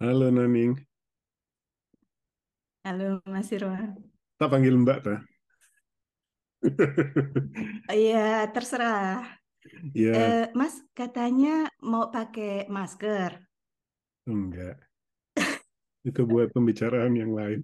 [0.00, 0.74] Halo Naning,
[2.84, 3.90] Halo Mas Irwan.
[4.38, 5.14] tak panggil Mbak ta?
[7.94, 8.18] Iya,
[8.54, 9.08] terserah.
[9.94, 11.48] Ya, Eh, Mas katanya
[11.90, 13.32] mau pakai masker.
[14.28, 14.78] enggak.
[16.08, 17.60] Itu buat pembicaraan yang lain.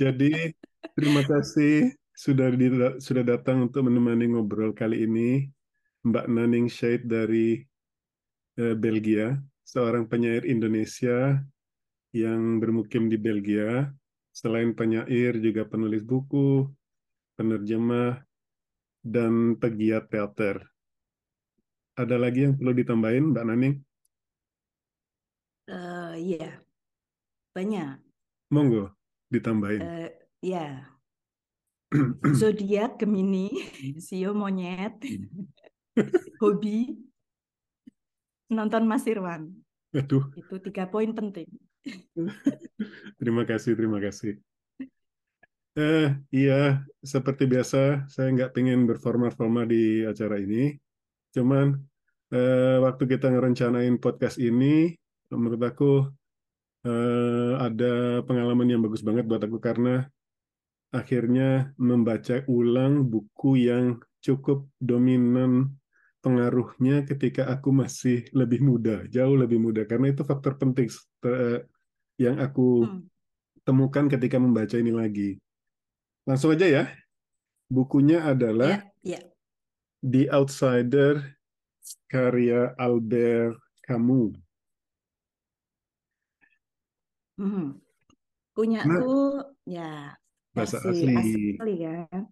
[0.00, 0.52] Jadi,
[0.96, 1.92] terima kasih
[2.24, 5.48] sudah di- sudah datang untuk menemani ngobrol kali ini,
[6.08, 7.62] Mbak Naning Syed dari
[8.58, 9.36] eh, Belgia,
[9.72, 11.40] seorang penyair Indonesia
[12.12, 13.88] yang bermukim di Belgia.
[14.28, 16.68] Selain penyair, juga penulis buku,
[17.40, 18.20] penerjemah,
[19.00, 20.60] dan pegiat teater.
[21.96, 23.76] Ada lagi yang perlu ditambahin, Mbak Naning?
[25.68, 26.60] Eh, iya,
[27.56, 27.96] banyak.
[28.52, 28.92] Monggo,
[29.32, 29.80] ditambahin.
[29.80, 30.12] Eh,
[30.44, 30.84] ya,
[32.40, 33.52] zodiak Gemini,
[34.04, 35.00] sio monyet,
[36.44, 36.92] hobi
[38.52, 39.61] nonton Mas Irwan.
[39.92, 41.48] Aduh, Itu tiga poin penting.
[43.20, 44.40] terima kasih, terima kasih.
[45.72, 50.76] Eh, iya, seperti biasa, saya nggak pengen berforma-forma di acara ini.
[51.32, 51.76] Cuman,
[52.32, 54.92] eh, waktu kita ngerencanain podcast ini,
[55.32, 55.90] menurut aku
[56.82, 60.02] eh, ada pengalaman yang bagus banget buat aku karena
[60.92, 65.72] akhirnya membaca ulang buku yang cukup dominan
[66.22, 69.82] pengaruhnya ketika aku masih lebih muda, jauh lebih muda.
[69.90, 70.88] Karena itu faktor penting
[71.26, 71.66] eh,
[72.16, 73.02] yang aku Hmm,
[73.66, 75.38] temukan ketika membaca ini lagi.
[76.26, 76.84] Langsung aja ya.
[77.66, 79.20] Bukunya adalah ya, ya.
[80.02, 81.38] The Outsider
[82.10, 84.38] karya Albert Camus.
[87.38, 87.50] Hmm.
[87.50, 87.74] Nah,
[88.52, 90.14] Punyaku ya
[90.52, 92.22] bahasa asli, asli kan.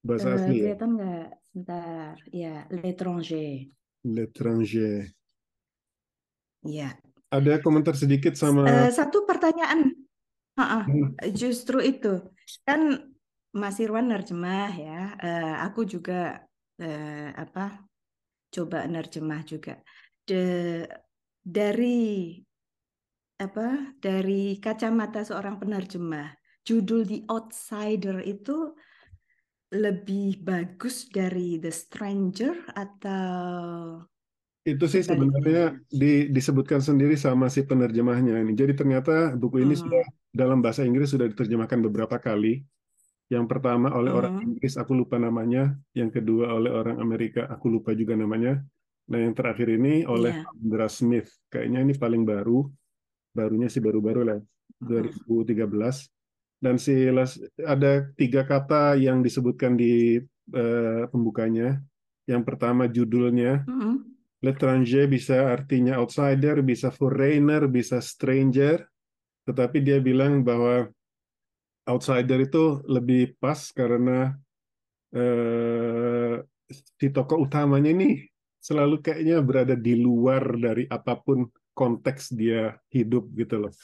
[0.00, 1.26] bahasa Eh, asli ya, kelihatan nggak?
[1.56, 2.20] Sebentar.
[2.36, 3.72] Ya, l'étranger.
[4.04, 5.08] L'étranger.
[6.60, 6.92] Ya.
[7.32, 9.96] Ada komentar sedikit sama Eh, satu pertanyaan.
[10.60, 12.28] Hmm, Justru itu
[12.60, 13.08] kan
[13.56, 15.00] Mas Irwan nerjemah ya.
[15.16, 16.44] Eh, aku juga
[16.76, 17.80] eh, apa
[18.52, 19.80] coba nerjemah juga.
[20.28, 20.84] De-
[21.40, 22.36] dari
[23.40, 26.36] apa dari kacamata seorang penerjemah,
[26.68, 28.76] judul The Outsider itu
[29.84, 34.06] lebih bagus dari The Stranger atau
[34.70, 35.58] itu sih sebenarnya
[36.00, 38.52] di- disebutkan sendiri sama si penerjemahnya ini.
[38.60, 39.10] Jadi ternyata
[39.40, 42.48] buku ini sudah Hmm, dalam bahasa Inggris sudah diterjemahkan beberapa kali.
[43.34, 45.60] Yang pertama oleh orang hmm, Inggris, aku lupa namanya.
[45.98, 48.50] Yang kedua oleh orang Amerika, aku lupa juga namanya.
[49.10, 50.32] Nah, yang terakhir ini oleh.
[50.62, 51.28] Andra Smith.
[51.52, 52.52] Kayaknya ini paling baru.
[53.38, 54.38] Barunya sih baru-baru lah,
[54.80, 55.96] Hmm, 2013.
[56.56, 60.20] Dan si Las- ada tiga kata yang disebutkan di
[60.56, 61.78] eh, pembukanya.
[62.26, 68.84] Yang pertama judulnya, hmm, L'étranger bisa artinya outsider, bisa foreigner, bisa stranger.
[69.48, 70.90] Tetapi dia bilang bahwa
[71.88, 74.34] outsider itu lebih pas karena
[75.14, 78.26] eh, si tokoh utamanya ini
[78.58, 83.74] selalu kayaknya berada di luar dari apa pun konteks dia hidup gitu loh.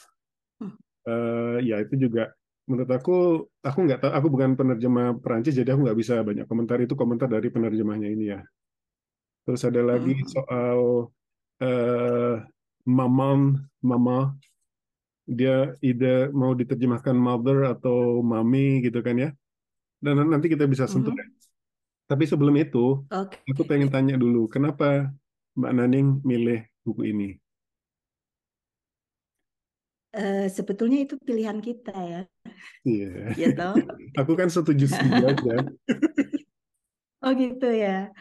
[1.03, 2.31] Eh, ya itu juga
[2.63, 3.17] menurut aku,
[3.59, 7.27] aku nggak tahu, aku bukan penerjemah Perancis jadi aku nggak bisa banyak komentar itu komentar
[7.27, 8.39] dari penerjemahnya ini ya.
[9.43, 10.79] Terus ada lagi hmm, soal
[11.59, 12.35] eh,
[12.87, 14.31] mamam, mama,
[15.27, 19.29] dia ide mau diterjemahkan mother atau mami gitu kan ya.
[19.99, 21.11] Dan nanti kita bisa sentuh.
[21.11, 21.31] Hmm.
[22.07, 23.39] Tapi sebelum itu, Oke.
[23.47, 25.07] aku pengen tanya dulu, kenapa
[25.55, 27.29] Mbak Naning milih buku ini?
[30.13, 32.21] Eh, sebetulnya itu pilihan kita ya,
[32.85, 33.73] Iya, ya toh.
[34.21, 35.55] aku kan setuju-setuju aja.
[37.23, 38.13] Oh gitu ya.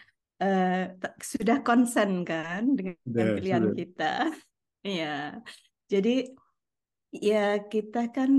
[1.00, 3.76] T- sudah konsen kan dengan Udah, pilihan sudah.
[3.80, 4.12] kita.
[4.82, 5.38] Iya.
[5.86, 6.32] Jadi
[7.12, 8.30] ya kita kan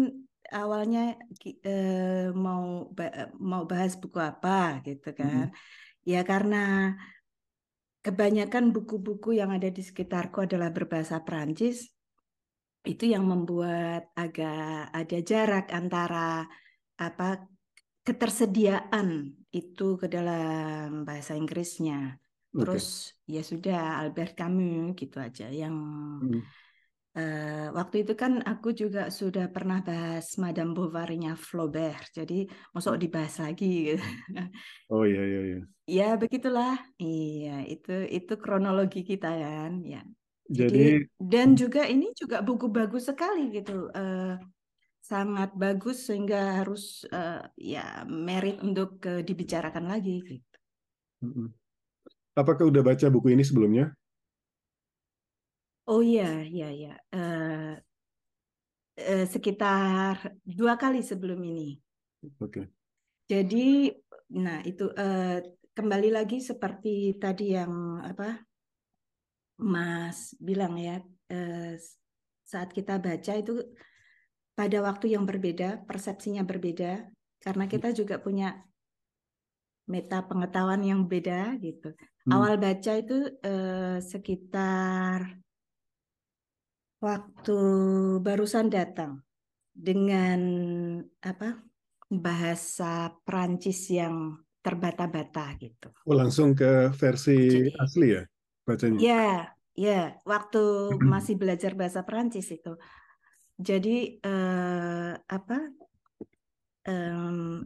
[0.52, 1.16] awalnya
[1.64, 5.48] eh, mau ba- mau bahas buku apa gitu kan.
[5.48, 5.56] Mm,
[6.04, 6.58] Ya karena
[8.04, 11.88] kebanyakan buku-buku yang ada di sekitarku adalah berbahasa Prancis,
[12.84, 16.44] itu yang membuat agak ada jarak antara
[17.00, 17.48] apa
[18.04, 19.08] ketersediaan
[19.56, 22.20] itu ke dalam bahasa Inggrisnya.
[22.54, 22.86] Terus
[23.26, 25.76] ya sudah Albert Camus gitu aja yang
[26.24, 26.42] Mm,
[27.18, 32.10] eh, waktu itu kan aku juga sudah pernah bahas Madame Bovary-nya Flaubert.
[32.18, 32.34] Jadi
[32.74, 34.04] masuk dibahas lagi gitu.
[34.90, 35.60] Oh iya iya iya.
[35.98, 36.80] Ya begitulah.
[37.04, 40.00] Iya, itu itu kronologi kita kan, ya.
[40.44, 43.88] Jadi Jadi dan juga ini juga buku bagus sekali gitu.
[43.96, 44.36] eh,
[45.04, 50.58] sangat bagus sehingga harus eh, ya merit untuk eh, dibicarakan lagi gitu.
[51.24, 51.48] mm,
[52.40, 53.92] apakah udah baca buku ini sebelumnya?
[55.84, 56.94] Oh iya, iya, iya.
[57.12, 57.76] Uh,
[59.04, 61.76] uh, sekitar dua kali sebelum ini.
[62.24, 62.48] Oke.
[62.48, 62.66] Okay.
[63.28, 63.92] Jadi,
[64.32, 65.44] nah itu uh,
[65.76, 68.40] kembali lagi seperti tadi yang apa
[69.64, 71.00] Mas bilang ya,
[71.32, 71.74] uh,
[72.44, 73.64] saat kita baca itu
[74.54, 77.08] pada waktu yang berbeda, persepsinya berbeda,
[77.42, 78.60] karena kita juga punya
[79.88, 81.96] meta pengetahuan yang beda gitu.
[82.28, 82.40] Hmm.
[82.40, 85.40] Awal baca itu uh, sekitar
[87.04, 87.60] waktu
[88.24, 89.20] barusan datang
[89.74, 90.40] dengan
[91.20, 91.60] apa
[92.08, 95.92] bahasa Prancis yang terbata-bata gitu.
[96.08, 98.24] Oh, langsung ke versi Jadi, asli ya
[98.64, 99.00] bacanya?
[99.02, 99.32] Ya,
[99.74, 100.60] ya, waktu
[101.02, 102.74] masih belajar bahasa Prancis itu.
[103.58, 105.58] Jadi eh, apa?
[106.84, 107.64] Um,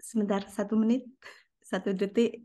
[0.00, 1.04] sebentar satu menit,
[1.60, 2.42] satu detik.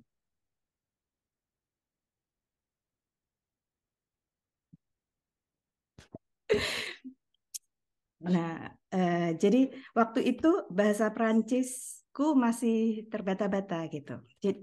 [8.18, 14.20] Nah, eh, jadi waktu itu bahasa Prancisku masih terbata-bata gitu.
[14.44, 14.60] Jadi,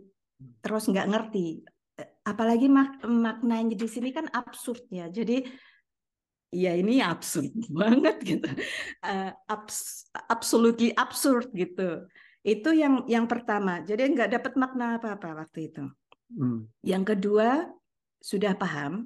[0.61, 1.65] terus nggak ngerti.
[2.25, 5.12] Apalagi mak maknanya di sini kan absurd ya.
[5.12, 5.44] Jadi
[6.55, 8.49] ya ini absurd banget gitu.
[9.05, 12.09] Uh, abs absolutely absurd gitu.
[12.41, 13.85] Itu yang yang pertama.
[13.85, 15.85] Jadi nggak dapat makna apa-apa waktu itu.
[16.32, 16.65] Hmm.
[16.81, 17.69] Yang kedua
[18.25, 19.05] sudah paham.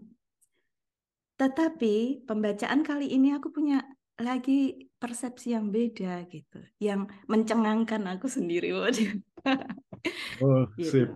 [1.38, 3.82] Tetapi pembacaan kali ini aku punya
[4.18, 8.74] lagi persepsi yang beda gitu, yang mencengangkan aku sendiri.
[10.42, 11.06] oh, gitu.
[11.06, 11.10] sip.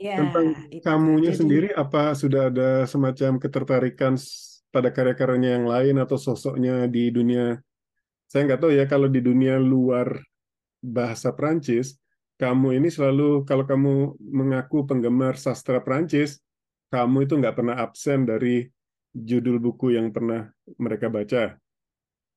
[0.00, 0.80] Ya, Tentang itu.
[0.80, 4.16] kamunya Jadi, sendiri, apa sudah ada semacam ketertarikan
[4.72, 7.60] pada karya-karyanya yang lain atau sosoknya di dunia?
[8.24, 10.16] Saya nggak tahu ya kalau di dunia luar
[10.80, 12.00] bahasa Prancis,
[12.40, 16.40] kamu ini selalu kalau kamu mengaku penggemar sastra Prancis,
[16.88, 18.64] kamu itu nggak pernah absen dari
[19.12, 20.48] judul buku yang pernah
[20.80, 21.60] mereka baca.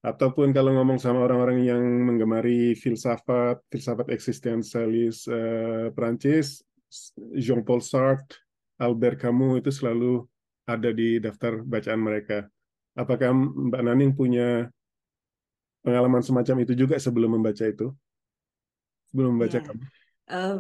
[0.04, 6.60] Ataupun kalau ngomong sama orang-orang yang menggemari filsafat, filsafat eksistensialis eh, Prancis,
[7.38, 8.38] Jean-Paul Sartre,
[8.78, 10.25] Albert Camus itu selalu
[10.68, 12.48] ada di daftar bacaan mereka.
[12.94, 14.69] Apakah Mbak Naning punya
[15.84, 17.92] pengalaman semacam itu juga sebelum membaca itu?
[19.12, 19.66] Sebelum membaca ya.
[19.66, 19.84] kamu?
[20.24, 20.60] Um,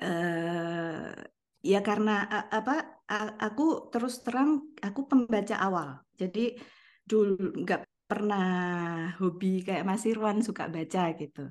[0.00, 1.12] uh,
[1.60, 3.04] ya karena apa
[3.38, 6.00] aku terus terang aku pembaca awal.
[6.16, 6.56] Jadi
[7.04, 8.48] dulu nggak pernah
[9.18, 11.44] hobi kayak Mas Irwan suka baca gitu.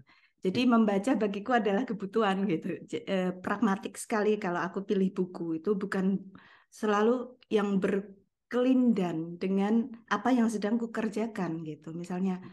[0.43, 2.83] Jadi membaca bagiku adalah kebutuhan gitu.
[2.91, 6.19] Eh, pragmatik sekali kalau aku pilih buku itu bukan
[6.67, 11.95] selalu yang berkelindan dengan apa yang sedang kukerjakan gitu.
[11.95, 12.43] Misalnya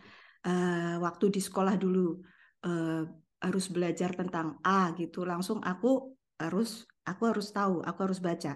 [0.47, 2.23] uh, waktu di sekolah dulu
[2.63, 3.03] uh,
[3.43, 8.55] harus belajar tentang A gitu, langsung aku harus aku harus tahu, aku harus baca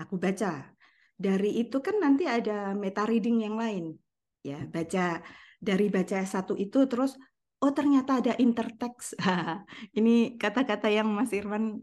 [0.00, 0.72] aku baca.
[1.20, 3.92] Dari itu kan nanti ada meta reading yang lain.
[4.40, 5.20] Ya, baca
[5.60, 7.20] dari baca satu itu terus
[7.60, 9.14] oh ternyata ada intertext.
[9.98, 11.80] Ini kata-kata yang Mas Irwan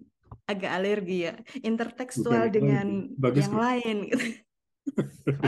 [0.50, 1.33] agak alergi ya.
[1.62, 4.25] Intertekstual Bukan, dengan bagus, yang lain gitu.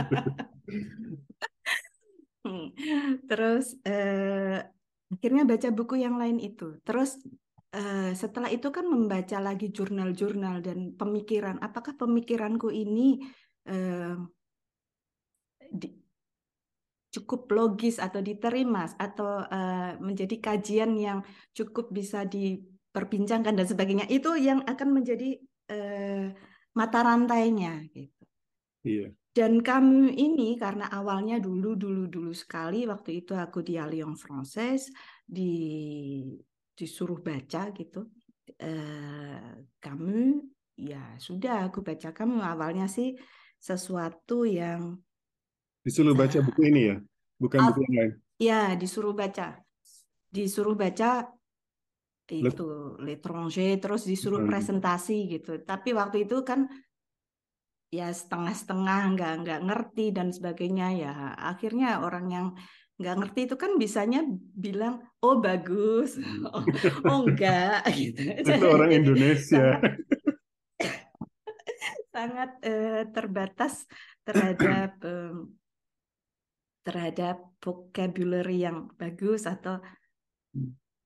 [3.30, 4.64] terus eh,
[5.10, 6.78] akhirnya baca buku yang lain itu.
[6.86, 7.18] Terus
[7.70, 11.54] Uh, setelah itu kan membaca lagi jurnal-jurnal dan pemikiran.
[11.62, 13.22] Apakah pemikiranku ini
[13.70, 14.18] uh,
[15.70, 15.99] di,
[17.10, 21.18] cukup logis atau diterima atau uh, menjadi kajian yang
[21.50, 24.06] cukup bisa diperbincangkan dan sebagainya.
[24.06, 25.36] Itu yang akan menjadi
[25.74, 26.30] uh,
[26.74, 28.24] mata rantainya gitu.
[28.86, 29.12] Iya.
[29.30, 34.90] Dan kamu ini karena awalnya dulu dulu dulu sekali waktu itu aku di Alliance Française
[35.22, 35.54] di
[36.74, 38.10] disuruh baca gitu
[38.58, 40.42] eh, kamu
[40.80, 43.14] ya sudah aku baca kamu awalnya sih
[43.60, 44.96] sesuatu yang
[45.80, 46.96] disuruh baca buku ini ya?
[47.40, 48.12] Bukan buku yang lain?
[48.40, 49.60] Ya disuruh baca.
[50.30, 51.28] Disuruh baca
[52.30, 55.58] itu l'étranger terus disuruh presentasi gitu.
[55.66, 56.70] Tapi waktu itu kan
[57.90, 60.88] ya setengah-setengah nggak nggak ngerti dan sebagainya.
[60.94, 62.46] Ya akhirnya orang yang
[63.00, 64.20] nggak ngerti itu kan bisanya
[64.54, 66.20] bilang oh bagus.
[66.50, 66.64] Oh,
[67.08, 68.20] oh enggak gitu.
[68.46, 69.80] Itu orang Indonesia.
[69.80, 69.90] Sangat,
[72.14, 73.74] sangat uh, terbatas
[74.22, 75.60] terhadap um,
[76.80, 79.78] terhadap vocabulary yang bagus atau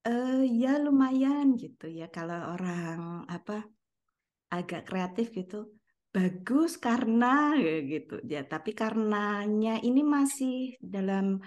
[0.07, 3.67] uh, ya lumayan gitu ya kalau orang apa
[4.55, 5.75] agak kreatif gitu
[6.15, 11.43] bagus karena gitu ya tapi karenanya ini masih dalam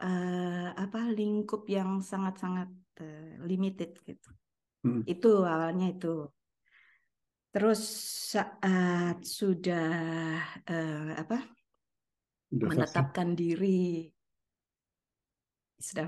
[0.00, 2.68] uh, apa lingkup yang sangat-sangat
[3.00, 4.30] uh, limited gitu.
[4.84, 5.04] Hmm.
[5.04, 6.28] Itu awalnya itu.
[7.50, 7.80] Terus
[8.36, 9.90] saat sudah
[10.64, 11.42] uh, apa
[12.50, 13.38] Udah menetapkan fasih.
[13.38, 13.84] diri.
[15.80, 16.06] Sudah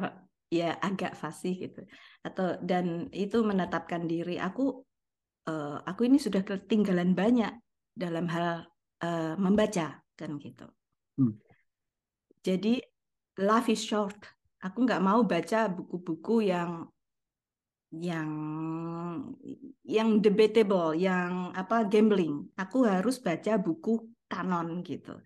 [0.52, 1.80] ya agak fasih gitu.
[2.26, 4.36] Atau dan itu menetapkan diri.
[4.36, 4.82] Aku
[5.48, 7.52] uh, aku ini sudah ketinggalan banyak
[7.92, 8.66] dalam hal
[9.04, 10.68] uh, membaca kan gitu.
[11.12, 11.36] Hmm.
[12.40, 12.80] jadi
[13.36, 14.16] life is short.
[14.64, 16.88] Aku nggak mau baca buku-buku yang
[17.92, 18.30] yang
[19.84, 22.48] yang debatable yang apa gambling.
[22.56, 25.20] Aku harus baca buku kanon gitu.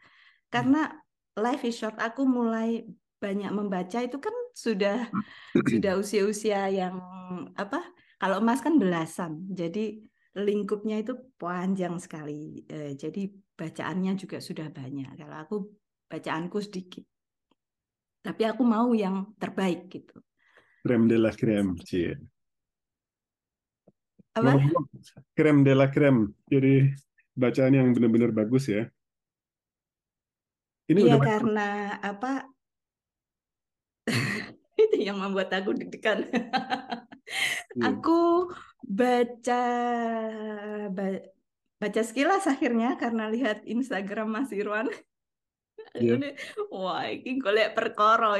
[0.50, 0.90] Karena
[1.36, 2.88] life is short aku mulai
[3.20, 5.08] banyak membaca itu kan sudah
[5.72, 7.00] sudah usia-usia yang
[7.56, 7.80] apa?
[8.16, 10.00] Kalau emas kan belasan, jadi
[10.36, 12.64] lingkupnya itu panjang sekali.
[12.64, 15.20] Eh, jadi bacaannya juga sudah banyak.
[15.20, 15.56] Kalau aku
[16.08, 17.04] bacaanku sedikit,
[18.24, 20.16] tapi aku mau yang terbaik gitu.
[20.80, 22.16] Krem de la creme, cie.
[24.32, 24.60] Apa?
[25.36, 26.32] Krem de la creme.
[26.48, 26.88] Jadi
[27.36, 28.88] bacaan yang benar-benar bagus ya.
[30.86, 32.46] Ini Iya karena apa
[34.82, 36.30] itu yang membuat aku deg-degan.
[36.30, 37.82] hmm.
[37.90, 38.48] Aku
[38.86, 39.64] baca
[41.76, 44.88] baca sekilas akhirnya karena lihat Instagram Mas Irwan.
[45.96, 46.36] Yeah.
[46.68, 48.36] Wah, ini golek perkara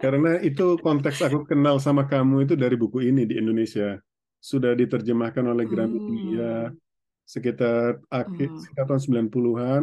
[0.00, 4.00] Karena itu konteks aku kenal sama kamu itu dari buku ini di Indonesia.
[4.40, 6.76] Sudah diterjemahkan oleh Gramedia hmm.
[7.28, 8.56] sekitar akhir hmm.
[8.56, 9.82] sekitar tahun 90-an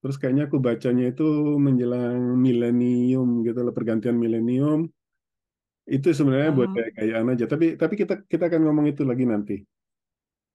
[0.00, 1.28] Terus kayaknya aku bacanya itu
[1.60, 4.88] menjelang milenium gitu loh, pergantian milenium.
[5.84, 7.44] Itu sebenarnya buat kayak gayaan aja.
[7.44, 9.56] Tapi tapi kita kita akan ngomong itu lagi nanti.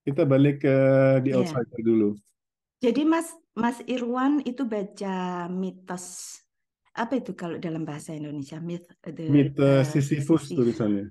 [0.02, 0.76] Kita balik ke
[1.22, 1.38] di yeah.
[1.38, 2.18] outsider dulu.
[2.82, 6.38] Jadi Mas Mas Irwan itu baca mitos
[6.96, 11.06] apa itu kalau dalam bahasa Indonesia myth the, mitos Sisyphus tulisannya.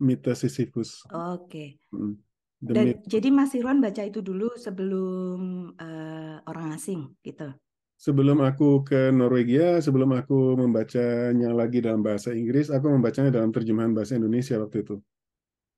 [0.00, 1.04] Mitos Sisyphus.
[1.12, 1.20] Oke.
[1.44, 1.68] Okay.
[1.92, 2.16] Hmm.
[2.64, 3.04] Dan myth.
[3.04, 7.52] jadi Mas Irwan baca itu dulu sebelum uh, orang asing gitu
[7.98, 13.94] sebelum aku ke Norwegia, sebelum aku membacanya lagi dalam bahasa Inggris, aku membacanya dalam terjemahan
[13.94, 14.96] bahasa Indonesia waktu itu.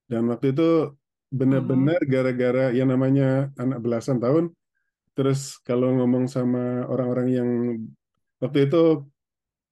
[0.06, 0.94] Dan waktu itu
[1.30, 2.10] benar-benar hmm.
[2.10, 4.54] gara-gara yang namanya anak belasan tahun,
[5.18, 7.50] terus kalau ngomong sama orang-orang yang
[8.38, 9.06] waktu itu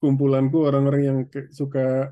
[0.01, 2.11] kumpulanku orang-orang yang suka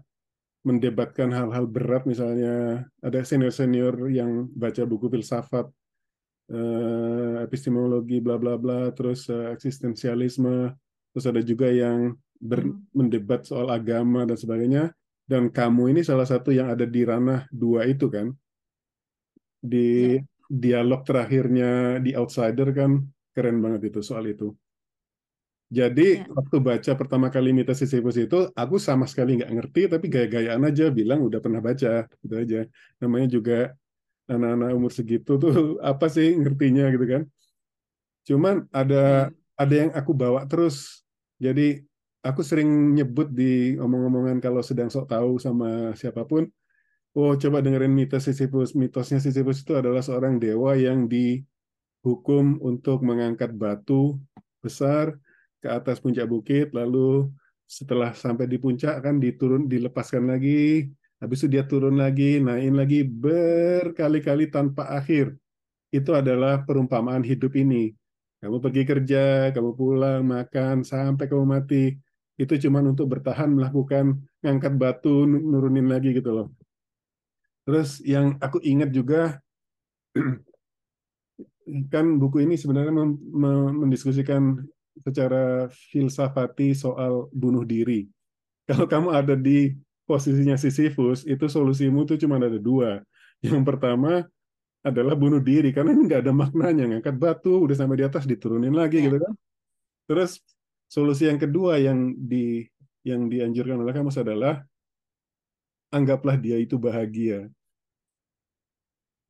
[0.63, 5.67] mendebatkan hal-hal berat misalnya ada senior-senior yang baca buku filsafat
[6.53, 10.71] uh, epistemologi bla bla bla terus uh, eksistensialisme
[11.13, 12.93] terus ada juga yang ber, hmm.
[12.93, 14.83] mendebat soal agama dan sebagainya
[15.25, 18.29] dan kamu ini salah satu yang ada di ranah dua itu kan
[19.63, 20.51] di yeah.
[20.51, 22.99] dialog terakhirnya di outsider kan
[23.31, 24.51] keren banget itu soal itu
[25.71, 26.29] jadi yeah.
[26.35, 30.91] waktu baca pertama kali Mitos Sisyphus itu aku sama sekali nggak ngerti tapi gaya-gayaan aja
[30.91, 32.67] bilang udah pernah baca gitu aja
[32.99, 33.71] namanya juga
[34.27, 35.53] anak-anak umur segitu tuh
[35.91, 37.23] apa sih ngertinya gitu kan.
[38.23, 39.59] Cuman ada hmm.
[39.59, 41.03] ada yang aku bawa terus.
[41.41, 41.83] Jadi
[42.23, 46.47] aku sering nyebut di omong-omongan kalau sedang sok tahu sama siapa pun,
[47.19, 48.71] oh coba dengerin mitos Sisyphus.
[48.79, 54.15] Mitosnya Sisyphus itu adalah seorang dewa yang dihukum untuk mengangkat batu
[54.63, 55.19] besar
[55.59, 57.27] ke atas puncak bukit, lalu
[57.67, 60.87] setelah sampai di puncak kan diturun dilepaskan lagi
[61.23, 65.31] Habis itu dia turun lagi, naikin lagi berkali-kali tanpa akhir.
[65.87, 67.95] Itu adalah perumpamaan hidup ini.
[68.43, 71.95] Kamu pergi kerja, kamu pulang, makan, sampai kamu mati.
[72.35, 76.47] Itu cuma untuk bertahan melakukan ngangkat batu, nurunin lagi gitu loh.
[77.63, 79.39] Terus yang aku ingat juga,
[81.93, 82.91] kan buku ini sebenarnya
[83.79, 84.59] mendiskusikan
[84.99, 88.11] secara filsafati soal bunuh diri.
[88.67, 89.71] Kalau kamu ada di
[90.03, 93.03] posisinya Sisyphus itu solusimu tuh cuma ada dua.
[93.45, 94.23] Yang pertama
[94.83, 98.75] adalah bunuh diri karena ini nggak ada maknanya ngangkat batu udah sampai di atas diturunin
[98.75, 99.05] lagi ya.
[99.07, 99.33] gitu kan.
[100.07, 100.43] Terus
[100.91, 102.67] solusi yang kedua yang di
[103.03, 104.63] yang dianjurkan oleh kamu adalah
[105.91, 107.47] anggaplah dia itu bahagia.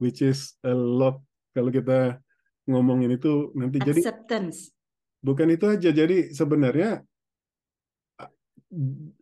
[0.01, 1.22] Which is a lot
[1.53, 2.18] kalau kita
[2.65, 4.74] ngomongin itu nanti Acceptance.
[4.74, 7.03] jadi bukan itu aja jadi sebenarnya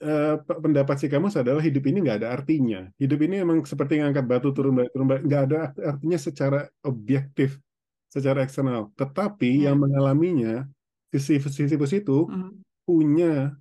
[0.01, 2.87] uh, pendapat si kamu adalah hidup ini nggak ada artinya.
[2.97, 7.59] Hidup ini emang seperti ngangkat batu turun balik turun nggak ada artinya secara objektif,
[8.07, 8.89] secara eksternal.
[8.95, 9.63] Tetapi hmm.
[9.67, 10.65] yang mengalaminya
[11.11, 12.51] Sisyphus itu hmm.
[12.87, 13.51] punya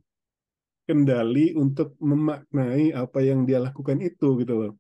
[0.87, 4.73] kendali untuk memaknai apa yang dia lakukan itu gitu loh.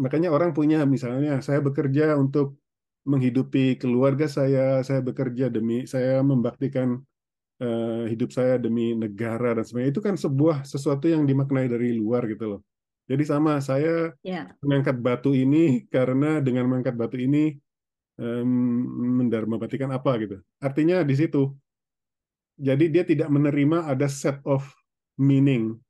[0.00, 2.56] Makanya orang punya misalnya saya bekerja untuk
[3.04, 7.00] menghidupi keluarga saya, saya bekerja demi saya membaktikan
[7.60, 12.26] uh, hidup saya demi negara dan sebagainya itu kan sebuah sesuatu yang dimaknai dari luar
[12.26, 12.60] gitu loh.
[13.10, 14.50] Jadi sama saya yeah.
[14.62, 17.58] mengangkat batu ini karena dengan mengangkat batu ini
[18.20, 20.36] mendarmabatikan apa gitu.
[20.60, 21.56] Artinya di situ.
[22.60, 24.68] Jadi dia tidak menerima ada set of
[25.16, 25.80] meaning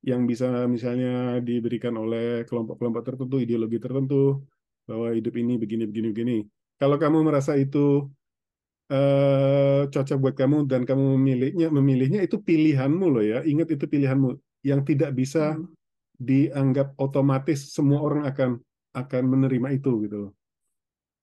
[0.00, 4.40] yang bisa misalnya diberikan oleh kelompok-kelompok tertentu, ideologi tertentu,
[4.88, 6.36] bahwa hidup ini begini, begini, begini.
[6.80, 8.08] Kalau kamu merasa itu
[8.90, 13.38] uh, cocok buat kamu dan kamu memilihnya, memilihnya itu pilihanmu loh ya.
[13.46, 15.70] Ingat itu pilihanmu yang tidak bisa hmm.
[16.20, 20.32] dianggap otomatis semua orang akan akan menerima itu gitu loh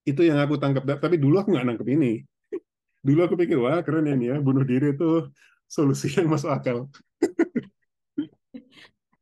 [0.08, 2.24] itu yang aku tangkap tapi dulu aku nggak nangkep ini
[3.06, 5.28] dulu aku pikir wah keren ini ya bunuh diri itu
[5.68, 6.88] solusi yang masuk akal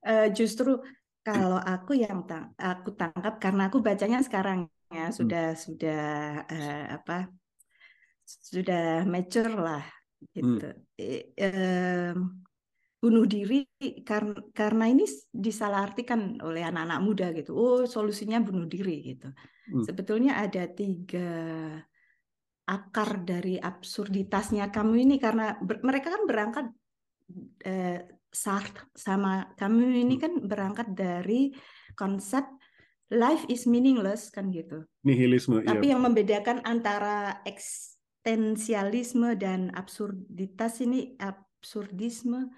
[0.06, 0.78] uh, justru
[1.26, 5.62] kalau aku yang tang aku tangkap karena aku bacanya sekarang ya sudah hmm.
[5.66, 6.06] sudah
[6.46, 7.34] uh, apa
[8.26, 9.86] sudah mature lah
[10.34, 12.46] gitu hmm
[13.06, 13.70] bunuh diri
[14.02, 17.54] karena karena ini disalahartikan oleh anak-anak muda gitu.
[17.54, 19.30] Oh, solusinya bunuh diri gitu.
[19.70, 19.86] Hmm.
[19.86, 21.30] Sebetulnya ada tiga
[22.66, 26.66] akar dari absurditasnya kamu ini karena ber, mereka kan berangkat
[27.62, 30.24] eh, Sartre sama kamu ini hmm.
[30.26, 31.54] kan berangkat dari
[31.94, 32.42] konsep
[33.14, 34.82] life is meaningless kan gitu.
[35.06, 35.62] Nihilisme.
[35.62, 35.94] Tapi iya.
[35.94, 37.46] yang membedakan antara
[38.26, 42.50] eksistensialisme dan absurditas ini absurdisme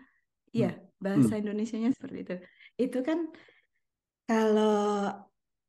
[0.55, 1.03] Iya, hmm.
[1.03, 1.41] bahasa hmm.
[1.43, 2.36] Indonesianya seperti itu.
[2.79, 3.19] Itu kan
[4.24, 5.12] kalau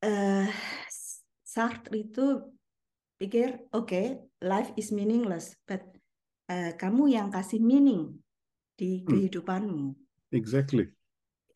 [0.07, 0.47] uh,
[1.43, 2.47] Sartre itu
[3.19, 4.07] pikir, oke, okay,
[4.39, 5.83] life is meaningless, but
[6.47, 8.23] uh, kamu yang kasih meaning
[8.79, 9.11] di hmm.
[9.11, 9.99] kehidupanmu.
[10.31, 10.89] Exactly.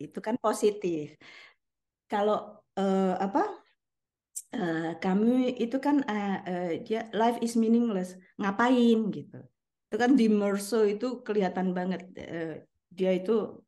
[0.03, 1.15] Itu kan positif.
[2.11, 3.62] Kalau uh, apa?
[4.53, 9.41] Uh, kamu itu kan uh, uh, dia life is meaningless, ngapain gitu?
[9.89, 12.05] Itu kan di Merso itu kelihatan banget.
[12.13, 12.61] Uh,
[12.93, 13.65] dia itu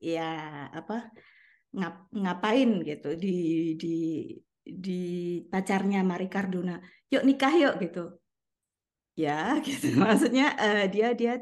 [0.00, 0.32] ya
[0.72, 1.12] apa
[1.76, 3.36] ngap, ngapain gitu di
[3.76, 3.96] di
[4.64, 5.02] di
[5.44, 6.80] pacarnya Mari Cardona.
[7.12, 8.16] Yuk nikah yuk gitu.
[9.20, 9.92] Ya gitu.
[9.92, 11.36] Maksudnya uh, dia dia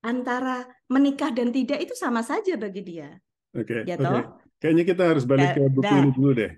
[0.00, 3.20] antara menikah dan tidak itu sama saja bagi dia.
[3.52, 4.24] Oke okay, ya okay.
[4.60, 6.52] kayaknya kita harus balik ke buku ini dulu deh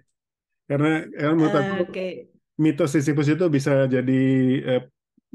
[0.71, 2.31] karena yang menurut aku okay.
[2.55, 4.23] mitos Sisyphus itu bisa jadi
[4.63, 4.83] eh,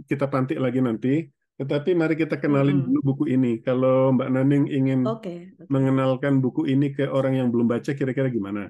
[0.07, 3.63] kita pantik lagi nanti tetapi mari kita kenalin dulu buku ini.
[3.63, 5.55] Kalau Mbak Naning ingin okay.
[5.71, 8.67] mengenalkan buku ini ke orang yang belum baca, kira-kira gimana?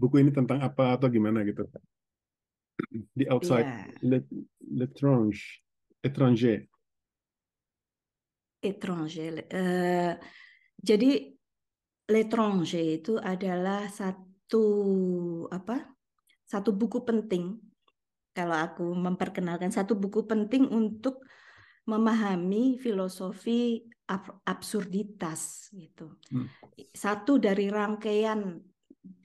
[0.00, 1.68] Buku ini tentang apa atau gimana gitu?
[3.20, 3.68] The Outside,
[4.00, 4.24] yeah.
[4.72, 5.60] L'étrange,
[6.00, 6.64] étranger.
[8.64, 9.44] Étranger.
[9.52, 10.16] Uh,
[10.80, 11.28] jadi
[12.08, 14.64] L'étranger itu adalah satu
[15.52, 15.93] apa?
[16.44, 17.58] Satu buku penting.
[18.34, 21.22] Kalau aku memperkenalkan satu buku penting untuk
[21.84, 23.84] memahami filosofi
[24.44, 26.20] absurditas gitu.
[26.32, 26.48] Hmm.
[26.92, 28.60] Satu dari rangkaian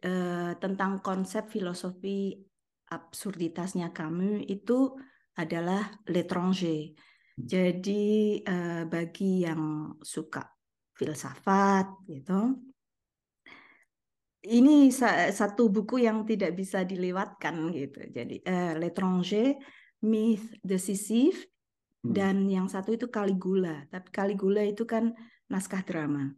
[0.04, 2.36] uh, tentang konsep filosofi
[2.90, 4.96] absurditasnya kami itu
[5.36, 6.96] adalah l'étranger.
[6.96, 7.44] Hmm.
[7.48, 10.44] Jadi uh, bagi yang suka
[10.96, 12.69] filsafat gitu,
[14.46, 14.88] ini
[15.34, 18.00] satu buku yang tidak bisa dilewatkan gitu.
[18.08, 19.60] Jadi uh, l'étranger,
[20.04, 21.50] myth decisive
[22.00, 22.16] Hmm.
[22.16, 23.84] dan yang satu itu Caligula.
[23.92, 25.12] Tapi Caligula itu kan
[25.52, 26.32] naskah drama.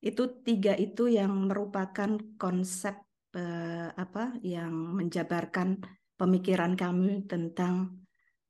[0.00, 2.96] Itu tiga itu yang merupakan konsep
[3.36, 5.78] eh, apa yang menjabarkan
[6.16, 8.02] pemikiran kami tentang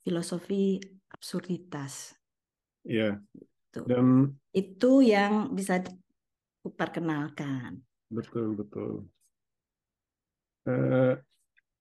[0.07, 0.79] filosofi
[1.11, 2.15] absurditas.
[2.87, 3.19] Iya.
[3.35, 3.81] Itu.
[3.85, 5.83] Dan itu yang bisa
[6.62, 7.83] diperkenalkan.
[8.12, 9.09] Betul betul.
[10.68, 11.16] Uh,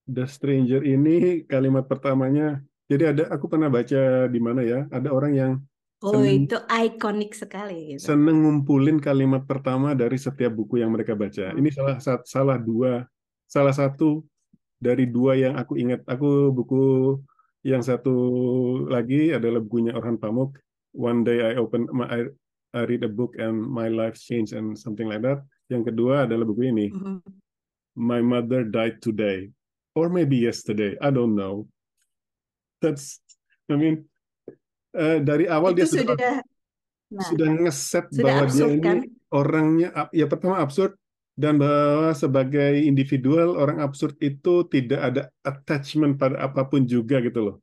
[0.08, 5.32] The Stranger ini kalimat pertamanya jadi ada aku pernah baca di mana ya, ada orang
[5.32, 5.54] yang
[6.02, 8.10] Oh, seneng, itu ikonik sekali gitu.
[8.10, 11.54] Seneng ngumpulin kalimat pertama dari setiap buku yang mereka baca.
[11.54, 11.62] Hmm.
[11.62, 13.06] Ini salah salah dua
[13.46, 14.26] salah satu
[14.82, 16.02] dari dua yang aku ingat.
[16.10, 16.82] Aku buku
[17.62, 18.18] yang satu
[18.90, 20.58] lagi adalah bukunya Orhan Pamuk.
[20.98, 22.20] One day I open my I,
[22.74, 25.46] I read a book and my life changed and something like that.
[25.72, 26.92] Yang kedua adalah buku ini.
[26.92, 27.24] -hmm.
[27.96, 29.48] My mother died today
[29.96, 31.00] or maybe yesterday.
[31.00, 31.72] I don't know
[32.82, 33.22] that's
[33.70, 34.10] I mean
[34.98, 36.34] uh, dari awal Itu dia sudah sudah,
[37.14, 39.00] nah, sudah ngeset bahwa absurd, dia ini kan?
[39.32, 40.98] orangnya ya pertama absurd
[41.38, 47.40] dan bahwa sebagai individual orang absurd itu tidak ada attachment pada apa pun juga gitu
[47.40, 47.58] loh.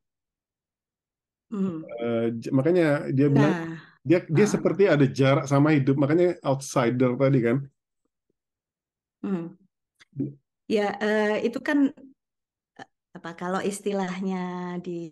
[1.53, 1.85] Hmm.
[2.01, 3.33] Uh, makanya dia nah.
[3.35, 3.55] bilang
[4.01, 4.49] dia dia uh.
[4.49, 7.57] seperti ada jarak sama hidup makanya outsider tadi kan.
[9.23, 9.45] Hmm.
[10.69, 11.89] Ya uh, itu kan
[13.17, 14.37] apa kalau istilahnya
[14.85, 15.09] di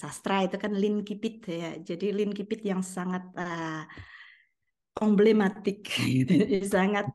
[0.00, 1.70] sastra itu kan linkipit ya.
[1.88, 3.82] Jadi linkipit yang sangat uh,
[5.00, 5.78] emblematik
[6.16, 6.32] gitu.
[6.68, 7.06] sangat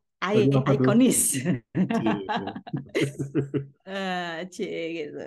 [0.52, 0.64] tuh?
[0.76, 1.20] ikonis.
[3.90, 5.18] Eh, cie gitu.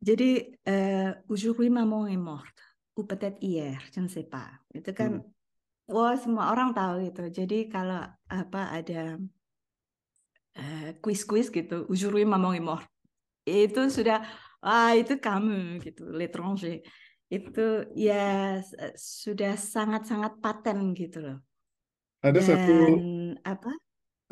[0.00, 0.24] Jadi
[0.64, 2.60] eh aujourd'hui maman est morte
[2.96, 4.48] ou peut-être hier, je ne sais pas.
[4.74, 5.26] Itu kan Hmm.
[5.90, 7.22] wah semua orang tahu gitu.
[7.38, 9.18] Jadi kalau apa ada
[10.60, 12.88] eh, quiz-quiz gitu, aujourd'hui maman est morte.
[13.48, 14.18] Itu sudah
[14.64, 16.74] ah itu kamu gitu, l'étranger.
[17.34, 17.60] Itu
[18.06, 18.14] ya
[18.68, 18.76] s-
[19.24, 21.36] sudah sangat-sangat paten gitu loh.
[22.26, 23.70] Ada satu Dan apa?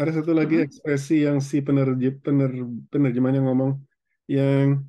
[0.00, 0.66] ada satu lagi Mm-mm.
[0.66, 2.50] ekspresi yang si penerjem pener,
[2.92, 3.80] penerjemahnya ngomong
[4.28, 4.84] yang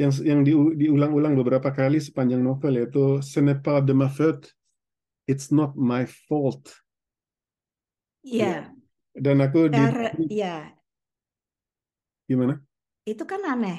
[0.00, 4.54] yang yang diu- diulang-ulang beberapa kali sepanjang novel yaitu ce n'est pas de ma faute,
[5.30, 6.64] it's not my fault.
[8.22, 8.74] Iya,
[9.16, 9.80] Dan aku di
[10.28, 10.72] ya
[12.28, 12.60] gimana?
[13.08, 13.78] itu kan aneh.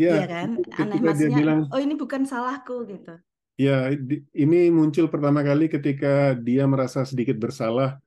[0.00, 0.48] Ya, Iya kan?
[0.80, 3.12] Aneh dia maksudnya, bilang oh ini bukan salahku gitu.
[3.60, 8.00] Ya, di- ini muncul pertama kali ketika dia merasa sedikit bersalah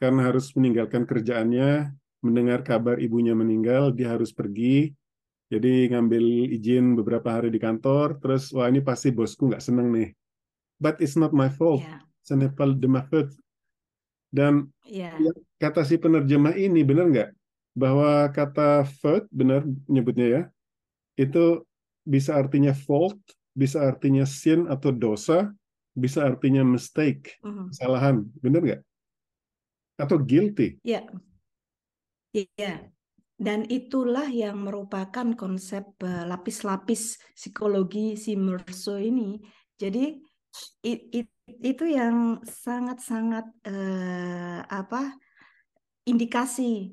[0.00, 1.92] karena harus meninggalkan kerjaannya,
[2.24, 4.96] mendengar kabar ibunya meninggal, dia harus pergi.
[5.52, 6.24] Jadi ngambil
[6.56, 10.08] izin beberapa hari di kantor, terus wah ini pasti bosku nggak seneng nih.
[10.80, 11.84] But it's not my fault.
[11.84, 13.36] Iya, Ce n'est pas de ma faute.
[14.34, 17.30] Dan iya, ya, kata si penerjemah ini benar nggak?
[17.78, 20.42] Bahwa kata fault, benar nyebutnya ya,
[21.14, 21.62] itu
[22.02, 23.18] bisa artinya fault,
[23.54, 25.54] bisa artinya sin atau dosa,
[25.94, 27.70] bisa artinya mistake, Mhm.
[27.70, 28.16] kesalahan.
[28.42, 28.80] Benar nggak?
[30.02, 30.82] Atau guilty.
[30.82, 31.06] Iya,
[32.34, 32.90] iya.
[33.34, 39.38] Dan itulah yang merupakan konsep eh, lapis-lapis psikologi si Meursault ini.
[39.74, 40.18] Jadi
[40.86, 45.16] i- i- itu yang sangat-sangat eh, apa
[46.08, 46.92] indikasi.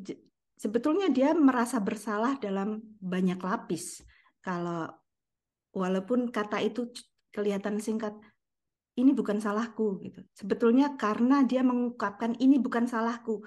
[0.60, 4.06] Sebetulnya dia merasa bersalah dalam banyak lapis.
[4.44, 4.92] Kalau
[5.74, 6.92] walaupun kata itu
[7.32, 8.14] kelihatan singkat,
[9.00, 10.22] ini bukan salahku gitu.
[10.36, 13.42] Sebetulnya karena dia mengungkapkan ini bukan salahku,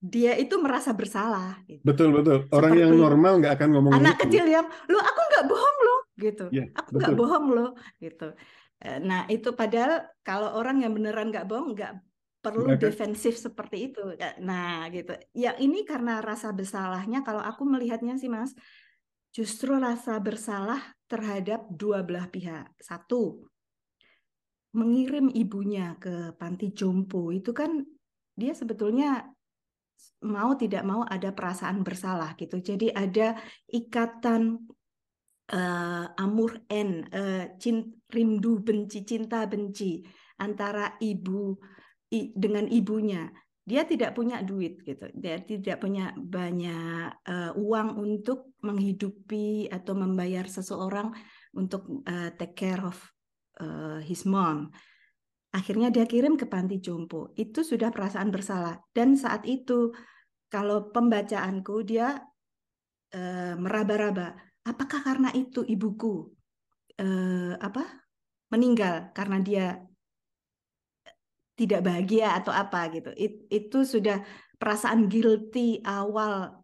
[0.00, 1.60] dia itu merasa bersalah.
[1.68, 1.84] Gitu.
[1.84, 2.48] Betul, betul.
[2.50, 4.22] Orang yang Seperti normal nggak akan ngomong anak gitu.
[4.26, 6.44] kecil yang, lo aku nggak bohong lo, gitu.
[6.50, 7.66] Ya, Aku nggak bohong lo,
[8.00, 8.28] gitu.
[8.80, 11.92] Eh, Nah itu padahal kalau orang yang beneran nggak bohong nggak
[12.40, 14.00] perlu akan- defensif seperti itu.
[14.40, 15.12] Nah gitu.
[15.36, 17.20] Ya ini karena rasa bersalahnya.
[17.20, 18.56] Kalau aku melihatnya sih mas,
[19.36, 22.72] justru rasa bersalah terhadap dua belah pihak.
[22.80, 23.44] Satu,
[24.72, 27.82] mengirim ibunya ke panti jompo itu kan
[28.38, 29.26] dia sebetulnya
[30.24, 32.56] mau tidak mau ada perasaan bersalah gitu.
[32.56, 33.36] Jadi ada
[33.68, 34.56] ikatan
[35.50, 37.04] eh, amur en,
[37.58, 40.02] cin- rindu benci, cinta benci
[40.38, 41.58] antara ibu
[42.10, 43.30] i- dengan ibunya.
[43.60, 45.06] Dia tidak punya duit gitu.
[45.14, 51.14] Dia tidak punya banyak eh, uang untuk menghidupi atau membayar seseorang
[51.54, 52.98] untuk eh, take care of
[53.62, 54.70] eh, his mom.
[55.50, 57.30] Akhirnya dia kirim ke panti jompo.
[57.38, 58.78] Itu sudah perasaan bersalah.
[58.90, 59.90] Dan saat itu
[60.50, 62.18] kalau pembacaanku dia
[63.14, 64.49] eh, meraba-raba.
[64.68, 66.28] Apakah karena itu ibuku
[67.00, 67.82] eh, apa
[68.52, 69.64] meninggal karena dia
[71.56, 73.10] tidak bahagia atau apa gitu.
[73.16, 74.24] It- itu sudah
[74.56, 76.56] perasaan guilty awal.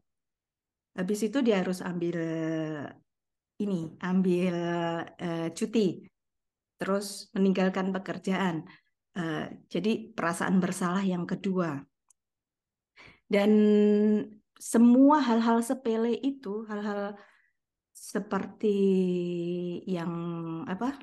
[0.96, 2.16] Habis itu dia harus ambil
[3.60, 4.54] ini, ambil
[5.16, 6.04] eh, cuti,
[6.80, 8.64] terus meninggalkan pekerjaan.
[9.16, 11.80] Eh, jadi perasaan bersalah yang kedua.
[13.26, 13.50] Dan
[14.56, 17.16] semua hal-hal sepele itu, hal-hal
[18.06, 18.78] seperti
[19.90, 20.14] yang
[20.70, 20.94] apa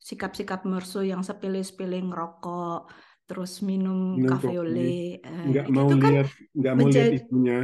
[0.00, 2.88] sikap-sikap Meursault yang sepele-sepele ngerokok,
[3.28, 7.58] terus minum Minum lait, eh, Nggak mau itu kan lihat, nggak mau lihat ibunya,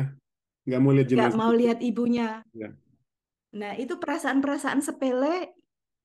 [0.69, 2.29] nggak mau lihat nggak mau lihat ibunya.
[2.53, 2.69] Ya.
[3.57, 5.57] Nah, itu perasaan-perasaan sepele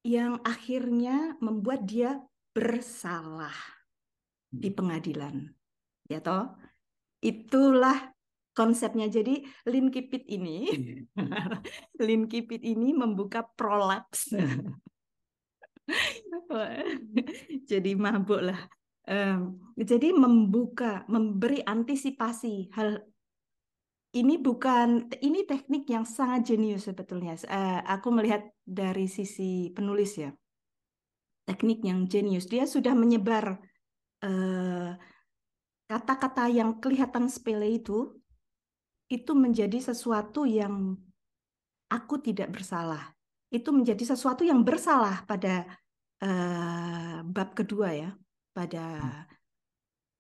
[0.08, 2.24] yang akhirnya membuat dia
[2.56, 3.54] bersalah
[4.48, 5.52] di pengadilan.
[6.08, 6.56] Ya toh?
[7.20, 8.16] Itulah
[8.52, 9.08] konsepnya.
[9.08, 10.68] Jadi Lin Kipit ini
[12.06, 14.32] Lin Kipit ini membuka prolaps.
[17.72, 18.62] Jadi mabuk lah.
[19.02, 23.02] Em, jadi membuka, memberi antisipasi hal
[24.14, 27.34] ini bukan ini teknik yang sangat jenius sebetulnya.
[27.50, 30.30] Eh, aku melihat dari sisi penulis ya.
[31.50, 32.46] Teknik yang jenius.
[32.46, 33.58] Dia sudah menyebar
[34.22, 34.92] eh,
[35.90, 38.21] kata-kata yang kelihatan sepele itu
[39.12, 40.96] itu menjadi sesuatu yang
[41.92, 43.12] aku tidak bersalah.
[43.52, 45.68] Itu menjadi sesuatu yang bersalah pada
[46.24, 48.10] eh, bab kedua ya,
[48.56, 48.86] pada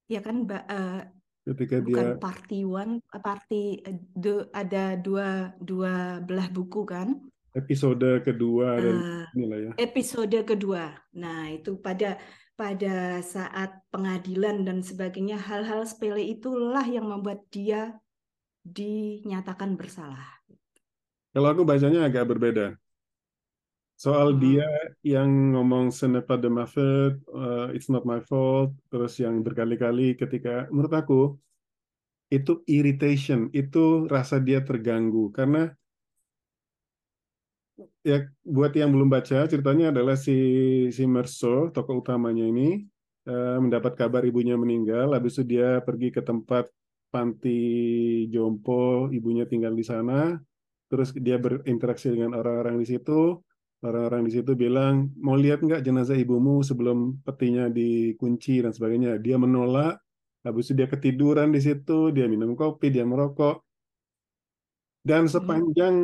[0.05, 1.01] ya kan ba- eh,
[1.41, 7.17] Ketika dia bukan party one, party eh, du- ada dua dua belah buku kan.
[7.51, 9.71] episode kedua dan Eh, inilah ya.
[9.75, 10.95] episode kedua.
[11.11, 12.15] Nah, itu pada
[12.55, 17.99] pada saat pengadilan dan sebagainya, hal-hal sepele itulah yang membuat dia
[18.65, 20.41] dinyatakan bersalah.
[21.33, 22.65] Kalau aku bacanya agak berbeda.
[24.03, 24.41] Soal Hmm.
[24.43, 24.65] dia
[25.13, 25.85] yang ngomong
[26.27, 31.15] pas de ma faute, uh, it's not my fault, terus yang berkali-kali ketika menurut aku
[32.37, 35.59] itu irritation, itu rasa dia terganggu karena
[38.09, 38.15] ya
[38.55, 40.33] buat yang belum baca ceritanya adalah si
[40.95, 42.61] si Merso tokoh utamanya ini
[43.29, 46.65] eh, mendapat kabar ibunya meninggal habis itu dia pergi ke tempat
[47.13, 47.49] panti
[48.33, 50.39] jompo ibunya tinggal di sana.
[50.89, 53.39] Terus dia berinteraksi dengan orang-orang di situ.
[53.81, 59.17] Orang-orang di situ bilang mau lihat nggak jenazah ibumu sebelum petinya dikunci dan sebagainya?
[59.25, 59.97] Dia menolak.
[60.45, 63.61] Habis itu dia ketiduran di situ dia minum kopi dia merokok.
[65.01, 65.31] Dan Hmm.
[65.33, 65.95] sepanjang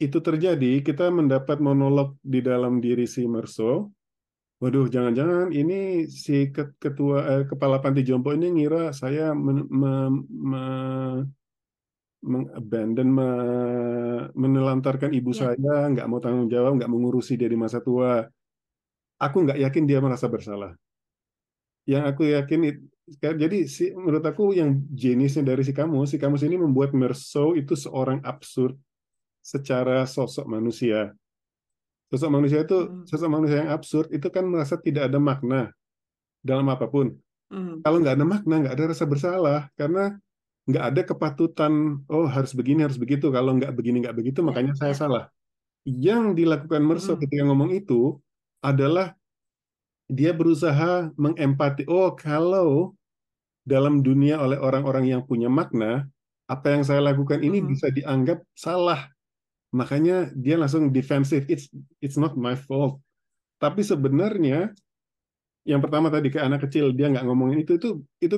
[0.00, 3.92] itu terjadi, kita mendapat monolog di dalam diri si Merso.
[4.58, 10.26] Waduh, jangan-jangan ini si ke- ketua eh, kepala panti jompo ini ngira saya men, me-
[10.50, 11.22] me-
[12.18, 15.54] mengabandon, me- menelantarkan ibu Ya.
[15.54, 18.26] saya, nggak mau tanggung jawab, nggak mengurusi dia di masa tua.
[19.22, 20.74] Aku nggak yakin dia merasa bersalah.
[21.86, 22.84] Yang aku yakin, it-
[23.22, 27.78] jadi si, menurut aku yang jenisnya dari si kamus, si kamus ini membuat Merso itu
[27.78, 28.74] seorang absurd
[29.38, 31.14] secara sosok manusia.
[32.08, 33.04] Sosok manusia itu Hmm.
[33.04, 35.60] sosok manusia yang absurd itu kan merasa tidak ada makna
[36.44, 37.16] dalam apa pun.
[37.52, 37.80] Hmm.
[37.84, 40.16] Kalau nggak ada makna, nggak ada rasa bersalah karena
[40.68, 41.72] nggak ada kepatutan.
[42.12, 43.28] Oh harus begini, harus begitu.
[43.32, 44.98] Kalau nggak begini, nggak begitu, Ya, makanya saya ya.
[44.98, 45.24] salah.
[45.88, 47.20] Yang dilakukan Merso Hmm.
[47.20, 48.18] ketika ngomong itu
[48.64, 49.16] adalah
[50.08, 51.84] dia berusaha mengempati.
[51.90, 52.94] Oh kalau
[53.68, 56.08] dalam dunia oleh orang-orang yang punya makna,
[56.48, 57.68] apa yang saya lakukan ini Hmm.
[57.68, 59.08] bisa dianggap salah.
[59.74, 61.44] Makanya dia langsung defensif.
[61.48, 61.68] It's
[62.00, 63.00] it's not my fault.
[63.60, 64.72] Tapi sebenarnya
[65.68, 68.36] yang pertama tadi ke anak kecil dia nggak ngomongin itu itu itu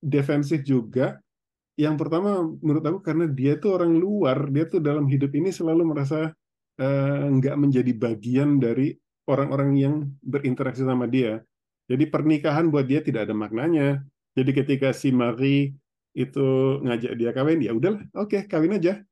[0.00, 1.20] defensif juga.
[1.76, 5.92] Yang pertama menurut aku karena dia tuh orang luar, dia tuh dalam hidup ini selalu
[5.92, 6.32] merasa
[6.80, 8.96] eh, nggak menjadi bagian dari
[9.28, 11.44] orang-orang yang berinteraksi sama dia.
[11.86, 14.00] Jadi pernikahan buat dia tidak ada maknanya.
[14.32, 15.76] Jadi ketika si Marie
[16.16, 19.04] itu ngajak dia kawin, ya udahlah, oke kawin aja.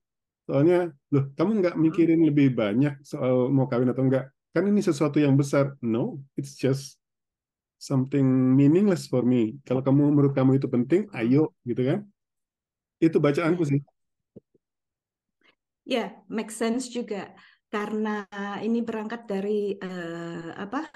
[0.45, 4.29] Soalnya, loh, kamu nggak mikirin lebih banyak soal mau kawin atau enggak?
[4.53, 5.75] Kan ini sesuatu yang besar.
[5.81, 7.01] No, it's just
[7.81, 9.57] something meaningless for me.
[9.65, 11.99] Kalau kamu menurut kamu itu penting, ayo, gitu kan?
[13.01, 13.81] Itu bacaanku sih.
[15.85, 17.33] Ya, make sense juga
[17.69, 18.25] karena
[18.65, 20.89] ini berangkat dari eh, apa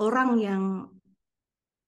[0.00, 0.62] orang yang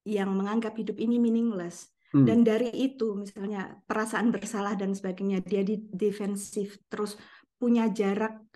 [0.08, 2.24] yang menganggap hidup ini meaningless Hmm.
[2.24, 7.20] dan dari itu misalnya perasaan bersalah dan sebagainya dia di defensif terus
[7.60, 8.48] punya jarak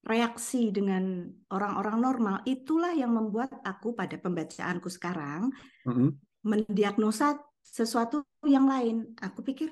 [0.00, 5.52] reaksi dengan orang-orang normal itulah yang membuat aku pada pembacaanku sekarang
[5.84, 6.16] Mm-mm.
[6.40, 9.12] mendiagnosa sesuatu yang lain.
[9.20, 9.68] Aku pikir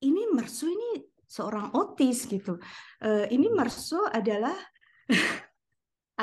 [0.00, 2.56] ini Merso ini seorang otis gitu.
[3.04, 4.56] Eh, ini Merso adalah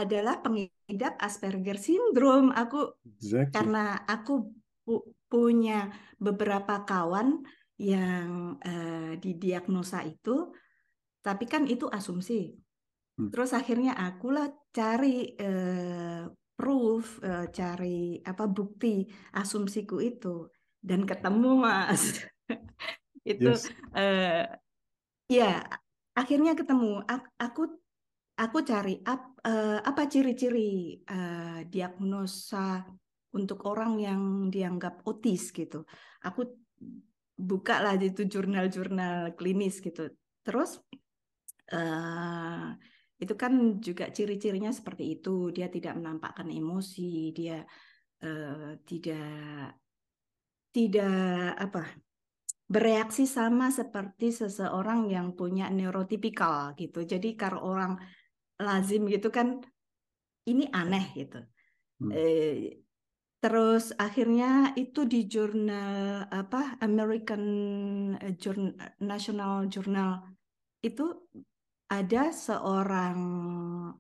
[0.02, 2.50] adalah pengidap Asperger syndrome.
[2.58, 3.54] Aku Exactly.
[3.54, 4.50] karena aku
[5.34, 5.90] punya
[6.22, 7.42] beberapa kawan
[7.82, 10.54] yang eh, didiagnosa itu,
[11.26, 12.54] tapi kan itu asumsi.
[13.18, 13.34] Hmm.
[13.34, 16.22] Terus akhirnya akulah cari eh,
[16.54, 20.46] proof, eh, cari apa bukti asumsiku itu
[20.78, 22.04] dan ketemu Mas.
[23.32, 23.72] Itu Yes.
[23.98, 24.46] eh,
[25.32, 25.64] ya
[26.14, 27.02] akhirnya ketemu.
[27.08, 27.62] Ak- Aku
[28.38, 32.84] aku cari ap- eh, apa ciri-ciri eh, diagnosa
[33.34, 34.22] untuk orang yang
[34.54, 35.86] dianggap otis gitu.
[36.22, 36.46] Aku
[37.34, 40.14] buka lah itu jurnal-jurnal klinis gitu.
[40.46, 40.78] Terus
[41.74, 42.66] eh,
[43.18, 45.50] itu kan juga ciri-cirinya seperti itu.
[45.50, 47.66] Dia tidak menampakkan emosi, dia
[48.22, 49.82] eh, tidak
[50.74, 51.86] tidak apa
[52.66, 57.06] bereaksi sama seperti seseorang yang punya neurotipikal gitu.
[57.06, 57.98] Jadi kalau orang
[58.58, 59.62] lazim gitu kan
[60.50, 61.40] ini aneh gitu.
[62.02, 62.12] Hmm.
[62.12, 62.83] Eh,
[63.44, 67.44] terus akhirnya itu di jurnal apa American
[68.16, 70.24] eh, Journ- National Journal
[70.80, 71.12] itu
[71.92, 73.20] ada seorang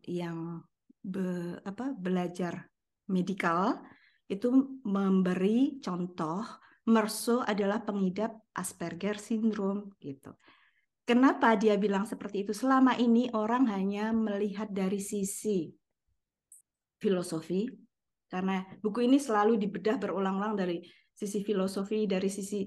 [0.07, 0.63] yang
[1.03, 2.71] be- apa belajar
[3.11, 3.83] medikal
[4.31, 6.47] itu memberi contoh
[6.87, 10.35] Merso adalah pengidap Asperger syndrome gitu.
[11.03, 12.55] Kenapa dia bilang seperti itu?
[12.55, 15.71] Selama ini orang hanya melihat dari sisi
[16.99, 17.67] filosofi,
[18.33, 20.81] karena buku ini selalu dibedah berulang-ulang dari
[21.13, 22.65] sisi filosofi, dari sisi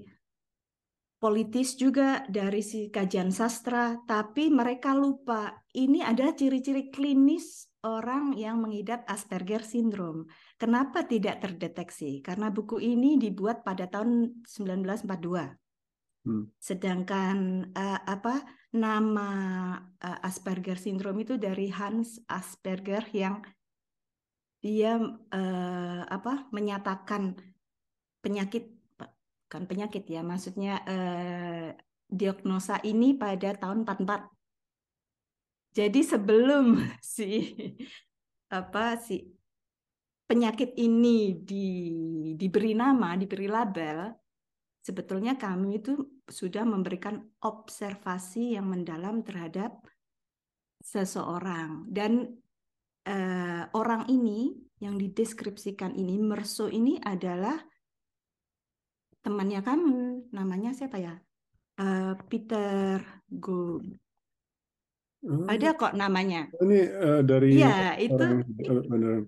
[1.19, 8.63] politis juga dari si kajian sastra, tapi mereka lupa ini adalah ciri-ciri klinis orang yang
[8.63, 10.31] mengidap Asperger syndrome.
[10.55, 12.23] Kenapa tidak terdeteksi?
[12.23, 15.51] Karena buku ini dibuat pada tahun 1942.
[16.27, 16.43] Hmm.
[16.59, 17.37] Sedangkan
[17.75, 19.29] uh, apa nama
[19.79, 23.41] uh, Asperger syndrome itu dari Hans Asperger yang
[24.57, 27.37] dia uh, apa menyatakan
[28.21, 28.73] penyakit
[29.47, 31.71] kan penyakit ya maksudnya uh,
[32.07, 35.75] diagnosa ini pada tahun 44.
[35.75, 37.53] Jadi sebelum si
[38.47, 39.27] apa si
[40.27, 41.67] penyakit ini di,
[42.35, 44.11] diberi nama, diberi label,
[44.83, 45.95] sebetulnya kami itu
[46.27, 49.79] sudah memberikan observasi yang mendalam terhadap
[50.83, 52.27] seseorang dan
[53.07, 57.57] eh, orang ini yang dideskripsikan ini Merso ini adalah
[59.25, 60.31] temannya kamu.
[60.35, 61.15] Namanya siapa ya?
[61.77, 63.77] Uh, Peter Go
[65.25, 65.45] oh.
[65.45, 66.49] ada kok namanya?
[66.57, 69.21] Ini uh, dari ya itu okay.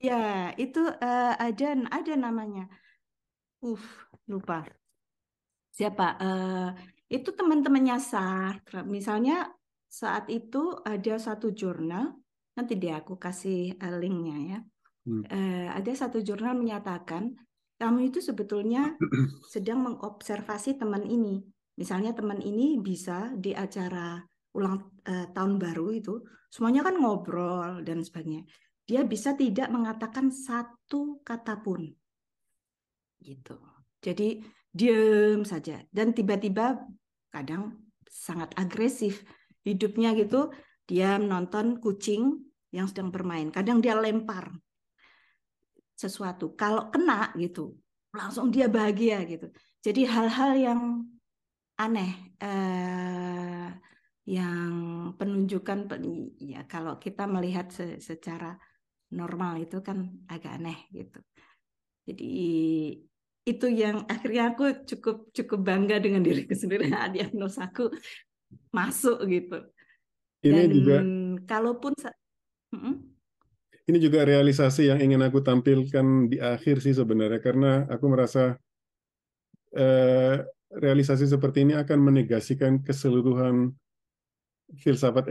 [0.00, 2.68] ya itu uh, ada ada namanya.
[3.64, 3.80] Uh
[4.28, 4.64] lupa.
[5.72, 6.20] Siapa?
[6.20, 6.70] Uh,
[7.08, 8.84] itu teman-temannya Sartre.
[8.84, 9.48] Misalnya
[9.90, 12.19] saat itu ada satu jurnal
[12.60, 14.58] nanti dia aku kasih uh, linknya ya.
[15.00, 15.24] Hmm.
[15.24, 17.32] uh, ada satu jurnal menyatakan
[17.80, 18.92] kamu itu sebetulnya
[19.52, 21.40] sedang mengobservasi teman ini.
[21.80, 24.20] Misalnya teman ini bisa di acara
[24.52, 26.20] ulang uh, tahun baru itu
[26.52, 28.44] semuanya kan ngobrol dan sebagainya.
[28.84, 31.88] Dia bisa tidak mengatakan satu kata pun.
[33.16, 33.56] Gitu.
[34.04, 35.80] Jadi diem saja.
[35.88, 36.84] Dan tiba-tiba
[37.32, 39.24] kadang sangat agresif
[39.64, 40.52] hidupnya gitu.
[40.84, 43.50] Dia menonton kucing yang sedang bermain.
[43.50, 44.54] Kadang dia lempar
[45.94, 46.56] sesuatu.
[46.56, 47.76] Kalau kena gitu
[48.10, 49.46] langsung dia bahagia gitu.
[49.82, 50.80] Jadi hal-hal yang
[51.78, 53.68] aneh eh,
[54.28, 54.72] yang
[55.16, 55.88] penunjukan
[56.38, 58.58] ya kalau kita melihat secara
[59.10, 61.20] normal itu kan agak aneh gitu.
[62.06, 62.30] Jadi
[63.40, 66.90] itu yang akhirnya aku cukup cukup bangga dengan diriku sendiri.
[67.14, 67.90] Diagnosaku
[68.74, 69.58] masuk gitu.
[70.40, 70.96] Ini Dan juga
[71.46, 71.92] kalaupun
[73.90, 78.54] ini juga realisasi yang ingin aku tampilkan di akhir sih sebenarnya karena aku merasa
[79.74, 80.36] eh,
[80.70, 83.74] realisasi seperti ini akan menegasikan keseluruhan
[84.78, 85.26] filsafat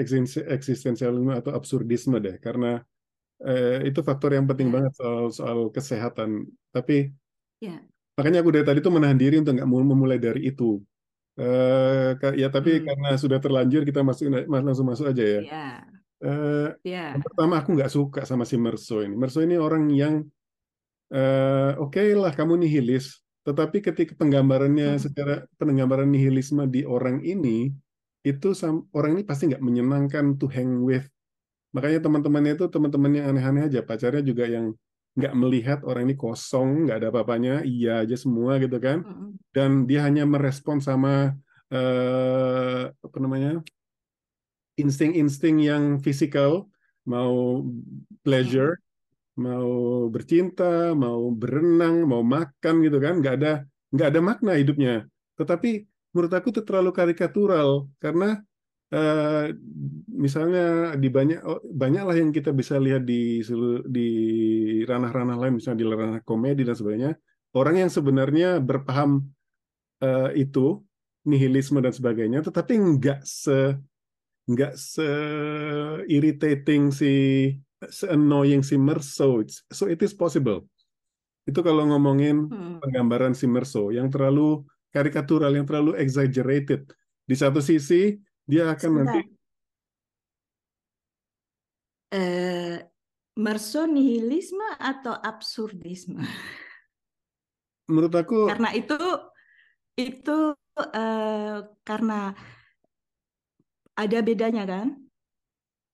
[0.52, 2.84] eksistensialisme atau absurdisme deh karena
[3.40, 4.76] eh, itu faktor yang penting yeah.
[4.76, 6.44] banget soal soal kesehatan
[6.76, 7.16] tapi
[7.64, 7.80] yeah
[8.20, 10.84] makanya aku dari tadi tuh menahan diri untuk nggak memulai dari itu
[11.40, 12.84] uh, ya tapi hmm.
[12.84, 15.80] karena sudah terlanjur kita masuk langsung masuk aja ya yeah.
[16.20, 17.16] Uh, yeah.
[17.16, 20.28] yang pertama aku nggak suka sama si Merso ini Merso ini orang yang
[21.16, 25.02] uh, oke okay lah kamu nihilis tetapi ketika penggambarannya hmm.
[25.02, 27.72] secara penggambaran nihilisme di orang ini
[28.28, 28.52] itu
[28.92, 31.08] orang ini pasti nggak menyenangkan to hang with
[31.72, 34.76] makanya teman-temannya itu teman-teman yang aneh-aneh aja pacarnya juga yang
[35.18, 39.04] nggak melihat orang ini kosong, nggak ada apa-apanya, iya aja semua gitu kan.
[39.52, 41.36] Dan dia hanya merespon sama
[41.74, 43.60] uh, apa namanya
[44.80, 46.66] insting-insting yang fisikal,
[47.06, 47.64] mau
[48.26, 48.80] pleasure,
[49.40, 53.54] mau bercinta, mau berenang, mau makan gitu kan, nggak ada
[53.94, 55.06] nggak ada makna hidupnya.
[55.40, 58.42] Tetapi menurut aku itu terlalu karikatural karena
[58.94, 59.46] uh,
[60.10, 63.42] misalnya di banyak oh, banyaklah yang kita bisa lihat di
[63.86, 64.10] di
[64.86, 67.12] ranah-ranah lain misalnya di ranah komedi dan sebagainya
[67.54, 69.30] orang yang sebenarnya berpaham
[70.02, 70.82] uh, itu
[71.30, 73.78] nihilisme dan sebagainya tetapi nggak se
[74.50, 75.10] nggak se
[76.10, 77.14] irritating si
[77.86, 80.66] se annoying si Merso so it is possible
[81.46, 82.82] itu kalau ngomongin hmm.
[82.82, 86.90] penggambaran si Merso yang terlalu karikatural yang terlalu exaggerated
[87.30, 88.18] di satu sisi
[88.50, 89.06] dia akan Sebentar.
[89.06, 89.22] nanti
[92.10, 92.78] eh,
[93.38, 96.26] merso-nihilisme atau absurdisme?
[97.90, 98.98] Menurut aku karena itu
[99.94, 100.58] itu
[100.90, 102.34] eh, karena
[104.00, 104.96] ada bedanya kan?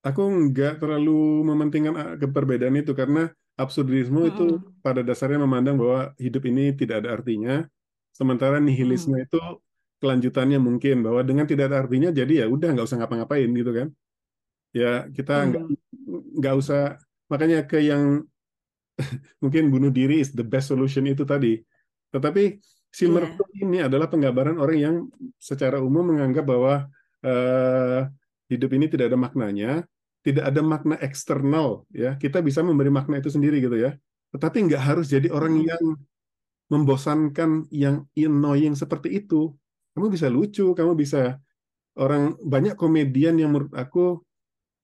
[0.06, 4.30] Aku nggak terlalu mementingkan eh, perbedaan itu karena absurdisme hmm.
[4.30, 4.45] itu
[4.86, 7.66] pada dasarnya memandang bahwa hidup ini tidak ada artinya,
[8.14, 9.26] sementara nihilisme hmm.
[9.26, 9.41] itu
[9.99, 13.88] kelanjutannya mungkin bahwa dengan tidak ada artinya jadi ya udah nggak usah ngapa-ngapain gitu kan
[14.76, 16.22] ya kita nggak hmm.
[16.39, 16.99] nggak usah
[17.32, 18.22] makanya ke yang
[19.43, 21.64] mungkin bunuh diri is the best solution itu tadi
[22.12, 22.60] tetapi
[22.91, 23.28] si yeah.
[23.60, 24.95] ini adalah penggambaran orang yang
[25.36, 26.88] secara umum menganggap bahwa
[27.26, 28.05] uh,
[28.47, 29.71] hidup ini tidak ada maknanya
[30.21, 33.97] tidak ada makna eksternal ya kita bisa memberi makna itu sendiri gitu ya
[34.34, 35.65] tetapi nggak harus jadi orang hmm.
[35.65, 35.84] yang
[36.65, 39.53] membosankan yang annoying seperti itu
[39.95, 41.39] kamu bisa lucu, kamu bisa
[41.95, 44.19] orang banyak komedian yang menurut aku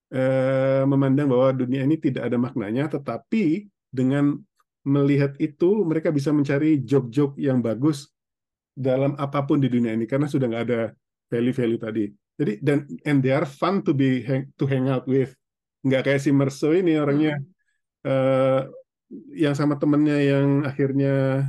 [0.08, 4.40] eh, memandang bahwa dunia ini tidak ada maknanya, tetapi dengan
[4.88, 8.08] melihat itu mereka bisa mencari joke-joke yang bagus
[8.72, 10.80] dalam apa pun di dunia ini karena sudah nggak ada
[11.28, 12.04] value-value tadi.
[12.40, 15.36] Jadi dan and they are fun to be hang, to hang out with.
[15.84, 18.08] Nggak kayak si Merso ini orangnya hmm.
[18.08, 18.62] uh,
[19.36, 21.44] yang sama temennya yang akhirnya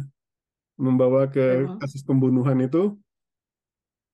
[0.75, 1.79] membawa ke hmm.
[1.79, 2.97] kasus pembunuhan itu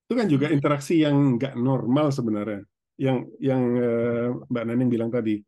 [0.09, 2.65] itu kan juga interaksi yang nggak normal sebenarnya
[2.97, 5.39] yang yang uh, Mbak Naning bilang tadi.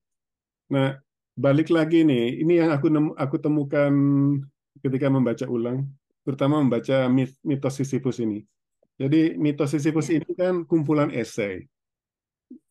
[0.72, 0.96] Nah
[1.36, 3.92] balik lagi nih ini yang aku aku temukan
[4.80, 5.90] ketika membaca ulang
[6.22, 7.10] terutama membaca
[7.44, 8.46] mitos Sisyphus ini.
[9.00, 11.68] Jadi mitos Sisyphus ini kan kumpulan esai.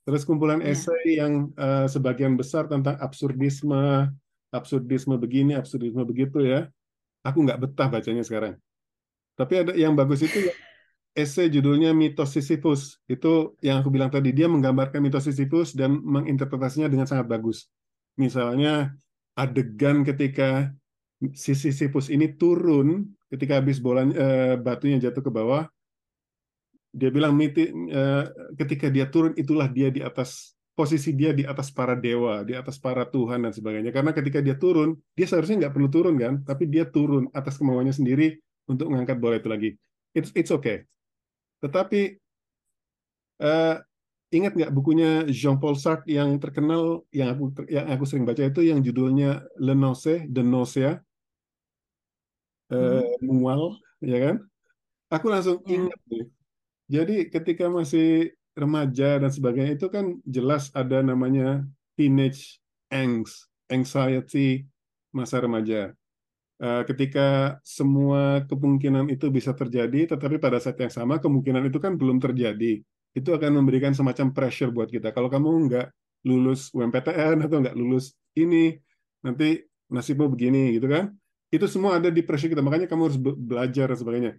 [0.05, 0.73] Terus kumpulan yeah.
[0.75, 4.11] esai yang uh, sebagian besar tentang absurdisme,
[4.51, 6.67] absurdisme begini, absurdisme begitu ya.
[7.23, 8.57] Aku nggak betah bacanya sekarang.
[9.37, 10.51] Tapi ada yang bagus itu
[11.17, 13.01] esai judulnya Mitos Sisyphus.
[13.09, 17.69] Itu yang aku bilang tadi, dia menggambarkan mitos Sisyphus dan menginterpretasinya dengan sangat bagus.
[18.17, 18.93] Misalnya
[19.37, 20.73] adegan ketika
[21.37, 25.69] si Sisyphus ini turun ketika habis bola eh, batunya jatuh ke bawah,
[26.91, 28.25] dia bilang miti, eh,
[28.59, 32.81] ketika dia turun itulah dia di atas posisi dia di atas para dewa, di atas
[32.81, 33.93] para Tuhan dan sebagainya.
[33.93, 37.93] Karena ketika dia turun, dia seharusnya nggak perlu turun kan, tapi dia turun atas kemauannya
[37.93, 39.71] sendiri untuk mengangkat bola itu lagi.
[40.17, 40.89] It's it's okay.
[41.61, 42.17] Tetapi
[43.45, 43.77] uh,
[44.33, 48.81] ingat nggak bukunya Jean-Paul Sartre yang terkenal yang aku yang aku sering baca itu yang
[48.81, 50.97] judulnya Le Nose, The Nausea,
[52.73, 53.27] uh, hmm.
[53.27, 54.37] mual, ya kan?
[55.13, 55.77] Aku langsung ya.
[55.77, 56.40] ingat nih.
[56.91, 61.63] Jadi ketika masih remaja dan sebagainya itu kan jelas ada namanya
[61.95, 62.59] teenage
[62.91, 64.67] angst, anxiety
[65.15, 65.95] masa remaja.
[66.61, 71.97] Eh, ketika semua kemungkinan itu bisa terjadi, tetapi pada saat yang sama kemungkinan itu kan
[71.97, 72.85] belum terjadi.
[73.17, 75.15] Itu akan memberikan semacam pressure buat kita.
[75.17, 75.87] Kalau kamu nggak
[76.29, 78.77] lulus UMPTN atau nggak lulus ini,
[79.25, 79.57] nanti
[79.89, 81.17] nasibmu begini, gitu kan?
[81.49, 82.61] Itu semua ada di pressure kita.
[82.61, 84.33] Makanya kamu harus belajar dan sebagainya.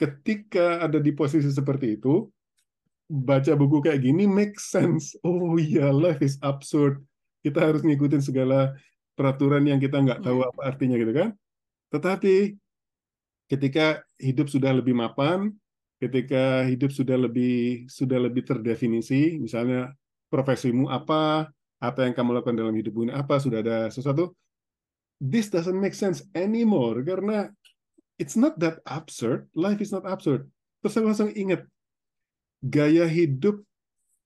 [0.00, 2.24] Ketika ada di posisi seperti itu,
[3.10, 5.18] baca buku kayak gini make sense.
[5.26, 7.04] Oh iya, life is absurd.
[7.44, 8.72] Kita harus ngikutin segala
[9.18, 10.48] peraturan yang kita nggak tahu iya.
[10.48, 11.28] apa artinya gitu kan.
[11.92, 12.56] Tetapi
[13.50, 15.52] ketika hidup sudah lebih mapan,
[16.00, 19.92] ketika hidup sudah lebih sudah lebih terdefinisi, misalnya
[20.32, 24.32] profesimu apa, apa yang kamu lakukan dalam hidup ini apa, sudah ada sesuatu,
[25.20, 27.52] this doesn't make sense anymore karena
[28.20, 30.44] it's not that absurd, life is not absurd.
[30.84, 31.64] Terus saya langsung ingat
[32.60, 33.64] gaya hidup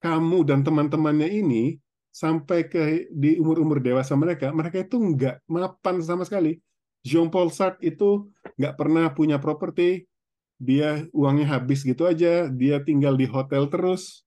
[0.03, 1.79] kamu dan teman-temannya ini
[2.11, 6.59] sampai ke di umur-umur dewasa mereka, mereka itu nggak mapan sama sekali.
[7.07, 8.27] Jean-Paul Sartre itu
[8.59, 10.11] nggak pernah punya properti,
[10.59, 14.27] dia uangnya habis gitu aja, dia tinggal di hotel terus,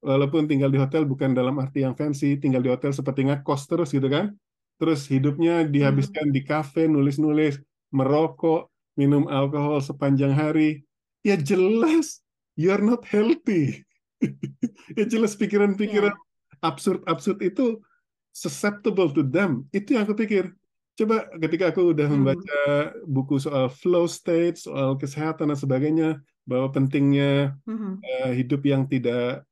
[0.00, 3.90] walaupun tinggal di hotel bukan dalam arti yang fancy, tinggal di hotel seperti ngekos terus
[3.90, 4.34] gitu kan,
[4.76, 6.34] terus hidupnya dihabiskan hmm.
[6.34, 7.58] di kafe, nulis-nulis,
[7.92, 10.84] merokok, minum alkohol sepanjang hari,
[11.24, 12.20] ya jelas
[12.58, 13.82] you're not healthy.
[14.98, 16.60] ya jelas pikiran-pikiran yeah.
[16.62, 17.80] absurd-absurd itu
[18.30, 19.66] susceptible to them.
[19.74, 20.52] Itu yang aku pikir
[20.92, 22.16] coba ketika aku udah hmm.
[22.20, 22.60] membaca
[23.08, 26.10] buku soal flow state, soal kesehatan dan sebagainya,
[26.44, 28.02] bahwa pentingnya hmm.
[28.02, 29.46] uh, hidup yang tidak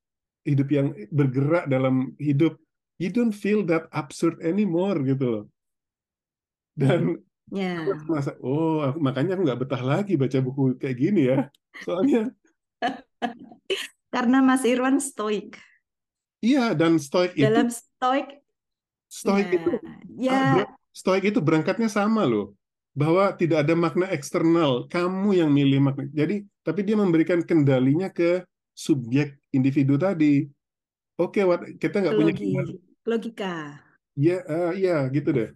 [0.45, 2.57] hidup yang bergerak dalam hidup,
[2.97, 5.45] you don't feel that absurd anymore gitu loh.
[6.77, 7.21] Dan
[7.51, 7.83] yeah.
[8.07, 11.39] masa, oh makanya aku nggak betah lagi baca buku kayak gini ya,
[11.85, 12.31] soalnya
[14.15, 15.59] karena Mas Irwan stoik.
[16.41, 18.41] Iya dan stoik itu dalam stoik
[19.13, 19.71] stoik ya, itu
[20.17, 20.41] ya
[20.91, 22.59] Stoik itu berangkatnya sama loh,
[22.91, 26.11] bahwa tidak ada makna eksternal, kamu yang milih makna.
[26.11, 28.43] Jadi, tapi dia memberikan kendalinya ke
[28.75, 30.51] subjek individu tadi.
[31.15, 32.35] Oke, okay, kita nggak punya
[33.07, 33.55] logika.
[34.19, 35.51] Ya, uh, ya, gitu deh.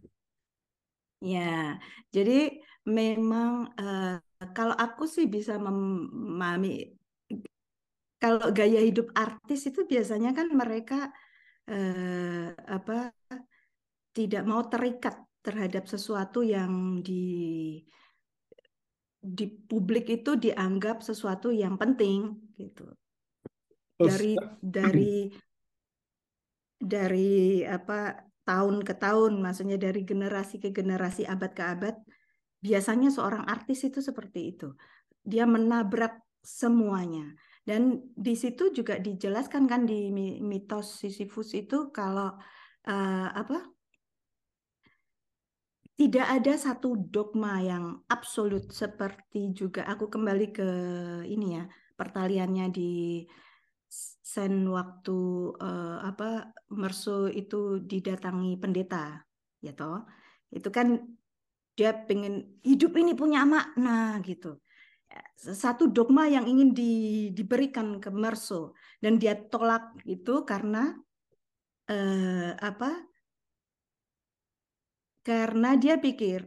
[1.22, 1.78] Ya,
[2.14, 4.20] jadi memang uh,
[4.52, 6.94] kalau aku sih bisa memahami
[8.20, 11.12] kalau gaya hidup artis itu biasanya kan mereka
[11.68, 13.12] uh, apa
[14.16, 17.20] tidak mau terikat terhadap sesuatu yang di
[19.20, 22.88] di publik itu dianggap sesuatu yang penting gitu.
[23.96, 25.28] Dari dari
[26.80, 31.97] dari apa tahun ke tahun maksudnya dari generasi ke generasi abad ke abad
[32.64, 34.72] biasanya seorang artis itu seperti itu.
[35.20, 37.32] Dia menabrak semuanya.
[37.64, 42.36] Dan di situ juga dijelaskan kan di mitos Sisyphus itu kalau
[42.88, 43.72] uh, apa?
[45.95, 50.68] Tidak ada satu dogma yang absolut seperti juga aku kembali ke
[51.30, 51.64] ini ya
[51.95, 53.22] pertaliannya di
[54.24, 55.18] sen waktu
[55.61, 59.22] uh, apa Merso itu didatangi pendeta
[59.62, 60.03] ya toh.
[60.51, 60.99] Itu kan
[61.74, 64.59] dia pengen hidup ini punya makna gitu.
[65.38, 66.92] Satu dogma yang ingin di,
[67.30, 70.90] diberikan ke Merso dan dia tolak itu karena
[71.90, 72.90] uh, apa
[75.24, 76.45] karena dia pikir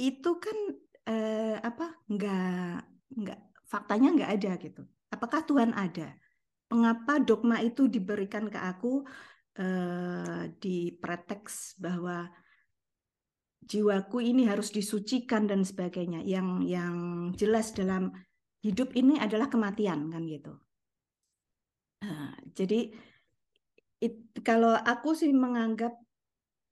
[0.00, 0.58] itu kan
[1.08, 2.78] uh, apa nggak
[3.12, 4.82] nggak faktanya nggak ada gitu
[5.12, 6.16] Apakah Tuhan ada?
[6.72, 9.04] Mengapa dogma itu diberikan ke aku
[9.60, 12.32] eh, di preteks bahwa
[13.62, 16.24] jiwaku ini harus disucikan dan sebagainya.
[16.24, 16.96] Yang yang
[17.36, 18.08] jelas dalam
[18.64, 20.56] hidup ini adalah kematian kan gitu.
[22.02, 22.90] Nah, jadi
[24.02, 25.94] it, kalau aku sih menganggap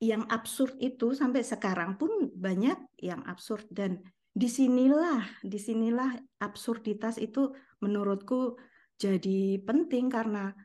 [0.01, 4.01] yang absurd itu sampai sekarang pun banyak yang absurd dan
[4.31, 7.51] di sinilah di sinilah absurditas itu
[7.83, 8.55] menurutku
[8.95, 10.55] jadi penting karena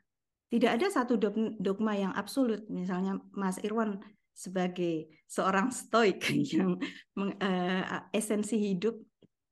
[0.47, 1.19] tidak ada satu
[1.59, 2.63] dogma yang absolut.
[2.71, 3.99] Misalnya Mas Irwan
[4.31, 6.79] sebagai seorang stoik yang
[7.17, 7.83] uh,
[8.15, 8.95] esensi hidup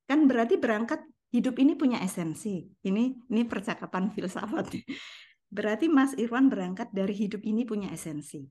[0.05, 1.01] kan berarti berangkat
[1.35, 2.63] hidup ini punya esensi.
[2.63, 4.71] Ini ini percakapan filsafat.
[5.55, 8.43] Berarti Mas Irwan berangkat dari hidup ini punya esensi.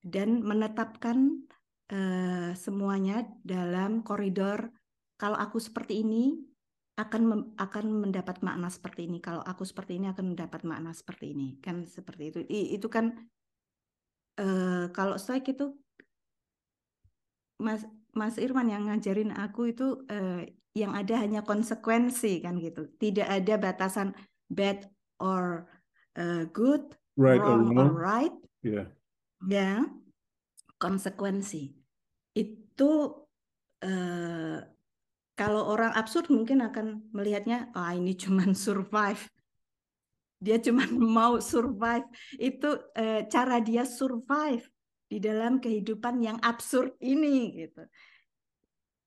[0.00, 1.44] Dan menetapkan
[1.92, 4.70] uh, semuanya dalam koridor
[5.20, 6.40] kalau aku seperti ini
[6.96, 9.24] akan akan mendapat makna seperti ini.
[9.24, 11.56] Kalau aku seperti ini akan mendapat makna seperti ini.
[11.60, 12.40] Kan seperti itu.
[12.48, 13.16] I, itu kan
[14.40, 15.72] uh, kalau stoik itu
[17.60, 20.44] Mas Mas Irwan yang ngajarin aku itu uh,
[20.76, 22.88] yang ada hanya konsekuensi kan gitu.
[23.00, 24.12] Tidak ada batasan
[24.48, 24.84] bad
[25.20, 25.68] or
[26.20, 26.84] uh, good
[27.16, 28.36] right wrong or, or right.
[28.60, 28.92] Yeah.
[29.48, 29.88] ya
[30.76, 31.79] konsekuensi
[32.40, 32.92] itu
[33.84, 34.58] uh,
[35.36, 39.24] kalau orang absurd mungkin akan melihatnya ah ini cuman survive.
[40.40, 40.84] Dia cuma
[41.20, 42.04] mau survive.
[42.36, 44.64] Itu uh, cara dia survive
[45.10, 47.82] di dalam kehidupan yang absurd ini gitu.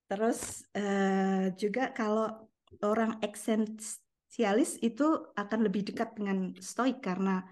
[0.10, 2.50] Terus uh, juga kalau
[2.82, 5.06] orang esensialis itu
[5.38, 7.46] akan lebih dekat dengan stoik karena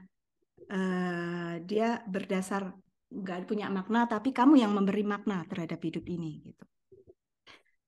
[0.67, 2.75] uh, dia berdasar
[3.12, 6.64] nggak punya makna tapi kamu yang memberi makna terhadap hidup ini gitu.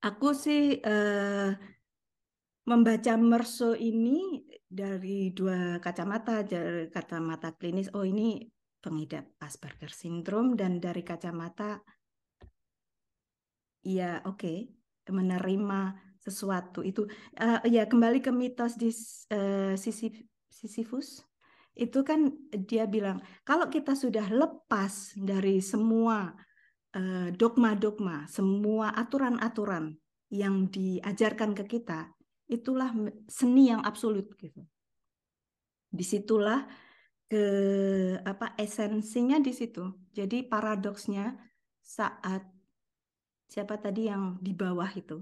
[0.04, 1.50] Aku sih eh,
[2.68, 8.44] membaca Merso ini dari dua kacamata dari kacamata klinis oh ini
[8.84, 11.80] pengidap Asperger syndrome dan dari kacamata
[13.84, 14.58] ya oke okay,
[15.08, 17.04] menerima sesuatu itu.
[17.36, 18.92] Uh, ya kembali ke mitos di
[19.32, 21.24] uh, Sisyphus
[21.74, 26.38] itu kan dia bilang kalau kita sudah lepas dari semua
[26.94, 29.98] eh, dogma-dogma, semua aturan-aturan
[30.34, 32.10] yang diajarkan ke kita,
[32.50, 32.94] itulah
[33.26, 34.62] seni yang absolut gitu.
[35.94, 36.66] Di situlah
[37.30, 37.46] ke
[38.22, 39.90] apa esensinya di situ.
[40.14, 41.34] Jadi paradoksnya
[41.82, 42.46] saat
[43.50, 45.22] siapa tadi yang di bawah itu,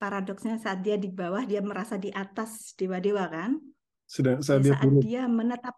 [0.00, 3.60] paradoksnya saat dia di bawah dia merasa di atas dewa-dewa kan.
[4.08, 5.76] Sedang saat, saat dia, dia menetap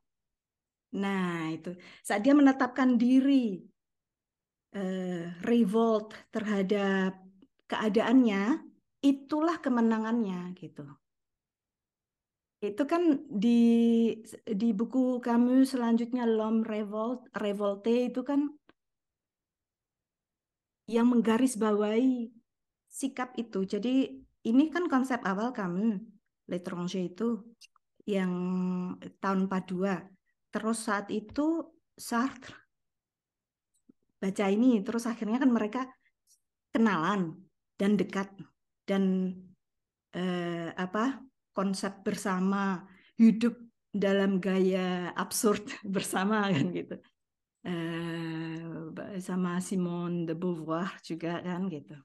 [0.92, 1.72] Nah, itu
[2.04, 3.64] saat dia menetapkan diri
[4.76, 7.16] eh, revolt terhadap
[7.64, 8.60] keadaannya,
[9.00, 10.84] itulah kemenangannya gitu.
[12.62, 13.58] Itu kan di
[14.46, 18.52] di buku kami selanjutnya Lom Revolt, Revolte itu kan
[20.86, 22.30] yang menggarisbawahi
[22.86, 23.64] sikap itu.
[23.64, 25.98] Jadi ini kan konsep awal kami
[26.50, 27.40] L'étranger itu
[28.04, 28.32] yang
[29.22, 30.11] tahun 42
[30.52, 31.64] Terus saat itu
[31.96, 32.52] Sartre
[34.20, 35.82] baca ini, terus akhirnya kan mereka
[36.70, 37.42] kenalan
[37.74, 38.30] dan dekat
[38.86, 39.34] dan
[40.14, 41.18] eh, apa
[41.50, 42.86] konsep bersama
[43.18, 43.58] hidup
[43.92, 46.96] dalam gaya absurd bersama kan gitu.
[47.62, 51.96] Eh, sama Simone de Beauvoir juga kan gitu.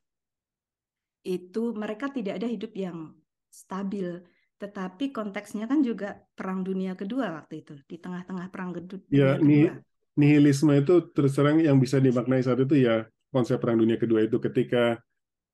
[1.27, 3.13] Itu mereka tidak ada hidup yang
[3.51, 4.21] stabil
[4.57, 9.77] tetapi konteksnya kan juga Perang Dunia Kedua waktu itu, di tengah-tengah Perang Dunia ya, Kedua.
[10.17, 14.41] Nihilisme itu terus terang yang bisa dimaknai saat itu ya konsep Perang Dunia Kedua itu
[14.41, 14.97] ketika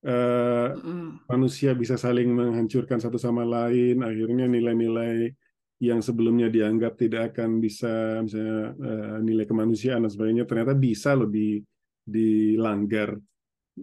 [0.04, 1.28] mm.
[1.28, 5.36] manusia bisa saling menghancurkan satu sama lain, akhirnya nilai-nilai
[5.84, 11.28] yang sebelumnya dianggap tidak akan bisa misalnya uh, nilai kemanusiaan dan sebagainya ternyata bisa loh
[11.28, 11.60] di
[12.04, 13.20] dilanggar.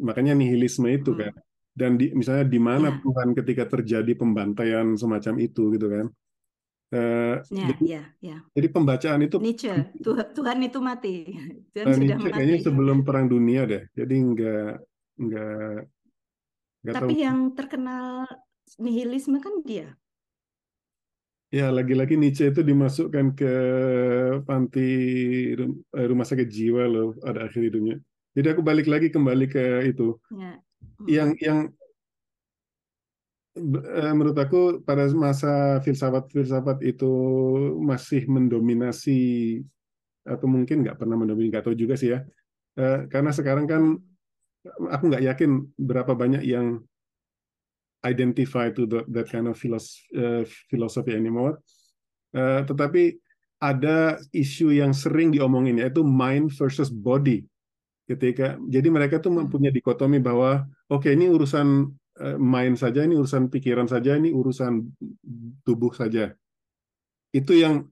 [0.00, 1.18] Makanya nihilisme itu mm.
[1.20, 1.32] kan
[1.74, 2.98] dan di, misalnya di mana ya.
[3.00, 6.06] Tuhan ketika terjadi pembantaian semacam itu gitu kan
[6.94, 8.36] uh, ya, jadi, ya, ya.
[8.52, 11.14] jadi pembacaan itu Nietzsche Tuhan, Tuhan itu mati
[11.72, 14.74] Tuhan uh, sudah mati kayaknya sebelum perang dunia deh jadi enggak
[15.20, 15.78] enggak,
[16.82, 17.24] enggak tapi tahu.
[17.24, 18.26] yang terkenal
[18.78, 19.94] nihilisme kan dia
[21.50, 23.54] Ya, lagi-lagi Nietzsche itu dimasukkan ke
[24.46, 24.86] panti
[25.58, 27.98] eh, rumah sakit jiwa loh ada akhir hidupnya.
[28.38, 30.14] Jadi aku balik lagi kembali ke itu.
[30.30, 30.62] Ya.
[31.08, 31.58] Yang yang
[33.60, 37.12] eh, menurut aku pada masa filsafat-filsafat itu
[37.80, 39.20] masih mendominasi
[40.24, 42.20] atau mungkin nggak pernah mendominasi, nggak tahu juga sih ya.
[42.76, 43.82] Eh, karena sekarang kan
[44.92, 46.84] aku nggak yakin berapa banyak yang
[48.00, 50.40] identify to the, that kind of philosophy, uh,
[50.72, 51.60] philosophy anymore.
[52.32, 53.20] Tetapi
[53.60, 57.44] ada isu yang sering diomongin yaitu mind versus body.
[58.10, 61.86] Ketika jadi mereka tuh mempunyai dikotomi bahwa oke okay, ini urusan
[62.18, 64.82] uh, mind saja, ini urusan pikiran saja, ini urusan
[65.62, 66.34] tubuh saja.
[67.30, 67.86] Itu yang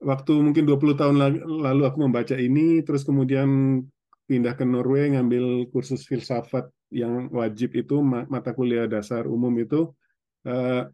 [0.00, 3.82] waktu mungkin 20 tahun lalu aku membaca ini terus kemudian
[4.30, 9.90] pindah ke Norway ngambil kursus filsafat yang wajib itu mata kuliah dasar umum itu
[10.46, 10.86] uh,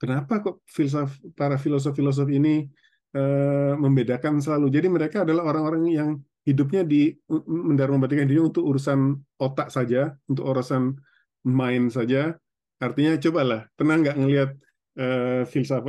[0.00, 2.66] kenapa kok filsaf para filosof-filosof ini
[3.14, 6.10] uh, membedakan selalu jadi mereka adalah orang-orang yang
[6.46, 7.12] hidupnya di
[7.50, 10.94] mendarung membatikan diri untuk urusan otak saja untuk urusan
[11.42, 12.38] mind saja
[12.78, 14.50] artinya cobalah pernah nggak ngelihat
[14.96, 15.42] uh,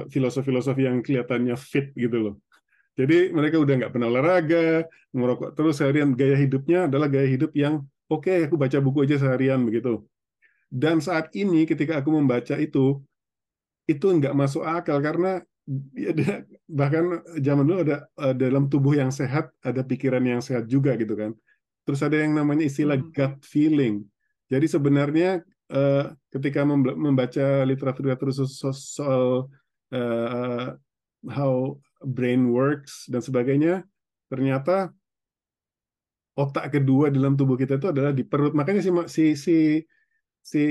[0.10, 2.36] filosof-filosof yang kelihatannya fit gitu loh
[2.98, 6.18] jadi mereka udah nggak pernah olahraga, merokok terus seharian.
[6.18, 10.02] Gaya hidupnya adalah gaya hidup yang oke okay, aku baca buku aja seharian begitu.
[10.68, 12.98] Dan saat ini ketika aku membaca itu,
[13.86, 15.46] itu nggak masuk akal karena
[15.94, 17.98] ya, bahkan zaman dulu ada
[18.36, 21.32] dalam tubuh yang sehat ada pikiran yang sehat juga gitu kan.
[21.88, 23.16] Terus ada yang namanya istilah hmm.
[23.16, 24.04] gut feeling.
[24.52, 28.32] Jadi sebenarnya eh, ketika membaca literatur-literatur
[28.76, 29.48] soal
[29.92, 30.76] uh,
[31.32, 33.84] how brain works dan sebagainya,
[34.28, 34.92] ternyata
[36.38, 38.54] otak kedua dalam tubuh kita itu adalah di perut.
[38.54, 39.56] Makanya si si si,
[40.44, 40.64] si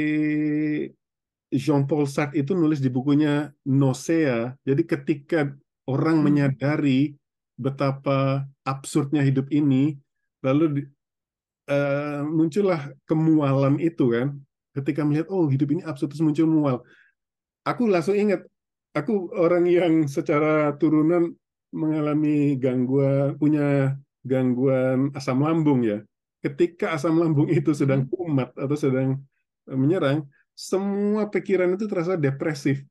[1.50, 4.54] Jean Paul Sartre itu nulis di bukunya Nosea.
[4.62, 5.50] Jadi ketika
[5.86, 6.24] orang hmm.
[6.26, 7.14] menyadari
[7.56, 9.96] betapa absurdnya hidup ini,
[10.44, 10.84] lalu
[11.70, 14.36] uh, muncullah kemualan itu kan.
[14.76, 16.76] Ketika melihat oh hidup ini absurd terus muncul mual.
[17.64, 18.44] Aku langsung ingat,
[18.92, 21.32] aku orang yang secara turunan
[21.72, 26.04] mengalami gangguan punya gangguan asam lambung ya.
[26.44, 28.10] Ketika asam lambung itu sedang hmm.
[28.12, 29.16] kumat atau sedang
[29.66, 32.84] e, menyerang, semua pikiran itu terasa depresif.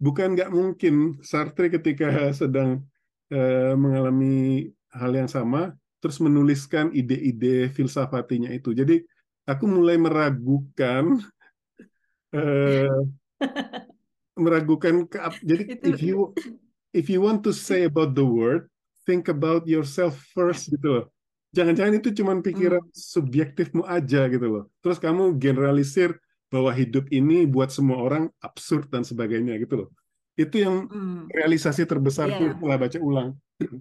[0.00, 2.08] Bukan nggak mungkin Sartre ketika
[2.40, 2.84] sedang
[3.30, 8.76] eh, mengalami hal yang sama, terus menuliskan ide-ide filsafatinya itu.
[8.76, 9.02] Jadi
[9.48, 11.18] aku mulai meragukan
[12.36, 12.90] eh,
[14.34, 16.34] meragukan ke, jadi if you
[16.94, 18.66] if you want to say about the word
[19.04, 21.04] think about yourself first gitu loh.
[21.54, 22.96] Jangan-jangan itu cuma pikiran hmm.
[22.96, 24.64] subjektifmu aja gitu loh.
[24.82, 26.18] Terus kamu generalisir
[26.54, 29.88] bahwa hidup ini buat semua orang absurd dan sebagainya gitu loh.
[30.38, 31.34] Itu yang hmm.
[31.34, 32.54] realisasi terbesarku yeah.
[32.54, 33.30] setelah baca ulang.
[33.58, 33.74] Oke.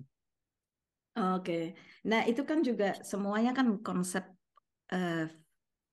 [1.14, 1.66] Okay.
[2.10, 4.26] Nah, itu kan juga semuanya kan konsep
[4.90, 5.30] uh,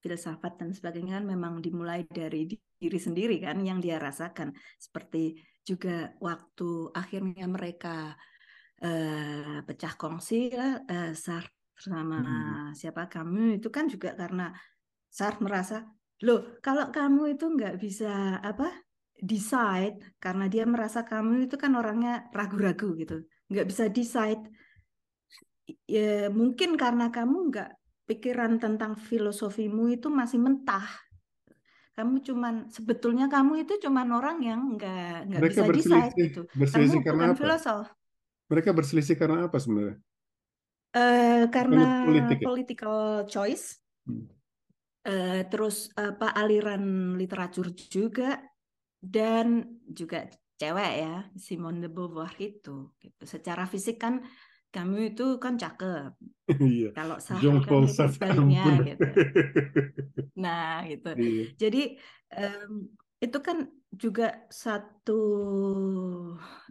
[0.00, 2.48] filsafat dan sebagainya kan memang dimulai dari
[2.80, 4.56] diri sendiri kan yang dia rasakan.
[4.80, 8.16] Seperti juga waktu akhirnya mereka
[8.80, 12.76] uh, pecah kongsi lah uh, Sartre sama hmm.
[12.76, 14.52] siapa kamu itu kan juga karena
[15.12, 15.84] Sartre merasa
[16.24, 18.68] loh kalau kamu itu nggak bisa apa
[19.20, 24.44] decide karena dia merasa kamu itu kan orangnya ragu-ragu gitu nggak bisa decide
[25.84, 27.70] ya mungkin karena kamu nggak
[28.08, 30.86] pikiran tentang filosofimu itu masih mentah
[31.94, 37.36] kamu cuman sebetulnya kamu itu cuman orang yang nggak nggak bisa decide gitu kamu bukan
[37.36, 37.86] filosof
[38.50, 39.96] mereka berselisih karena apa sebenarnya?
[40.90, 42.46] Uh, karena politik, ya?
[42.50, 42.98] political
[43.30, 43.78] choice,
[44.10, 44.26] hmm.
[45.06, 48.40] Uh, terus apa aliran literatur juga,
[49.00, 50.28] dan juga
[50.60, 52.92] cewek ya Simone de Beauvoir itu.
[53.00, 53.22] Gitu.
[53.24, 54.20] Secara fisik kan
[54.70, 56.14] kamu itu kan cakep.
[56.62, 56.90] iya.
[56.94, 59.08] Kalau sah kan itu sebaliknya gitu.
[60.44, 61.10] Nah gitu.
[61.16, 61.44] Iya.
[61.58, 61.82] Jadi
[62.36, 65.22] um, itu kan juga satu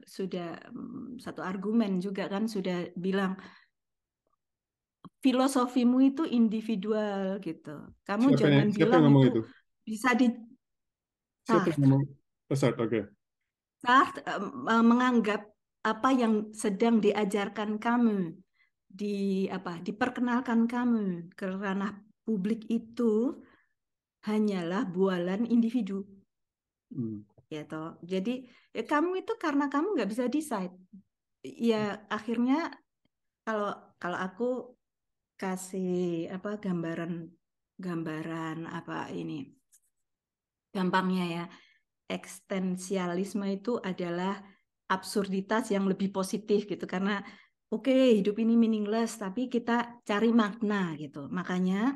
[0.08, 0.56] sudah
[1.20, 3.36] satu argumen juga kan sudah bilang
[5.20, 7.76] filosofimu itu individual gitu.
[8.08, 9.42] Kamu siapa jangan yang, bilang itu, itu
[9.84, 10.28] bisa di
[11.50, 12.04] Siapa yang ngomong?
[12.54, 12.90] Sartre, oke.
[12.90, 13.04] Okay.
[13.82, 15.50] Sartre uh, menganggap
[15.82, 18.38] apa yang sedang diajarkan kamu
[18.90, 21.94] di apa diperkenalkan kamu ke ranah
[22.26, 23.38] publik itu
[24.28, 26.04] hanyalah bualan individu
[26.90, 27.26] Hmm.
[27.50, 27.98] Ya toh.
[28.06, 30.74] Jadi ya kamu itu karena kamu nggak bisa decide.
[31.42, 32.02] Ya hmm.
[32.10, 32.60] akhirnya
[33.46, 34.50] kalau kalau aku
[35.40, 37.32] kasih apa gambaran
[37.80, 39.48] gambaran apa ini
[40.76, 41.46] gampangnya ya.
[42.10, 44.42] Eksistensialisme itu adalah
[44.90, 47.22] absurditas yang lebih positif gitu karena
[47.70, 51.30] oke okay, hidup ini meaningless tapi kita cari makna gitu.
[51.30, 51.96] Makanya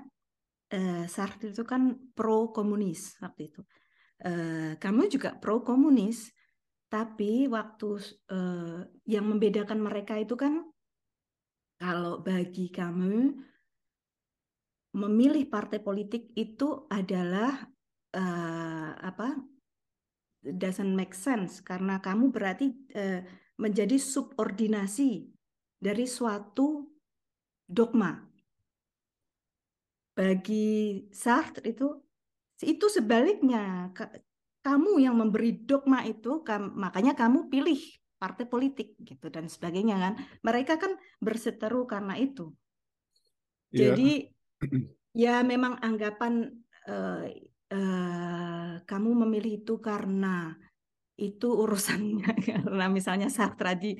[0.69, 3.61] eh, Sartre itu kan pro komunis waktu itu.
[4.23, 6.29] Eh, kamu juga pro komunis
[6.87, 7.89] tapi waktu
[8.29, 8.79] eh,
[9.09, 10.61] yang membedakan mereka itu kan
[11.83, 13.35] kalau bagi kamu
[14.95, 17.59] memilih partai politik itu adalah
[18.15, 19.35] uh, apa
[20.39, 23.19] doesn't make sense karena kamu berarti uh,
[23.59, 25.27] menjadi subordinasi
[25.75, 26.87] dari suatu
[27.67, 28.15] dogma.
[30.15, 31.99] Bagi Sartre itu
[32.63, 33.91] itu sebaliknya
[34.63, 36.39] kamu yang memberi dogma itu
[36.79, 37.81] makanya kamu pilih
[38.23, 40.13] partai politik gitu dan sebagainya kan.
[40.39, 42.55] Mereka kan berseteru karena itu.
[43.75, 43.91] Yeah.
[43.91, 44.31] Jadi
[45.11, 47.27] ya memang anggapan uh,
[47.73, 50.53] Eh, kamu memilih itu karena
[51.17, 53.97] itu urusannya karena misalnya Sartre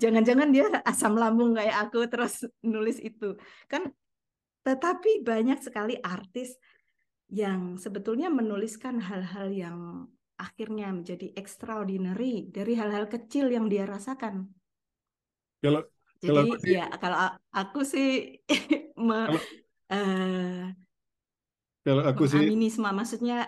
[0.00, 3.36] jangan-jangan dia asam lambung kayak aku terus nulis itu
[3.68, 3.92] kan
[4.64, 6.56] tetapi banyak sekali artis
[7.28, 14.48] yang sebetulnya menuliskan hal-hal yang akhirnya menjadi extraordinary dari hal-hal kecil yang dia rasakan.
[15.60, 15.82] Kalau
[16.16, 17.18] jadi kalau aku sih, ya kalau
[17.52, 18.08] aku sih
[19.06, 19.42] me, kalau,
[19.92, 20.62] uh,
[21.84, 23.44] kalau aku sih ini semua maksudnya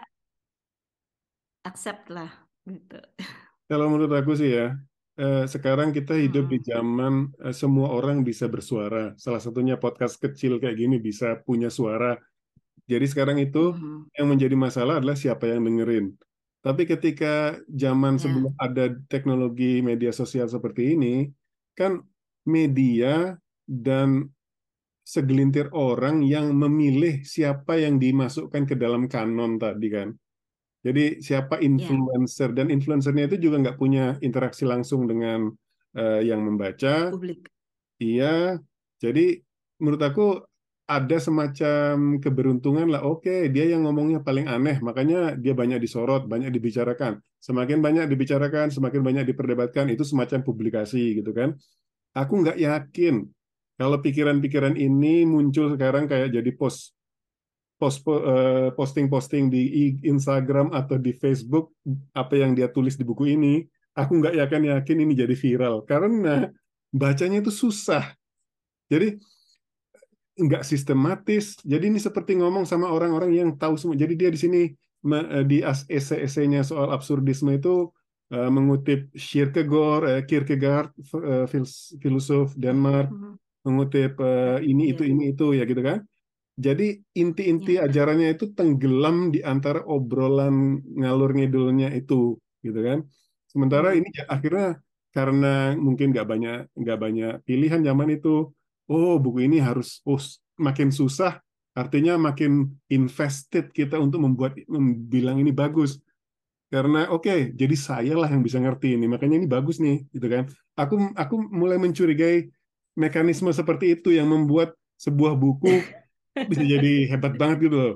[1.65, 2.29] accept lah
[2.69, 3.01] gitu.
[3.69, 4.77] Kalau menurut aku sih ya,
[5.21, 6.53] eh, sekarang kita hidup hmm.
[6.53, 7.15] di zaman
[7.45, 9.13] eh, semua orang bisa bersuara.
[9.21, 12.17] Salah satunya podcast kecil kayak gini bisa punya suara.
[12.89, 14.17] Jadi sekarang itu hmm.
[14.17, 16.17] yang menjadi masalah adalah siapa yang dengerin.
[16.59, 18.27] Tapi ketika zaman ya.
[18.27, 21.31] sebelum ada teknologi media sosial seperti ini,
[21.79, 22.03] kan
[22.49, 23.39] media
[23.69, 24.27] dan
[25.09, 30.13] segelintir orang yang memilih siapa yang dimasukkan ke dalam kanon tadi kan.
[30.85, 31.69] Jadi siapa ya.
[31.69, 32.57] influencer yeah.
[32.61, 35.49] dan influencernya itu juga nggak punya interaksi langsung dengan
[35.97, 37.13] uh, yang membaca.
[37.13, 37.49] Publik.
[37.99, 38.63] Iya.
[38.99, 39.43] Jadi
[39.79, 40.27] menurut aku
[40.89, 43.05] ada semacam keberuntungan lah.
[43.05, 47.21] Oke, dia yang ngomongnya paling aneh, makanya dia banyak disorot, banyak dibicarakan.
[47.37, 51.53] Semakin banyak dibicarakan, semakin banyak diperdebatkan, itu semacam publikasi gitu kan.
[52.17, 53.29] Aku nggak yakin
[53.77, 56.97] kalau pikiran-pikiran ini muncul sekarang kayak jadi post
[57.79, 61.79] post eh, posting-posting di Instagram atau di Facebook
[62.17, 63.63] apa yang dia tulis di buku ini,
[63.93, 66.51] aku nggak yakin yakin ini jadi viral karena
[66.91, 68.03] bacanya itu susah.
[68.89, 69.21] Jadi
[70.39, 71.59] nggak sistematis.
[71.67, 73.99] Jadi ini seperti ngomong sama orang-orang yang tahu semua.
[73.99, 74.61] Jadi dia di sini
[75.11, 77.91] eh, di esai-esainya soal absurdisme itu
[78.31, 80.95] eh, mengutip Kierkegaard, Kierkegaard,
[82.01, 86.01] filosof Denmark, mm-hmm mengutip uh, ini itu ini itu ya gitu kan.
[86.59, 87.87] Jadi inti-inti ya.
[87.87, 92.99] ajarannya itu tenggelam di antara obrolan ngalur ngidulnya itu gitu kan.
[93.47, 93.99] Sementara hmm.
[94.03, 94.69] ini ya, akhirnya
[95.15, 98.51] karena mungkin nggak banyak nggak banyak pilihan zaman itu,
[98.89, 100.19] oh buku ini harus oh
[100.59, 101.39] makin susah,
[101.77, 104.59] artinya makin invested kita untuk membuat
[105.07, 106.03] bilang ini bagus
[106.69, 110.29] karena oke okay, jadi saya lah yang bisa ngerti ini makanya ini bagus nih gitu
[110.29, 110.45] kan
[110.77, 112.53] aku aku mulai mencurigai
[112.93, 115.81] mekanisme seperti itu yang membuat sebuah buku
[116.51, 117.95] bisa jadi hebat banget gitu loh.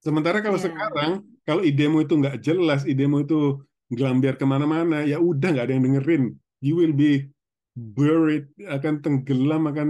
[0.00, 0.64] Sementara kalau yeah.
[0.68, 1.12] sekarang,
[1.48, 5.84] kalau idemu itu nggak jelas, idemu itu gelambiar ke mana-mana, ya udah nggak ada yang
[5.84, 6.24] dengerin.
[6.64, 7.28] You will be
[7.74, 9.88] buried, akan tenggelam, akan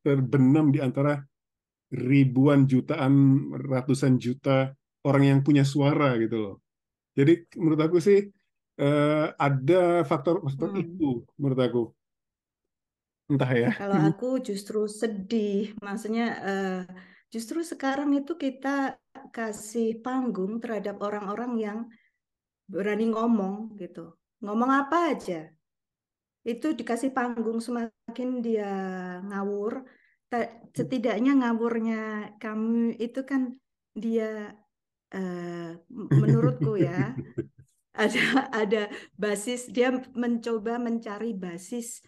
[0.00, 1.20] terbenam di antara
[1.92, 4.72] ribuan jutaan, ratusan juta
[5.06, 6.56] orang yang punya suara gitu loh.
[7.14, 8.26] Jadi menurut aku sih
[8.82, 10.82] uh, ada faktor-faktor hmm.
[10.82, 11.82] itu menurut aku.
[13.26, 13.70] Entah ya.
[13.74, 16.82] Kalau aku justru sedih, maksudnya uh,
[17.30, 18.98] justru sekarang itu kita
[19.32, 21.78] kasih panggung terhadap orang-orang yang
[22.66, 24.14] berani ngomong gitu.
[24.42, 25.50] Ngomong apa aja.
[26.46, 28.70] Itu dikasih panggung semakin dia
[29.26, 29.82] ngawur,
[30.74, 32.00] setidaknya ngawurnya
[32.38, 33.58] kamu itu kan
[33.96, 34.54] dia
[35.14, 37.14] uh, menurutku ya
[37.96, 38.82] ada ada
[39.16, 42.04] basis dia mencoba mencari basis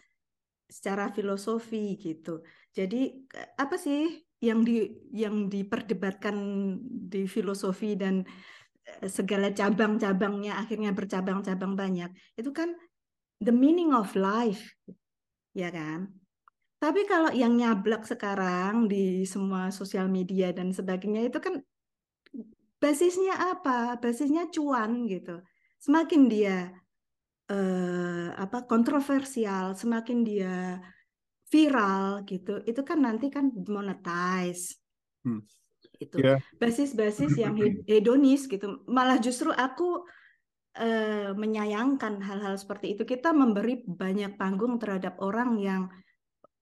[0.69, 2.45] secara filosofi gitu.
[2.69, 3.25] Jadi
[3.57, 6.37] apa sih yang di yang diperdebatkan
[6.85, 8.21] di filosofi dan
[8.85, 12.13] eh, segala cabang-cabangnya akhirnya bercabang-cabang banyak.
[12.37, 12.77] Itu kan
[13.39, 14.75] the meaning of life.
[15.55, 16.13] Ya kan?
[16.79, 21.59] Tapi kalau yang nyablak sekarang di semua sosial media dan sebagainya itu kan
[22.79, 23.99] basisnya apa?
[23.99, 25.43] Basisnya cuan gitu.
[25.79, 26.71] Semakin dia
[27.51, 30.79] eh, apa kontroversial, semakin dia
[31.49, 34.77] viral gitu, itu kan nanti kan monetize.
[35.25, 35.41] Hmm.
[35.99, 37.57] Itu basis basis-basis yang
[37.89, 38.85] hedonis gitu.
[38.87, 40.05] Malah justru aku
[40.77, 43.07] uh, menyayangkan hal-hal seperti itu.
[43.07, 45.89] Kita memberi banyak panggung terhadap orang yang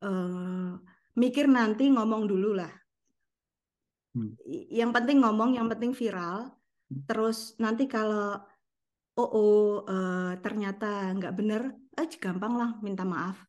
[0.05, 0.78] uh,
[1.18, 2.72] mikir nanti ngomong dulu lah.
[4.16, 4.38] Hmm.
[4.47, 6.53] Yang penting ngomong, yang penting viral.
[6.88, 7.03] Hmm.
[7.10, 8.39] Terus nanti kalau
[9.18, 11.62] oh, oh uh, ternyata nggak bener,
[11.97, 13.41] eh gampang lah minta maaf.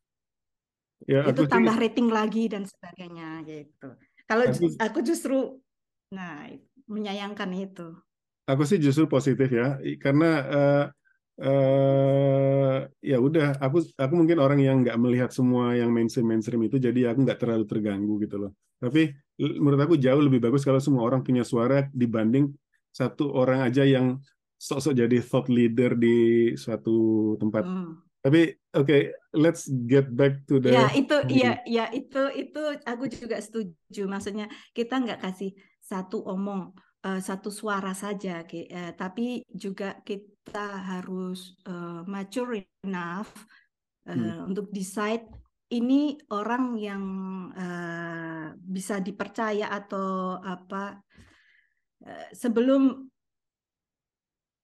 [1.07, 3.95] Ya, itu tambah sih, rating lagi dan sebagainya gitu.
[4.27, 5.63] Kalau aku, aku justru,
[6.11, 6.43] nah
[6.91, 7.95] menyayangkan itu.
[8.49, 10.85] Aku sih justru positif ya, karena uh,
[11.37, 16.81] uh, ya udah, aku aku mungkin orang yang nggak melihat semua yang mainstream mainstream itu,
[16.81, 18.51] jadi aku nggak terlalu terganggu gitu loh.
[18.81, 22.49] Tapi menurut aku jauh lebih bagus kalau semua orang punya suara dibanding
[22.89, 24.17] satu orang aja yang
[24.57, 27.63] sok-sok jadi thought leader di suatu tempat.
[27.69, 28.01] Hmm.
[28.19, 30.75] Tapi oke, okay, let's get back to the.
[30.75, 34.09] Ya itu, ya, ya itu, itu aku juga setuju.
[34.09, 36.75] Maksudnya kita nggak kasih satu omong,
[37.05, 43.31] uh, satu suara saja, uh, tapi juga kita harus uh, mature enough
[44.07, 44.49] uh, hmm.
[44.49, 45.27] untuk decide
[45.69, 47.03] ini orang yang
[47.53, 50.97] uh, bisa dipercaya atau apa.
[51.99, 53.11] Uh, sebelum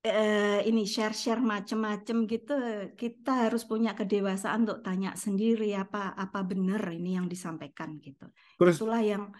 [0.05, 2.55] uh, ini share-share macam-macam gitu
[2.93, 8.29] kita harus punya kedewasaan untuk tanya sendiri apa apa benar ini yang disampaikan gitu
[8.61, 9.33] itulah yang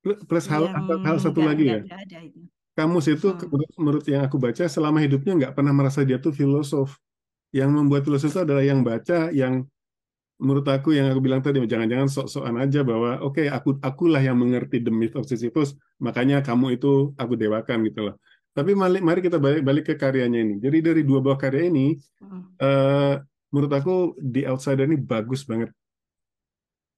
[0.00, 2.40] plus hal yang hal satu lagi ya ada itu.
[2.72, 3.76] kamus itu hmm.
[3.76, 6.96] menurut yang aku baca selama hidupnya nggak pernah merasa dia tuh filosof
[7.52, 9.66] yang membuat filosof itu adalah yang baca yang
[10.40, 14.40] menurut aku yang aku bilang tadi jangan-jangan sok-sokan aja bahwa oke okay, aku akulah yang
[14.40, 18.16] mengerti the myth of Sisyphus makanya kamu itu aku dewakan gitu loh
[18.50, 20.54] tapi mari, mari kita balik balik ke karyanya ini.
[20.58, 22.58] Jadi dari dua buah karya ini, hmm.
[22.58, 23.14] uh,
[23.54, 25.70] menurut aku di Outsider ini bagus banget.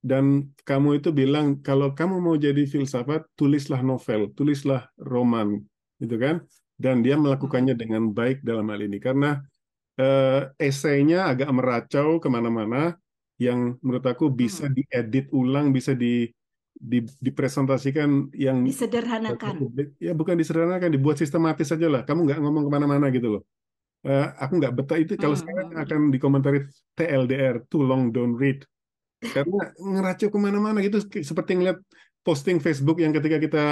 [0.02, 5.62] Dan kamu itu bilang kalau kamu mau jadi filsafat, tulislah novel, tulislah roman,
[6.02, 6.42] gitu kan?
[6.74, 7.82] Dan dia melakukannya hmm.
[7.82, 9.38] dengan baik dalam hal ini karena
[10.02, 12.98] uh, esainya agak meracau ke mana-mana,
[13.38, 14.74] yang menurut aku bisa hmm.
[14.74, 16.26] diedit ulang, bisa di
[16.74, 19.70] di, dipresentasikan yang disederhanakan.
[20.02, 22.02] Ya bukan disederhanakan, dibuat sistematis saja lah.
[22.02, 23.42] Kamu nggak ngomong ke mana-mana gitu loh.
[24.02, 25.42] Uh, aku nggak betah itu kalau hmm.
[25.46, 26.58] sekarang akan dikomentari
[26.98, 28.66] TLDR, too long don't read.
[29.22, 31.78] Karena ngeracu ke mana-mana gitu, seperti ngeliat
[32.26, 33.64] posting Facebook yang ketika kita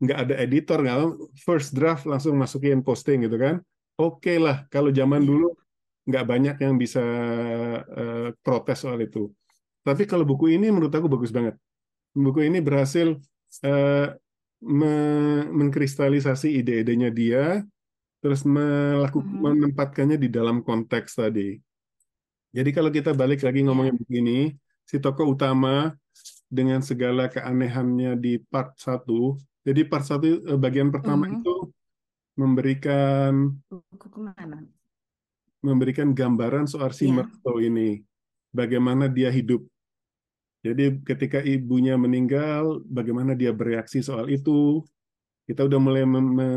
[0.00, 0.98] nggak ada editor, nggak
[1.44, 3.60] first draft langsung masukin posting gitu kan.
[4.00, 5.28] Oke okay lah, kalau zaman iya.
[5.28, 5.48] dulu
[6.04, 7.04] nggak banyak yang bisa
[7.84, 9.28] uh, protes soal itu.
[9.84, 11.54] Tapi kalau buku ini menurut aku bagus banget
[12.14, 13.18] buku ini berhasil
[13.66, 14.06] uh,
[14.64, 14.94] me
[15.50, 17.44] mengkristalisasi ide-idenya dia,
[18.22, 19.44] terus melakukan mm -hmm.
[19.44, 21.58] menempatkannya di dalam konteks tadi.
[22.54, 23.66] Jadi kalau kita balik lagi iya.
[23.68, 25.96] ngomongin begini, si tokoh utama
[26.48, 29.04] dengan segala keanehannya di part 1,
[29.64, 31.38] jadi part 1 eh, bagian pertama mm -hmm.
[31.40, 31.54] itu
[32.34, 33.32] memberikan
[35.64, 37.24] memberikan gambaran soal si yeah.
[37.24, 38.04] Merto ini,
[38.52, 39.64] bagaimana dia hidup
[40.64, 44.80] jadi ketika ibunya meninggal, bagaimana dia bereaksi soal itu?
[45.44, 46.48] Kita udah mulai me me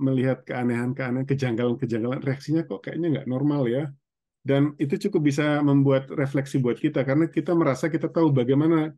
[0.00, 2.24] melihat keanehan-keanehan, kejanggalan-kejanggalan.
[2.24, 3.92] Reaksinya kok kayaknya nggak normal ya.
[4.40, 8.88] Dan itu cukup bisa membuat refleksi buat kita karena kita merasa kita tahu bagaimana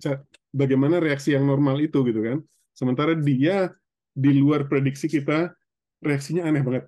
[0.55, 2.38] bagaimana reaksi yang normal itu gitu kan.
[2.72, 3.74] Sementara dia
[4.14, 5.51] di luar prediksi kita
[5.99, 6.84] reaksinya aneh banget.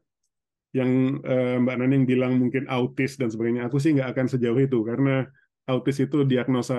[0.74, 0.90] Yang
[1.26, 3.66] uh, Mbak Naning bilang mungkin autis dan sebagainya.
[3.66, 5.26] Aku sih nggak akan sejauh itu karena
[5.66, 6.78] autis itu diagnosa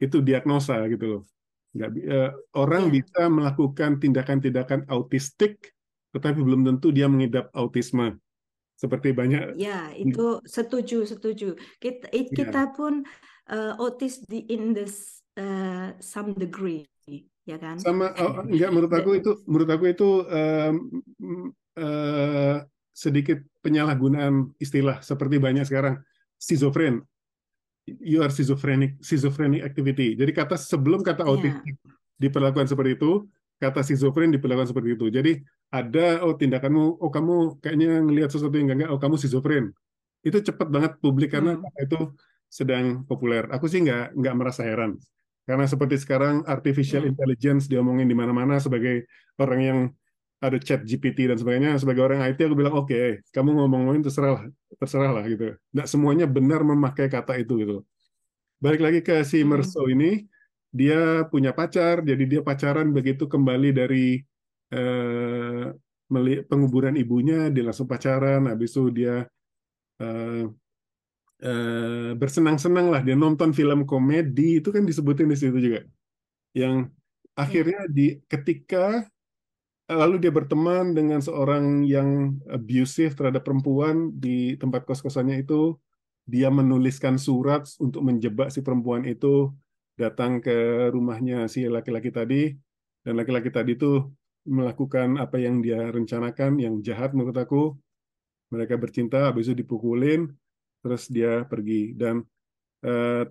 [0.00, 1.22] itu diagnosa gitu loh.
[1.76, 2.92] Nggak, uh, orang yeah.
[3.00, 5.72] bisa melakukan tindakan-tindakan autistik,
[6.12, 8.20] tetapi belum tentu dia mengidap autisme.
[8.80, 9.60] Seperti banyak.
[9.60, 11.52] Ya, itu setuju, setuju.
[11.76, 12.32] Kita, yeah.
[12.32, 13.04] kita pun
[13.52, 16.88] uh, autis di in this uh, some degree,
[17.44, 17.76] ya kan?
[17.76, 20.74] Sama, oh, enggak menurut aku itu, menurut aku itu um,
[21.76, 22.64] uh,
[22.96, 26.00] sedikit penyalahgunaan istilah seperti banyak sekarang
[26.40, 27.04] schizofren
[27.98, 30.14] you are schizophrenic schizophrenic activity.
[30.14, 31.30] Jadi kata sebelum kata iya.
[31.30, 31.96] autistik yeah.
[32.20, 33.26] diperlakukan seperti itu,
[33.58, 35.06] kata schizofren diperlakukan seperti itu.
[35.10, 35.32] Jadi
[35.70, 39.70] ada oh tindakanmu, oh kamu kayaknya ngelihat sesuatu yang enggak, oh kamu schizofren.
[40.26, 41.86] Itu cepat banget publik karena hmm.
[41.86, 41.98] itu
[42.50, 43.46] sedang populer.
[43.54, 44.98] Aku sih nggak nggak merasa heran.
[45.46, 47.10] Karena seperti sekarang artificial hmm.
[47.14, 49.06] intelligence diomongin di mana-mana sebagai
[49.38, 49.78] orang yang
[50.40, 54.40] ada chat GPT dan sebagainya sebagai orang IT aku bilang oke okay, kamu ngomong-ngomongin terserah
[54.40, 54.44] lah
[54.80, 57.76] terserah lah gitu nggak semuanya benar memakai kata itu gitu
[58.56, 59.52] balik lagi ke si hmm.
[59.52, 60.24] Merso ini
[60.72, 64.24] dia punya pacar jadi dia pacaran begitu kembali dari
[64.74, 69.14] eh, penguburan ibunya dia langsung pacaran habis itu dia
[70.02, 70.44] eh,
[71.42, 75.80] eh, bersenang-senang lah dia nonton film komedi itu kan disebutin di situ juga
[76.54, 76.90] yang
[77.38, 79.06] akhirnya di ketika
[79.90, 85.74] lalu dia berteman dengan seorang yang abusive terhadap perempuan di tempat kos-kosannya itu.
[86.30, 89.50] Dia menuliskan surat untuk menjebak si perempuan itu
[89.98, 92.54] datang ke rumahnya si laki-laki tadi
[93.02, 94.06] dan laki-laki tadi itu
[94.48, 97.62] melakukan apa yang dia rencanakan yang jahat menurut aku.
[98.50, 100.26] Mereka bercinta, habis itu dipukulin,
[100.82, 102.18] terus dia pergi dan
[102.82, 103.22] uh,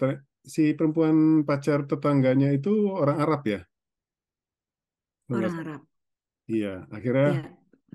[0.45, 3.61] si perempuan pacar tetangganya itu orang Arab ya?
[5.27, 5.81] Orang Arab.
[6.49, 7.43] Iya, akhirnya ya.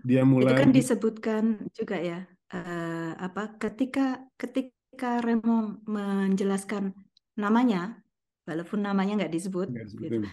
[0.04, 0.52] dia mulai.
[0.52, 6.92] Itu kan disebutkan juga ya, uh, apa ketika ketika Remo menjelaskan
[7.40, 7.98] namanya,
[8.44, 10.28] walaupun namanya nggak disebut, gitu,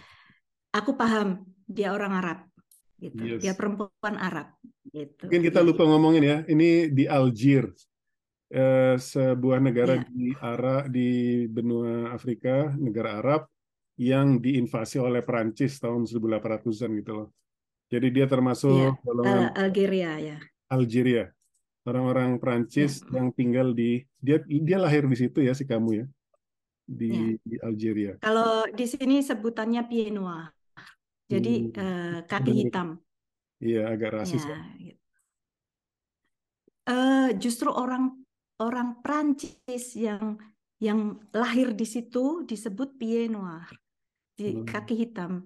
[0.75, 2.50] aku paham dia orang Arab,
[3.01, 3.21] gitu.
[3.25, 3.41] Yes.
[3.41, 4.53] Dia perempuan Arab,
[4.93, 5.25] gitu.
[5.25, 7.73] Mungkin kita lupa ngomongin ya, ini di Algier,
[8.53, 10.05] eh, sebuah negara ya.
[10.05, 11.09] di Arab di
[11.49, 13.41] benua Afrika, negara Arab
[13.97, 17.29] yang diinvasi oleh Perancis tahun 1800-an gitu loh.
[17.91, 20.37] Jadi dia termasuk ya, golongan Algeria ya.
[20.71, 21.27] Algeria.
[21.83, 23.19] Orang-orang Prancis ya.
[23.19, 26.05] yang tinggal di dia dia lahir di situ ya si kamu ya.
[26.87, 27.25] Di, ya.
[27.43, 28.13] di Algeria.
[28.23, 30.55] Kalau di sini sebutannya pied noir.
[31.31, 31.71] Jadi hmm.
[31.79, 32.99] uh, kaki hitam.
[33.63, 34.43] Iya, agak rasis.
[34.43, 34.59] Ya.
[34.81, 34.95] ya.
[36.91, 38.19] Uh, justru orang
[38.59, 40.35] orang Prancis yang
[40.81, 43.69] yang lahir di situ disebut pied noir,
[44.35, 44.65] di hmm.
[44.67, 45.45] kaki hitam.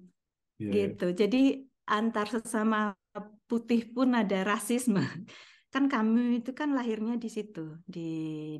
[0.56, 0.72] Yeah, iya.
[0.96, 1.06] gitu.
[1.12, 1.42] Jadi
[1.86, 2.96] antar sesama
[3.46, 5.04] putih pun ada rasisme.
[5.74, 8.08] Kan kamu itu kan lahirnya di situ di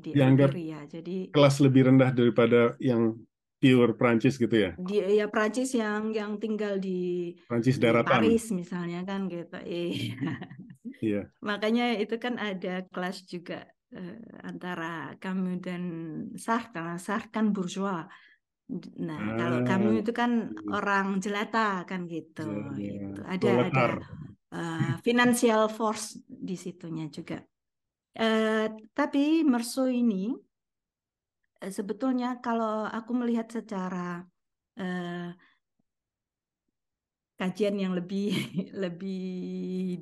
[0.05, 0.85] di Dianggap Algeria.
[0.85, 3.17] Jadi kelas lebih rendah daripada yang
[3.57, 4.71] pure Prancis gitu ya?
[4.77, 8.21] Di, ya Prancis yang yang tinggal di, Prancis di daratan.
[8.21, 9.57] Paris misalnya kan gitu.
[9.61, 10.15] Iya.
[10.97, 11.29] Iya.
[11.45, 15.83] Makanya itu kan ada kelas juga eh, antara kamu dan
[16.33, 18.09] Sar karena Sar kan bourgeois.
[18.99, 20.69] Nah, ah, kalau kamu itu kan iya.
[20.73, 22.49] orang jelata kan gitu.
[22.49, 22.91] Ya, ya.
[23.03, 23.21] gitu.
[23.23, 23.85] Ada ada
[24.51, 27.39] uh, financial force di situnya juga.
[28.17, 30.46] Uh, tapi Merso ini uh,
[31.61, 34.23] sebetulnya kalau aku melihat secara
[34.77, 35.29] uh,
[37.37, 38.33] kajian yang lebih
[38.83, 39.25] lebih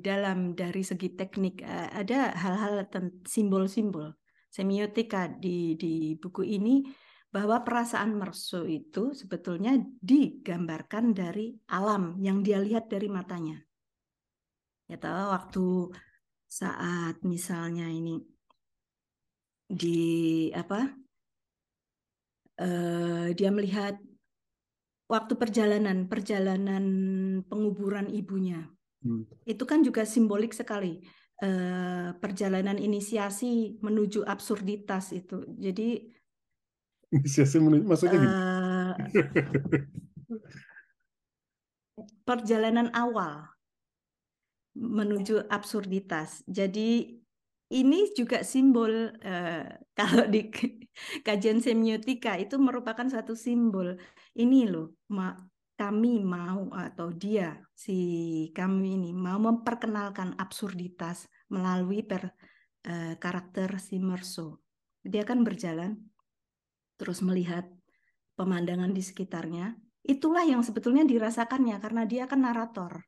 [0.00, 2.84] dalam dari segi teknik, uh, ada hal-hal
[3.24, 4.16] simbol-simbol
[4.48, 6.80] semiotika di di buku ini
[7.28, 13.60] bahwa perasaan mersu itu sebetulnya digambarkan dari alam yang dia lihat dari matanya.
[14.88, 15.66] Ya tahu waktu
[16.48, 18.22] saat misalnya ini
[19.66, 21.05] di apa
[22.60, 23.96] uh, dia melihat
[25.06, 26.84] waktu perjalanan perjalanan
[27.46, 28.66] penguburan ibunya
[29.06, 29.46] hmm.
[29.46, 31.04] itu kan juga simbolik sekali
[31.44, 36.12] uh, perjalanan inisiasi menuju absurditas itu jadi
[37.06, 38.92] Inisiasi maksudnya uh,
[42.26, 43.46] perjalanan awal
[44.76, 46.44] menuju absurditas.
[46.44, 47.16] Jadi
[47.72, 49.66] ini juga simbol uh,
[49.98, 50.50] kalau di
[51.26, 53.98] kajian semiotika itu merupakan satu simbol.
[54.36, 55.34] Ini loh, ma
[55.76, 62.32] kami mau atau dia si kami ini mau memperkenalkan absurditas melalui per
[62.88, 64.64] uh, karakter si Merso.
[65.04, 66.00] Dia kan berjalan
[66.96, 67.68] terus melihat
[68.40, 73.04] pemandangan di sekitarnya, itulah yang sebetulnya dirasakannya karena dia kan narator.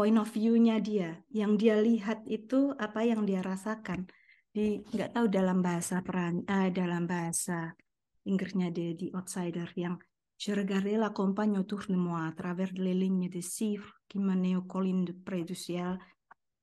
[0.00, 4.08] Point of view-nya dia, yang dia lihat itu apa yang dia rasakan.
[4.48, 7.76] Di nggak tahu dalam bahasa peran eh, dalam bahasa
[8.24, 10.00] Inggrisnya dia di outsider yang
[10.40, 14.56] Je regardais la campagne autour de moi à travers les lignes de chiffres qui menaient
[14.56, 16.00] aux collines de près du ciel,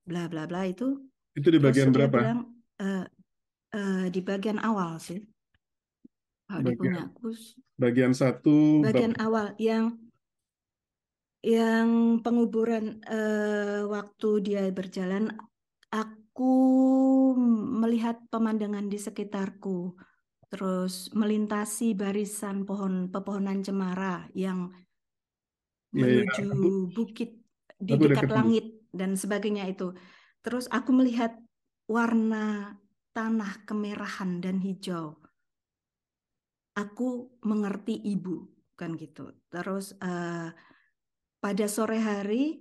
[0.02, 0.98] bla bla bla itu.
[1.38, 2.18] Itu di bagian berapa?
[2.18, 2.42] Bilang,
[2.82, 3.06] uh,
[3.78, 5.22] uh, di bagian awal sih.
[6.50, 7.14] Kalau bagian,
[7.78, 9.30] bagian satu bagian bab...
[9.30, 9.94] awal yang
[11.48, 15.32] yang penguburan uh, waktu dia berjalan
[15.88, 16.52] aku
[17.80, 19.96] melihat pemandangan di sekitarku
[20.52, 24.76] terus melintasi barisan pohon pepohonan cemara yang
[25.96, 26.52] ya, menuju ya.
[26.52, 27.32] Aku, bukit
[27.80, 29.96] di aku dekat langit dan sebagainya itu
[30.44, 31.32] terus aku melihat
[31.88, 32.76] warna
[33.16, 35.16] tanah kemerahan dan hijau
[36.76, 38.46] aku mengerti ibu
[38.78, 39.34] kan gitu.
[39.50, 40.54] Terus uh,
[41.38, 42.58] pada sore hari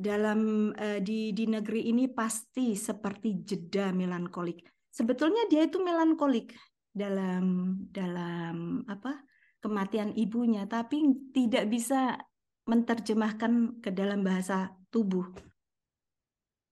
[0.00, 4.64] dalam uh, di di negeri ini pasti seperti jeda melankolik.
[4.88, 6.56] Sebetulnya dia itu melankolik
[6.90, 9.20] dalam dalam apa
[9.60, 11.04] kematian ibunya, tapi
[11.36, 12.16] tidak bisa
[12.64, 15.28] menerjemahkan ke dalam bahasa tubuh.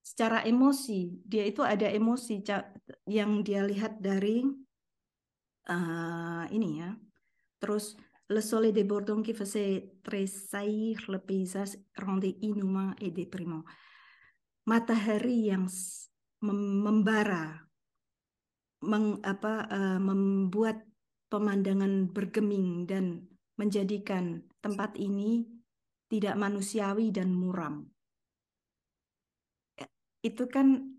[0.01, 2.41] Secara emosi, dia itu ada emosi
[3.05, 4.41] yang dia lihat dari
[5.69, 6.97] uh, ini ya.
[7.61, 7.93] Terus
[8.29, 13.65] le soleil débordant qui faisait tressaillir le paysage rendait inhumain et déprimant.
[14.67, 15.67] Matahari yang
[16.45, 17.57] membara,
[18.85, 20.85] meng, apa, uh, membuat
[21.33, 23.25] pemandangan bergeming dan
[23.57, 25.49] menjadikan tempat ini
[26.09, 27.89] tidak manusiawi dan muram.
[30.21, 30.99] Itu kan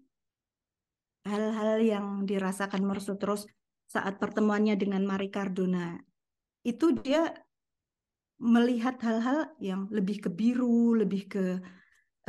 [1.29, 3.45] hal-hal yang dirasakan Mersu terus
[3.89, 6.08] saat pertemuannya dengan Mari Cardona.
[6.69, 7.33] Itu dia
[8.37, 11.45] melihat hal-hal yang lebih ke biru, lebih ke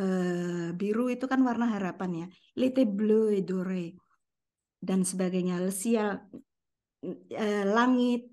[0.00, 2.26] uh, biru itu kan warna harapan ya.
[2.56, 3.94] L'été bleu et doré
[4.80, 5.60] dan sebagainya.
[5.60, 8.32] Lesia uh, langit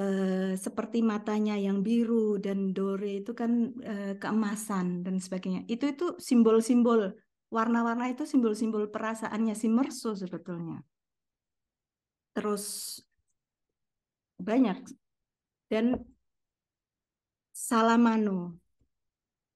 [0.00, 5.68] uh, seperti matanya yang biru dan dore itu kan uh, keemasan dan sebagainya.
[5.68, 7.12] Itu itu simbol-simbol
[7.52, 10.80] warna-warna itu simbol-simbol perasaannya si Merso sebetulnya.
[12.32, 12.96] Terus
[14.40, 15.01] banyak
[15.72, 15.96] dan
[17.48, 18.60] Salamano.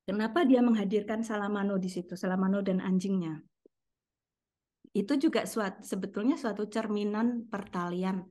[0.08, 2.16] Kenapa dia menghadirkan Salamano di situ?
[2.16, 3.36] Salamano dan anjingnya.
[4.96, 8.24] Itu juga suat, sebetulnya suatu cerminan pertalian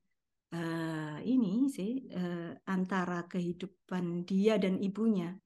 [0.49, 5.37] uh, ini sih uh, antara kehidupan dia dan ibunya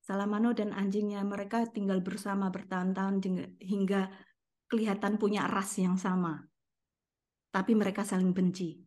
[0.00, 3.20] Salamano dan anjingnya mereka tinggal bersama bertahun-tahun
[3.60, 4.08] hingga
[4.64, 6.48] kelihatan punya ras yang sama.
[7.52, 8.80] Tapi mereka saling benci.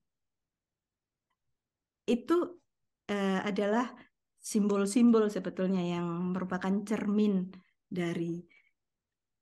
[2.10, 2.61] Itu
[3.12, 3.92] uh, adalah
[4.40, 7.52] simbol-simbol sebetulnya yang merupakan cermin
[7.86, 8.40] dari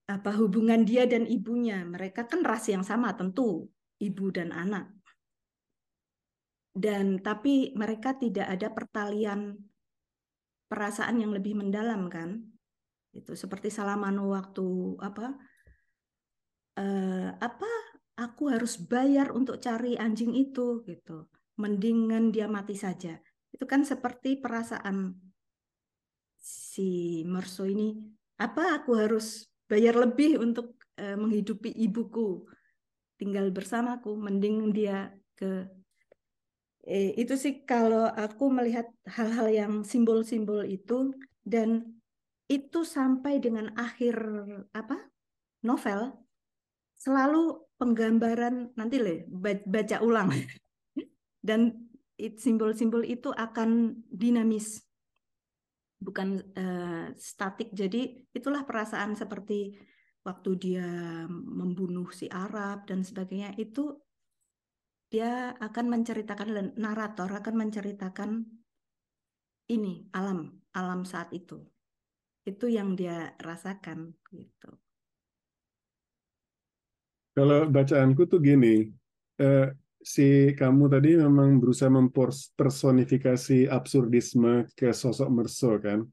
[0.10, 1.86] apa hubungan dia dan ibunya.
[1.86, 3.70] Mereka kan ras yang sama tentu,
[4.02, 4.90] ibu dan anak.
[6.74, 9.54] Dan tapi mereka tidak ada pertalian
[10.70, 12.46] perasaan yang lebih mendalam kan
[13.10, 15.34] itu seperti Salamano waktu apa
[16.78, 17.72] uh, apa
[18.22, 21.26] aku harus bayar untuk cari anjing itu gitu
[21.58, 23.18] mendingan dia mati saja
[23.60, 25.12] itu kan seperti perasaan
[26.40, 28.00] si Merso ini
[28.40, 32.48] apa aku harus bayar lebih untuk uh, menghidupi ibuku?
[33.20, 35.68] Tinggal bersamaku mending dia ke
[36.90, 41.14] Eh, itu sih kalau aku melihat hal-hal yang simbol-simbol itu
[41.46, 42.00] dan
[42.50, 44.18] itu sampai dengan akhir
[44.74, 44.98] apa
[45.62, 46.18] novel
[46.98, 49.28] selalu penggambaran nanti le
[49.70, 50.34] baca ulang.
[51.48, 51.89] Dan
[52.36, 54.84] simbol-simbol itu akan dinamis.
[56.00, 57.72] Bukan uh, statik.
[57.72, 59.76] Jadi itulah perasaan seperti
[60.24, 60.90] waktu dia
[61.32, 63.96] membunuh si Arab dan sebagainya itu
[65.10, 68.46] dia akan menceritakan narator akan menceritakan
[69.72, 71.66] ini alam alam saat itu.
[72.46, 74.72] Itu yang dia rasakan gitu.
[77.34, 78.92] Kalau bacaanku tuh gini
[79.40, 79.68] eh,
[80.00, 86.08] si kamu tadi memang berusaha mempersonifikasi absurdisme ke sosok Merso kan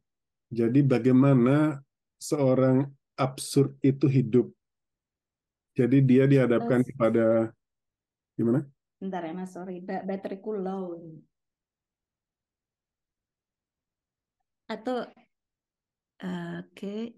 [0.50, 1.78] jadi bagaimana
[2.18, 4.46] seorang absurd itu hidup
[5.76, 7.26] jadi dia dihadapkan Terus, kepada
[8.34, 8.66] gimana
[8.96, 9.84] Bentar ya mas, sorry.
[9.84, 10.96] Ba bateraiku low.
[14.66, 15.12] Atau, oke.
[16.72, 17.12] Okay.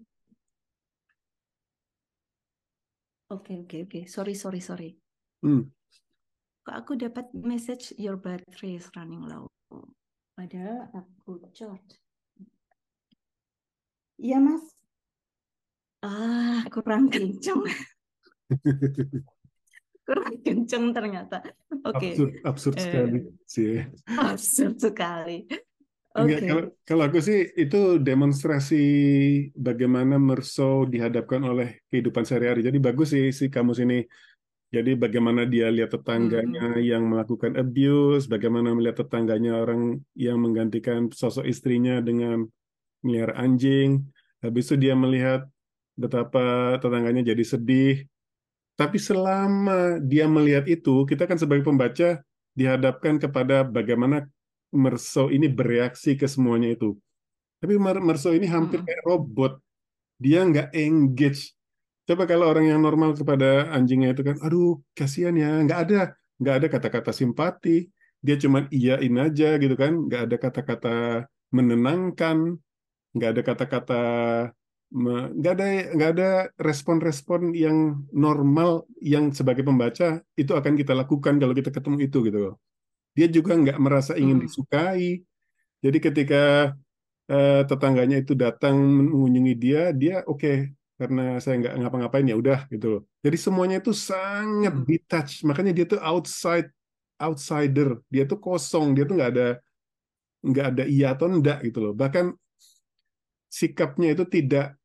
[3.29, 3.89] Oke, okay, oke, okay, oke.
[3.89, 4.03] Okay.
[4.09, 4.89] Sorry, sorry, sorry.
[5.39, 5.71] Hmm.
[6.69, 9.49] Kok aku dapat message your battery is running low.
[10.37, 11.97] Padahal aku charge.
[14.21, 14.61] Iya, Mas.
[16.05, 17.65] Ah, kurang kencang.
[20.05, 21.41] kurang kenceng ternyata.
[21.89, 22.13] Oke.
[22.13, 22.13] Okay.
[22.13, 23.19] Absurd, absurd eh, sekali
[23.49, 23.75] sih.
[24.05, 25.49] Absurd sekali.
[26.21, 26.37] Oke.
[26.37, 26.53] Okay.
[26.53, 28.83] Kalau, kalau aku sih itu demonstrasi
[29.57, 32.61] bagaimana Merso dihadapkan oleh kehidupan sehari-hari.
[32.61, 34.05] Jadi bagus sih si kamu sini.
[34.69, 36.85] Jadi bagaimana dia lihat tetangganya hmm.
[36.85, 42.45] yang melakukan abuse, bagaimana melihat tetangganya orang yang menggantikan sosok istrinya dengan
[43.01, 44.05] melihara anjing.
[44.45, 45.49] Habis itu dia melihat
[45.97, 48.05] betapa tetangganya jadi sedih,
[48.79, 52.23] tapi selama dia melihat itu, kita kan sebagai pembaca
[52.55, 54.23] dihadapkan kepada bagaimana
[54.71, 56.95] Merso ini bereaksi ke semuanya itu.
[57.59, 59.59] Tapi Merso ini hampir kayak robot.
[60.15, 61.51] Dia nggak engage.
[62.09, 66.55] Coba kalau orang yang normal kepada anjingnya itu kan, aduh kasihan ya, nggak ada, nggak
[66.57, 67.85] ada kata-kata simpati.
[68.25, 70.95] Dia cuma iyain aja gitu kan, nggak ada kata-kata
[71.53, 72.57] menenangkan,
[73.13, 74.03] nggak ada kata-kata
[74.89, 81.53] nggak ada nggak ada respon-respon yang normal yang sebagai pembaca itu akan kita lakukan kalau
[81.53, 82.55] kita ketemu itu gitu loh.
[83.13, 84.45] Dia juga nggak merasa ingin hmm.
[84.49, 85.21] disukai.
[85.85, 86.73] Jadi ketika
[87.29, 90.57] uh, tetangganya itu datang mengunjungi dia, dia oke okay,
[90.99, 93.01] karena saya nggak ngapa-ngapain ya udah gitu loh.
[93.23, 94.83] Jadi semuanya itu sangat hmm.
[94.83, 95.47] detached.
[95.47, 96.67] Makanya dia tuh outside
[97.15, 98.03] outsider.
[98.11, 98.91] Dia tuh kosong.
[98.91, 99.47] Dia tuh nggak ada
[100.43, 101.93] nggak ada iya atau enggak gitu loh.
[101.95, 102.35] Bahkan
[103.47, 104.75] sikapnya itu tidak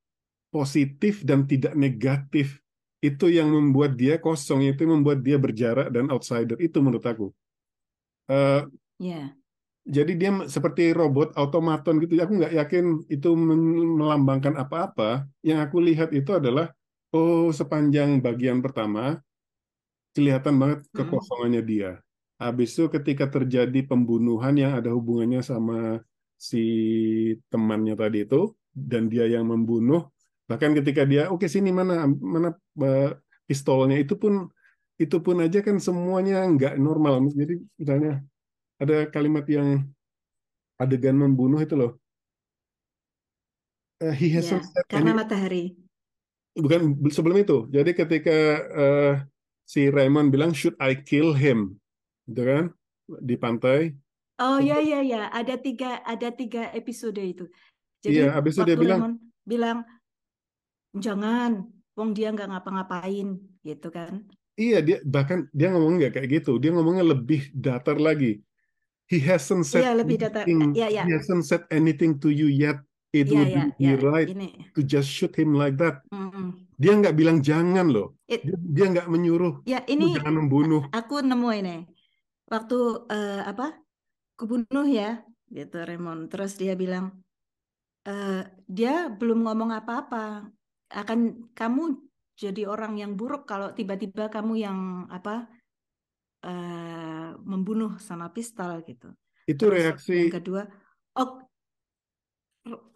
[0.54, 2.62] positif dan tidak negatif.
[3.02, 6.56] Itu yang membuat dia kosong, itu yang membuat dia berjarak dan outsider.
[6.62, 7.34] Itu menurut aku.
[8.30, 8.64] Uh,
[8.96, 9.34] yeah.
[9.84, 12.16] Jadi dia seperti robot otomaton gitu.
[12.16, 13.28] Aku nggak yakin itu
[14.00, 15.28] melambangkan apa-apa.
[15.44, 16.72] Yang aku lihat itu adalah,
[17.12, 19.20] oh sepanjang bagian pertama,
[20.16, 21.90] kelihatan banget kekosongannya dia.
[22.40, 26.00] Habis itu ketika terjadi pembunuhan yang ada hubungannya sama
[26.34, 26.64] si
[27.52, 30.10] temannya tadi itu, dan dia yang membunuh,
[30.48, 33.14] bahkan ketika dia oke okay, sini mana mana uh,
[33.46, 34.48] pistolnya itu pun
[34.98, 38.12] itu pun aja kan semuanya nggak normal jadi misalnya
[38.78, 39.86] ada kalimat yang
[40.78, 41.92] adegan membunuh itu loh.
[44.02, 45.18] Uh, he has yeah, karena any...
[45.18, 45.64] matahari.
[46.54, 47.66] Bukan sebelum itu.
[47.70, 48.38] Jadi ketika
[48.74, 49.14] uh,
[49.66, 51.78] si Raymond bilang should I kill him?
[52.26, 52.64] Gitu kan?
[53.22, 53.94] Di pantai.
[54.42, 55.30] Oh ya ya ya.
[55.30, 57.46] Ada tiga ada tiga episode itu.
[58.02, 59.78] Jadi iya, habis itu dia bilang Raymond bilang
[60.94, 64.26] jangan wong dia nggak ngapa-ngapain gitu kan.
[64.54, 66.58] Iya dia bahkan dia ngomong nggak kayak gitu.
[66.58, 68.42] Dia ngomongnya lebih datar lagi
[69.08, 70.44] he hasn't said iya, lebih datar.
[70.48, 71.02] Anything, ya, ya.
[71.04, 72.80] he hasn't said anything to you yet
[73.14, 73.94] it ya, would ya, be ya.
[74.02, 74.74] right Ini.
[74.74, 76.46] to just shoot him like that mm -mm.
[76.74, 81.48] dia nggak bilang jangan loh It, dia, nggak menyuruh ya ini jangan membunuh aku nemu
[81.54, 81.76] ini
[82.50, 83.78] waktu uh, apa
[84.34, 87.14] kubunuh ya gitu Raymond terus dia bilang
[88.10, 90.50] uh, dia belum ngomong apa-apa
[90.90, 92.02] akan kamu
[92.34, 95.46] jadi orang yang buruk kalau tiba-tiba kamu yang apa
[96.44, 99.08] uh, membunuh sama pistol gitu.
[99.48, 100.62] Itu Terus reaksi yang kedua,
[101.16, 101.40] oh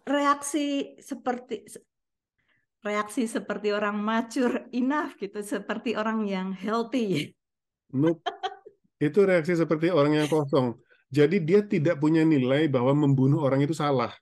[0.05, 1.65] reaksi seperti
[2.79, 7.33] reaksi seperti orang mature enough gitu, seperti orang yang healthy.
[7.89, 8.21] Nope.
[8.99, 10.75] itu reaksi seperti orang yang kosong.
[11.09, 14.13] Jadi dia tidak punya nilai bahwa membunuh orang itu salah.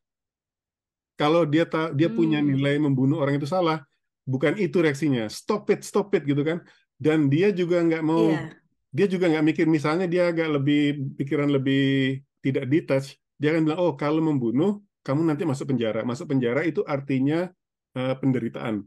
[1.17, 2.17] Kalau dia ta dia hmm.
[2.17, 3.83] punya nilai membunuh orang itu salah,
[4.23, 5.27] bukan itu reaksinya.
[5.27, 6.61] Stop it, stop it gitu kan.
[6.95, 8.53] Dan dia juga nggak mau, yeah.
[8.97, 9.65] Dia juga nggak mikir.
[9.69, 13.07] Misalnya dia agak lebih pikiran lebih tidak detach.
[13.37, 16.01] Dia akan bilang, oh kalau membunuh, kamu nanti masuk penjara.
[16.01, 17.45] Masuk penjara itu artinya
[17.93, 18.81] uh, penderitaan.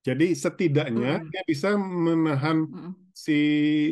[0.00, 1.26] Jadi setidaknya mm.
[1.28, 2.92] dia bisa menahan mm.
[3.12, 3.38] si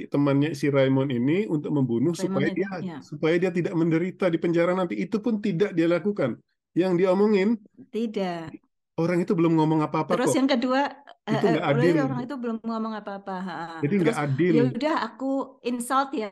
[0.08, 2.98] temannya si Raymond ini untuk membunuh Raymond supaya dia ya.
[3.04, 4.94] supaya dia tidak menderita di penjara nanti.
[4.96, 6.38] Itu pun tidak dia lakukan
[6.78, 7.58] yang diomongin
[7.90, 8.54] tidak
[8.98, 10.38] orang itu belum ngomong apa-apa terus kok.
[10.42, 10.82] yang kedua
[11.28, 13.36] itu uh, adil orang itu belum ngomong apa-apa
[13.80, 16.30] jadi nggak adil ya udah aku insult ya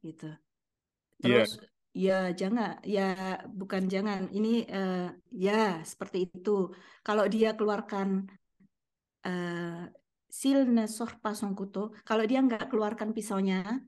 [0.00, 1.22] gitu iya.
[1.22, 1.50] terus
[1.92, 2.24] yeah.
[2.32, 3.08] ya jangan ya
[3.48, 6.72] bukan jangan ini uh, ya seperti itu
[7.04, 8.28] kalau dia keluarkan
[9.28, 9.84] uh,
[10.32, 10.84] silne
[11.20, 13.80] pasong kuto kalau dia nggak keluarkan pisaunya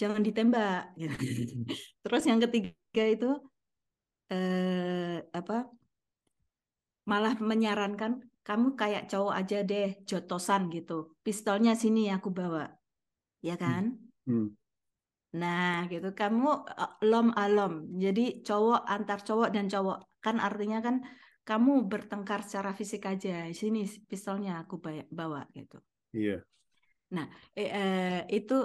[0.00, 0.96] jangan ditembak
[2.04, 3.30] terus yang ketiga itu
[4.30, 5.68] eh, apa
[7.10, 11.18] malah menyarankan kamu kayak cowok aja deh jotosan gitu.
[11.26, 12.70] Pistolnya sini aku bawa.
[13.42, 13.62] Ya hmm.
[13.62, 13.84] kan?
[14.30, 14.48] Hmm.
[15.30, 16.10] nah gitu.
[16.14, 19.98] Kamu eh, lom alom jadi cowok antar cowok dan cowok.
[20.22, 21.02] Kan artinya kan
[21.42, 23.50] kamu bertengkar secara fisik aja.
[23.50, 24.78] Sini pistolnya aku
[25.10, 25.78] bawa gitu.
[26.14, 26.42] Iya.
[27.14, 27.26] Nah
[27.58, 28.58] eh, eh, itu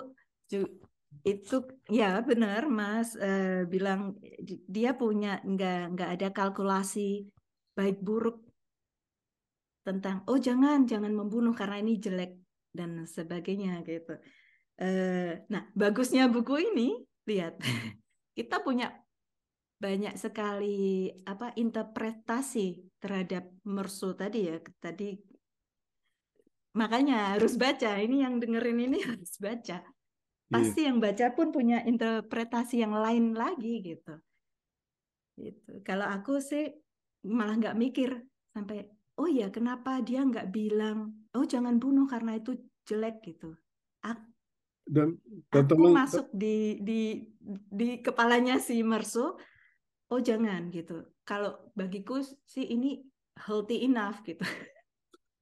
[1.23, 1.57] itu
[1.87, 4.19] ya benar Mas uh, bilang
[4.67, 7.23] dia punya nggak nggak ada kalkulasi
[7.75, 8.41] baik buruk
[9.85, 12.41] tentang oh jangan jangan membunuh karena ini jelek
[12.73, 14.17] dan sebagainya gitu.
[14.75, 16.99] Uh, nah bagusnya buku ini
[17.29, 17.59] lihat
[18.37, 18.91] kita punya
[19.79, 25.15] banyak sekali apa interpretasi terhadap Mersu tadi ya tadi
[26.75, 29.79] makanya harus baca ini yang dengerin ini harus baca
[30.45, 30.53] Iya.
[30.53, 30.87] pasti yeah.
[30.93, 34.13] yang baca pun punya interpretasi yang lain lagi gitu.
[35.35, 35.71] Gitu.
[35.81, 36.69] Kalau aku sih
[37.25, 38.09] malah nggak mikir
[38.53, 38.85] sampai
[39.17, 43.57] oh ya kenapa dia nggak bilang oh jangan bunuh karena itu jelek gitu.
[44.05, 44.21] Aku,
[44.85, 45.17] dan,
[45.49, 47.01] dan aku teman, masuk di di
[47.49, 49.35] di kepalanya si Merso
[50.13, 51.03] oh jangan gitu.
[51.25, 53.01] Kalau bagiku sih ini
[53.35, 54.45] healthy enough gitu.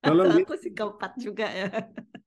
[0.04, 1.72] Kalau aku psikopat juga ya.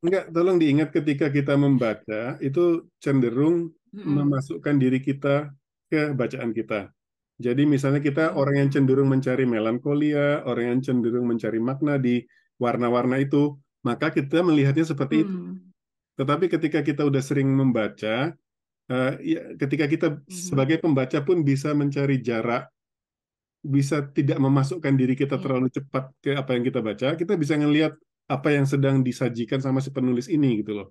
[0.01, 4.13] Enggak, tolong diingat ketika kita membaca itu cenderung mm-hmm.
[4.17, 5.53] memasukkan diri kita
[5.93, 6.89] ke bacaan kita.
[7.37, 12.25] Jadi misalnya kita orang yang cenderung mencari melankolia, orang yang cenderung mencari makna di
[12.57, 13.53] warna-warna itu,
[13.85, 15.29] maka kita melihatnya seperti mm-hmm.
[15.29, 15.41] itu.
[16.17, 18.33] Tetapi ketika kita udah sering membaca,
[18.89, 20.33] uh, ya, ketika kita mm-hmm.
[20.33, 22.73] sebagai pembaca pun bisa mencari jarak
[23.67, 25.43] bisa tidak memasukkan diri kita iya.
[25.43, 27.99] terlalu cepat ke apa yang kita baca, kita bisa ngelihat
[28.31, 30.89] apa yang sedang disajikan sama si penulis ini gitu loh.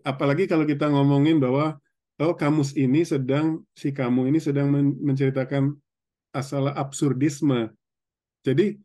[0.00, 1.76] Apalagi kalau kita ngomongin bahwa
[2.20, 4.68] oh kamus ini sedang si kamu ini sedang
[5.00, 5.72] menceritakan
[6.36, 7.72] asal absurdisme.
[8.46, 8.76] Jadi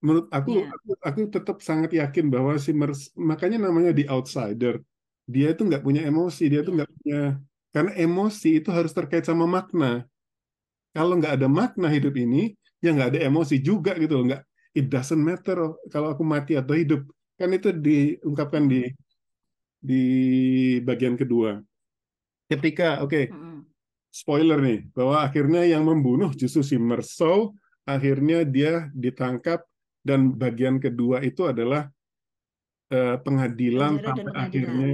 [0.00, 0.70] menurut aku, yeah.
[0.70, 4.78] aku aku tetap sangat yakin bahwa si Mers, makanya namanya di outsider.
[5.26, 6.76] Dia itu nggak punya emosi, dia itu yeah.
[6.82, 7.20] nggak punya
[7.74, 10.06] karena emosi itu harus terkait sama makna.
[10.94, 14.24] Kalau nggak ada makna hidup ini, ya nggak ada emosi juga gitu loh.
[14.30, 14.42] Nggak,
[14.78, 15.58] it doesn't matter
[15.90, 17.02] kalau aku mati atau hidup.
[17.34, 18.86] Kan itu diungkapkan di
[19.82, 20.02] di
[20.86, 21.58] bagian kedua.
[22.44, 23.24] Ketika, oke, okay,
[24.14, 29.66] spoiler nih, bahwa akhirnya yang membunuh justru si Mersault, akhirnya dia ditangkap
[30.04, 31.88] dan bagian kedua itu adalah
[32.92, 34.90] uh, pengadilan Penjara sampai akhirnya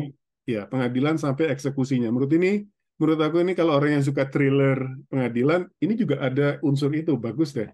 [0.47, 2.09] ya pengadilan sampai eksekusinya.
[2.09, 2.64] Menurut ini,
[2.97, 4.78] menurut aku ini kalau orang yang suka thriller
[5.10, 7.70] pengadilan, ini juga ada unsur itu bagus deh.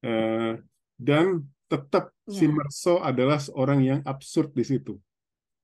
[0.00, 0.56] Uh,
[0.96, 2.34] dan tetap ya.
[2.34, 4.98] si Merso adalah seorang yang absurd di situ.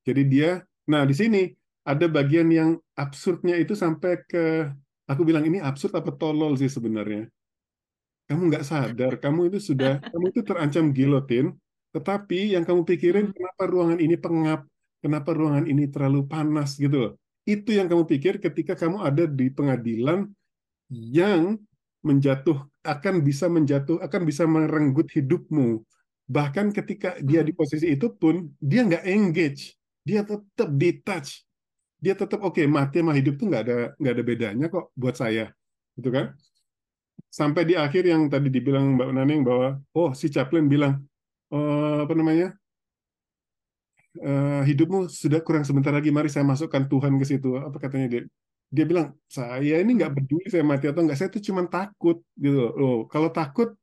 [0.07, 1.51] Jadi dia, nah di sini
[1.87, 2.69] ada bagian yang
[2.99, 4.67] absurdnya itu sampai ke
[5.07, 7.31] Aku bilang ini absurd apa tolol sih sebenarnya.
[8.27, 11.55] Kamu nggak sadar, kamu itu sudah, kamu itu terancam gilotin,
[11.95, 13.33] tetapi yang kamu pikirin hmm.
[13.33, 14.67] kenapa ruangan ini pengap,
[14.99, 17.15] kenapa ruangan ini terlalu panas gitu
[17.47, 20.27] Itu yang kamu pikir ketika kamu ada di pengadilan
[20.91, 21.55] yang
[22.03, 25.87] menjatuh akan bisa menjatuh akan bisa merenggut hidupmu.
[26.27, 27.59] Bahkan ketika dia di hmm.
[27.63, 31.46] posisi itu pun dia nggak engage, dia tetap detach
[31.97, 35.15] dia tetap oke okay, mati sama hidup tuh nggak ada nggak ada bedanya kok buat
[35.17, 35.49] saya
[35.97, 36.37] gitu kan?
[37.27, 39.67] Sampai di akhir yang tadi dibilang Mbak Naneng bahwa
[39.97, 41.01] oh si Chaplin bilang
[41.49, 42.53] oh, apa namanya?
[44.17, 47.57] Uh, hidupmu sudah kurang sebentar lagi mari saya masukkan Tuhan ke situ.
[47.57, 48.21] Apa katanya dia?
[48.69, 52.67] Dia bilang saya ini nggak peduli saya mati atau nggak saya itu cuma takut gitu
[52.75, 53.73] oh kalau takut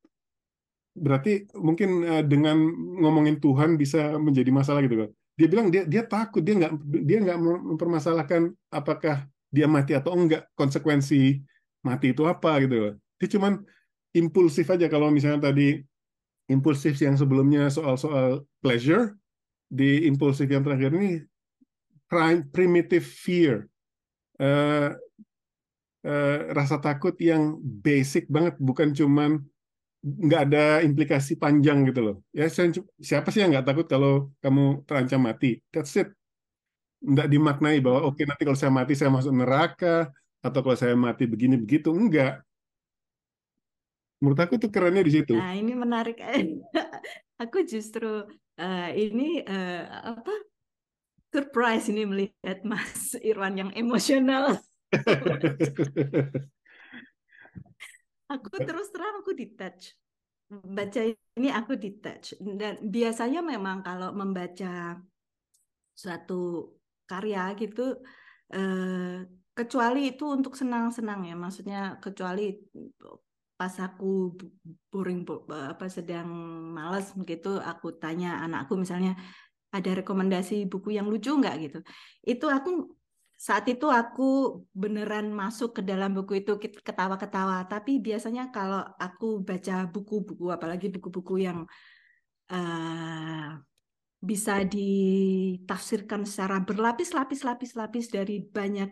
[0.94, 2.54] berarti mungkin uh, dengan
[3.02, 7.18] ngomongin Tuhan bisa menjadi masalah gitu kan dia bilang dia dia takut dia nggak dia
[7.22, 7.38] nggak
[7.74, 11.42] mempermasalahkan apakah dia mati atau enggak konsekuensi
[11.82, 13.62] mati itu apa gitu dia cuman
[14.14, 15.82] impulsif aja kalau misalnya tadi
[16.46, 19.18] impulsif yang sebelumnya soal-soal pleasure
[19.66, 21.22] di impulsif yang terakhir ini
[22.54, 23.66] primitive fear
[24.38, 24.94] uh,
[26.06, 29.42] uh, rasa takut yang basic banget bukan cuman
[30.04, 32.16] nggak ada implikasi panjang gitu loh.
[32.36, 32.44] Ya
[33.00, 35.64] siapa sih yang nggak takut kalau kamu terancam mati?
[35.72, 36.12] That's it.
[37.00, 40.12] Nggak dimaknai bahwa oke okay, nanti kalau saya mati saya masuk neraka
[40.44, 42.44] atau kalau saya mati begini begitu enggak.
[44.20, 45.32] Menurut aku tuh kerennya di situ.
[45.36, 46.20] Nah ini menarik.
[47.42, 48.28] aku justru
[48.60, 49.82] uh, ini uh,
[50.20, 50.34] apa
[51.32, 54.60] surprise ini melihat Mas Irwan yang emosional.
[58.28, 59.94] aku terus terang aku detach.
[60.48, 61.00] Baca
[61.38, 62.36] ini aku detach.
[62.40, 64.98] Dan biasanya memang kalau membaca
[65.94, 66.74] suatu
[67.06, 68.00] karya gitu
[68.52, 69.24] eh,
[69.54, 71.34] kecuali itu untuk senang-senang ya.
[71.38, 72.54] Maksudnya kecuali
[73.54, 74.34] pas aku
[74.90, 75.22] boring
[75.70, 76.26] apa sedang
[76.74, 79.14] malas begitu aku tanya anakku misalnya
[79.70, 81.54] ada rekomendasi buku yang lucu nggak?
[81.70, 81.78] gitu.
[82.22, 82.94] Itu aku
[83.44, 87.68] saat itu aku beneran masuk ke dalam buku itu ketawa-ketawa.
[87.68, 91.68] Tapi biasanya kalau aku baca buku-buku, apalagi buku-buku yang
[92.48, 93.48] uh,
[94.24, 98.88] bisa ditafsirkan secara berlapis-lapis-lapis-lapis dari banyak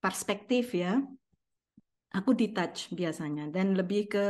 [0.00, 1.04] perspektif ya,
[2.16, 4.24] aku detach biasanya dan lebih ke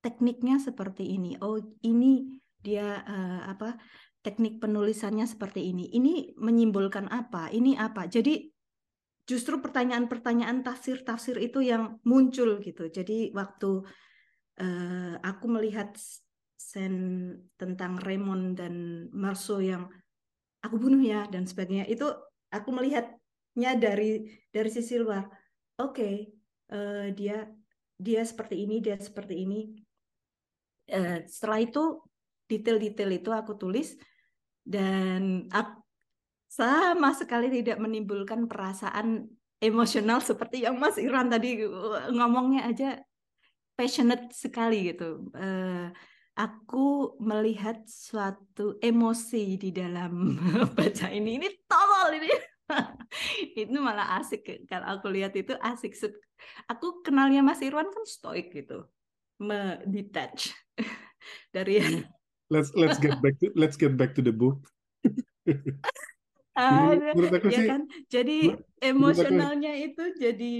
[0.00, 1.36] tekniknya seperti ini.
[1.44, 3.76] Oh ini dia uh, apa?
[4.22, 5.90] teknik penulisannya seperti ini.
[5.98, 7.50] Ini menyimbolkan apa?
[7.50, 8.06] Ini apa?
[8.06, 8.51] Jadi
[9.32, 12.92] justru pertanyaan-pertanyaan tafsir-tafsir itu yang muncul gitu.
[12.92, 13.80] Jadi waktu
[14.60, 15.96] uh, aku melihat
[16.60, 16.94] sen
[17.56, 19.88] tentang Raymond dan Marceau yang
[20.60, 22.04] aku bunuh ya dan sebagainya itu
[22.52, 25.24] aku melihatnya dari dari sisi luar.
[25.80, 26.14] Oke, okay,
[26.76, 27.48] uh, eh, dia
[27.96, 29.72] dia seperti ini, dia seperti ini.
[30.92, 32.04] Uh, setelah itu
[32.52, 33.96] detail-detail itu aku tulis
[34.60, 35.81] dan aku,
[36.52, 39.24] sama sekali tidak menimbulkan perasaan
[39.56, 43.00] emosional seperti yang Mas Iran tadi uh, ngomongnya aja
[43.72, 45.32] passionate sekali gitu.
[45.32, 45.88] Uh,
[46.36, 50.36] aku melihat suatu emosi di dalam
[50.76, 51.40] baca ini.
[51.40, 52.32] Ini tolol ini.
[53.64, 55.96] itu malah asik kalau aku lihat itu asik.
[56.68, 58.84] Aku kenalnya Mas Irwan kan stoik gitu,
[59.88, 60.52] detach
[61.54, 62.04] dari.
[62.52, 64.60] Let's let's get back to let's get back to the book.
[66.54, 68.32] Menurut aku ya sih, kan jadi
[68.84, 70.54] emosionalnya aku, itu jadi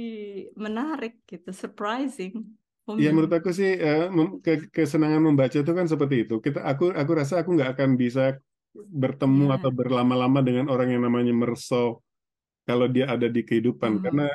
[0.57, 2.57] menarik gitu surprising
[2.99, 4.11] Ya menurut aku sih eh,
[4.75, 6.43] kesenangan membaca itu kan seperti itu.
[6.43, 8.35] Kita aku aku rasa aku nggak akan bisa
[8.75, 9.55] bertemu ya.
[9.63, 12.03] atau berlama-lama dengan orang yang namanya Merso
[12.67, 14.03] kalau dia ada di kehidupan hmm.
[14.03, 14.27] karena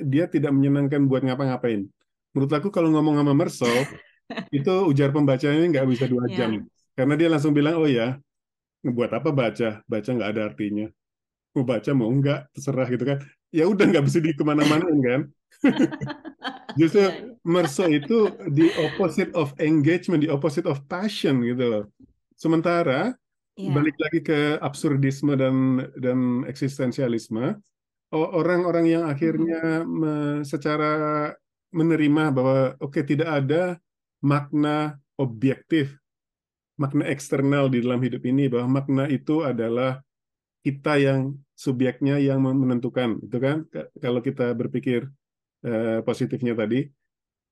[0.00, 1.84] dia tidak menyenangkan buat ngapa-ngapain.
[2.32, 3.78] Menurut aku kalau ngomong sama Mersol,
[4.56, 6.46] itu ujar pembacanya nggak bisa dua Ya.
[6.46, 6.64] jam.
[6.96, 8.16] Karena dia langsung bilang, oh ya,
[8.80, 9.84] buat apa baca?
[9.84, 10.86] Baca nggak ada artinya.
[11.56, 13.18] Mau baca mau nggak, terserah gitu kan.
[13.50, 15.20] Ya udah nggak bisa di ke mana-mana kan.
[16.78, 17.34] Justru Iya, iya.
[17.42, 21.84] Merso itu the opposite of engagement, the opposite of passion gitu loh.
[22.38, 23.16] Sementara
[23.58, 23.76] Iya.
[23.76, 27.58] balik lagi ke absurdisme dan dan eksistensialisme,
[28.14, 30.92] orang-orang yang akhirnya me- secara
[31.74, 33.76] menerima bahwa oke tidak ada
[34.24, 35.92] makna objektif,
[36.80, 40.00] makna eksternal di dalam hidup ini, bahwa makna itu adalah
[40.60, 43.64] kita yang subjeknya yang menentukan, itu kan?
[44.00, 45.08] Kalau kita berpikir
[45.60, 46.88] eh, positifnya tadi,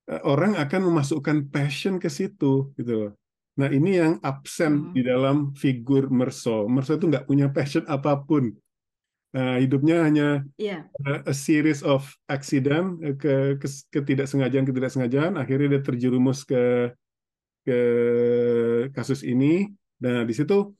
[0.08, 3.12] eh, orang akan memasukkan passion ke situ, gitu loh.
[3.60, 4.92] Nah ini yang absen Mhm.
[4.96, 6.64] di dalam figur Merso.
[6.70, 8.54] Merso itu nggak punya passion apa pun.
[9.28, 10.88] Nah, hidupnya hanya Iya.
[11.04, 16.88] uh, a series of accident, uh, ke, kes- ketidaksengajaan ketidaksengajaan, akhirnya dia terjerumus ke
[17.68, 17.78] ke
[18.96, 19.68] kasus ini.
[20.00, 20.72] Nah di situ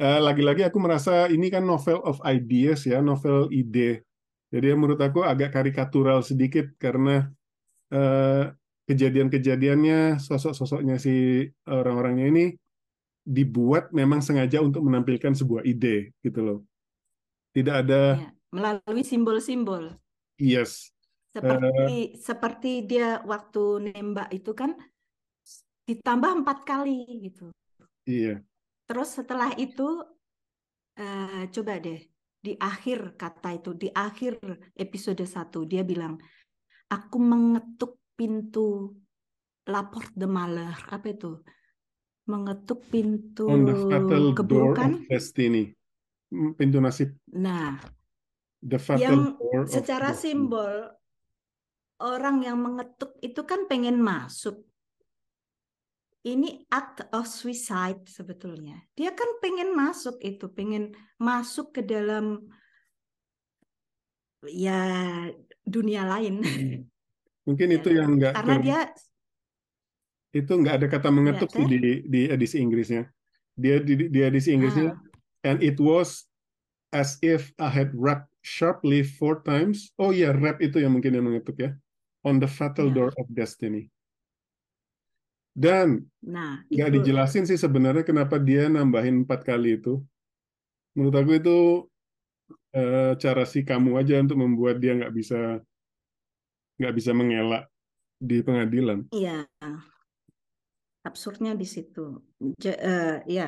[0.00, 4.06] uh, lagi-lagi aku merasa ini kan novel of ideas ya, novel ide.
[4.52, 7.28] Jadi menurut aku agak karikatural sedikit karena
[7.92, 8.52] uh,
[8.84, 12.44] kejadian-kejadiannya, sosok-sosoknya si orang-orangnya ini
[13.22, 16.58] dibuat memang sengaja untuk menampilkan sebuah ide gitu loh.
[17.54, 18.30] Tidak ada Iya.
[18.52, 19.96] Melalui simbol-simbol.
[20.36, 20.92] yes,
[21.32, 24.76] Seperti seperti dia waktu nembak itu kan
[25.88, 27.48] ditambah empat kali gitu.
[28.04, 28.44] iya,
[28.92, 30.04] Terus setelah itu
[31.00, 31.96] eh, coba deh
[32.42, 34.36] di akhir kata itu di akhir
[34.76, 36.20] episode 1 dia bilang
[36.92, 38.92] aku mengetuk pintu
[39.64, 40.76] lapor de malheur.
[40.92, 41.40] Apa itu?
[42.28, 44.90] Mengetuk pintu on the fatal door keburukan?
[45.00, 45.72] of destiny,
[46.60, 47.80] pintu nasib, nah
[48.60, 50.36] the fatal yang door of secara destiny.
[50.36, 50.70] simbol
[51.98, 54.62] orang yang mengetuk itu kan pengen masuk
[56.22, 62.46] ini act of suicide sebetulnya dia kan pengen masuk itu pengen masuk ke dalam
[64.46, 64.78] ya
[65.66, 66.42] dunia lain
[67.42, 67.98] Mungkin Ya itu kan?
[67.98, 68.80] yang nggak karena ter- dia
[70.32, 73.02] itu nggak ada kata mengetuk Nggak sih di di edisi Inggrisnya.
[73.52, 76.24] Dia di, di edisi Inggrisnya ah, and it was
[76.96, 79.92] as if I had rapped sharply four times.
[80.00, 81.70] Oh iya, rap itu yang mungkin yang mengetuk ya.
[82.24, 82.94] On the fatal ya.
[82.96, 83.92] door of destiny.
[85.52, 90.00] Dan nah nggak itu dijelasin sih sebenarnya kenapa dia nambahin empat kali itu.
[90.96, 91.56] Menurut aku itu
[92.76, 95.36] eh, cara si kamu aja untuk membuat dia nggak bisa
[96.78, 97.64] nggak bisa mengelak
[98.20, 99.00] di pengadilan.
[99.12, 99.46] Iya,
[101.08, 102.00] absurdnya di situ.
[102.62, 103.46] Ja- eh, ya,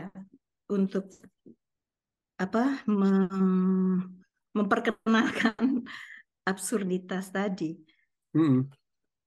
[0.71, 1.05] untuk
[2.45, 4.05] apa mem-
[4.57, 5.87] memperkenalkan
[6.51, 7.71] absurditas tadi.
[8.37, 8.71] Mm-mm.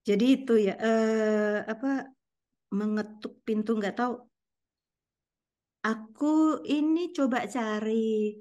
[0.07, 1.87] Jadi itu ya eh, apa
[2.71, 4.15] mengetuk pintu nggak tahu.
[5.87, 8.35] Aku ini coba cari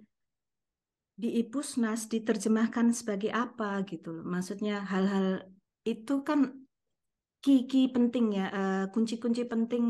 [1.17, 4.25] di Ipusnas diterjemahkan sebagai apa gitu loh.
[4.27, 5.47] Maksudnya hal-hal
[5.87, 6.69] itu kan
[7.41, 9.85] key-key penting ya, eh, kunci-kunci penting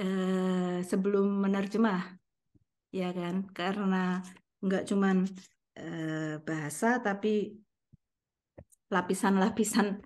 [0.00, 2.00] eh, sebelum menerjemah,
[2.90, 3.46] ya kan?
[3.52, 4.18] Karena
[4.64, 5.16] nggak cuman
[5.78, 7.54] eh, bahasa tapi
[8.88, 10.00] lapisan-lapisan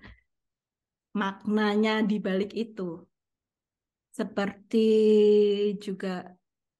[1.19, 3.03] maknanya di balik itu.
[4.15, 4.87] Seperti
[5.79, 6.23] juga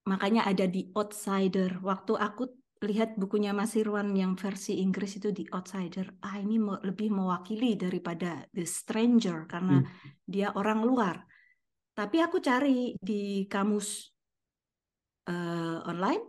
[0.07, 1.83] makanya ada di Outsider.
[1.83, 2.43] Waktu aku
[2.79, 8.47] lihat bukunya Mas Irwan yang versi Inggris itu di Outsider, ah ini lebih mewakili daripada
[8.55, 9.91] The Stranger karena Hmm.
[10.23, 11.15] dia orang luar.
[11.91, 14.15] Tapi aku cari di kamus
[15.29, 16.23] eh, online,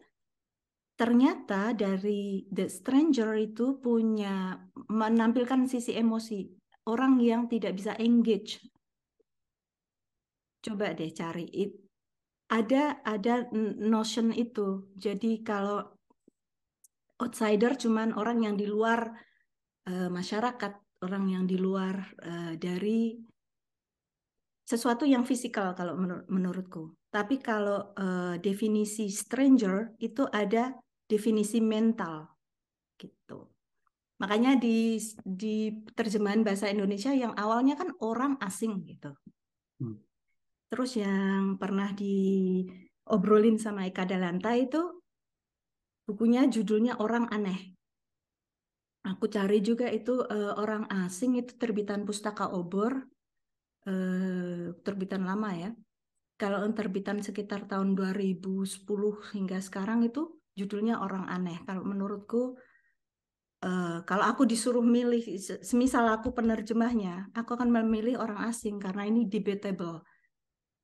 [0.99, 4.59] ternyata dari The Stranger itu punya
[4.91, 6.60] menampilkan sisi emosi
[6.91, 8.59] orang yang tidak bisa engage.
[10.61, 11.47] Coba deh cari.
[12.51, 13.35] Ada ada
[13.79, 14.91] notion itu.
[14.99, 15.87] Jadi kalau
[17.23, 19.15] outsider cuman orang yang di luar
[19.87, 20.73] eh, masyarakat,
[21.07, 23.15] orang yang di luar eh, dari
[24.67, 26.95] sesuatu yang fisikal kalau menur- menurutku.
[27.11, 30.75] Tapi kalau eh, definisi stranger itu ada
[31.11, 32.31] definisi mental
[32.95, 33.50] gitu.
[34.21, 39.17] Makanya di di terjemahan bahasa Indonesia yang awalnya kan orang asing gitu.
[39.81, 39.97] Hmm.
[40.69, 45.01] Terus yang pernah diobrolin sama Eka Dalanta itu
[46.05, 47.73] bukunya judulnya Orang Aneh.
[49.09, 53.01] Aku cari juga itu eh, orang asing itu terbitan Pustaka Obor,
[53.89, 55.73] eh, terbitan lama ya.
[56.37, 61.57] Kalau terbitan sekitar tahun 2010 hingga sekarang itu judulnya Orang Aneh.
[61.65, 62.61] Kalau menurutku
[63.65, 65.23] uh, kalau aku disuruh milih,
[65.61, 70.05] semisal aku penerjemahnya, aku akan memilih orang asing karena ini debatable.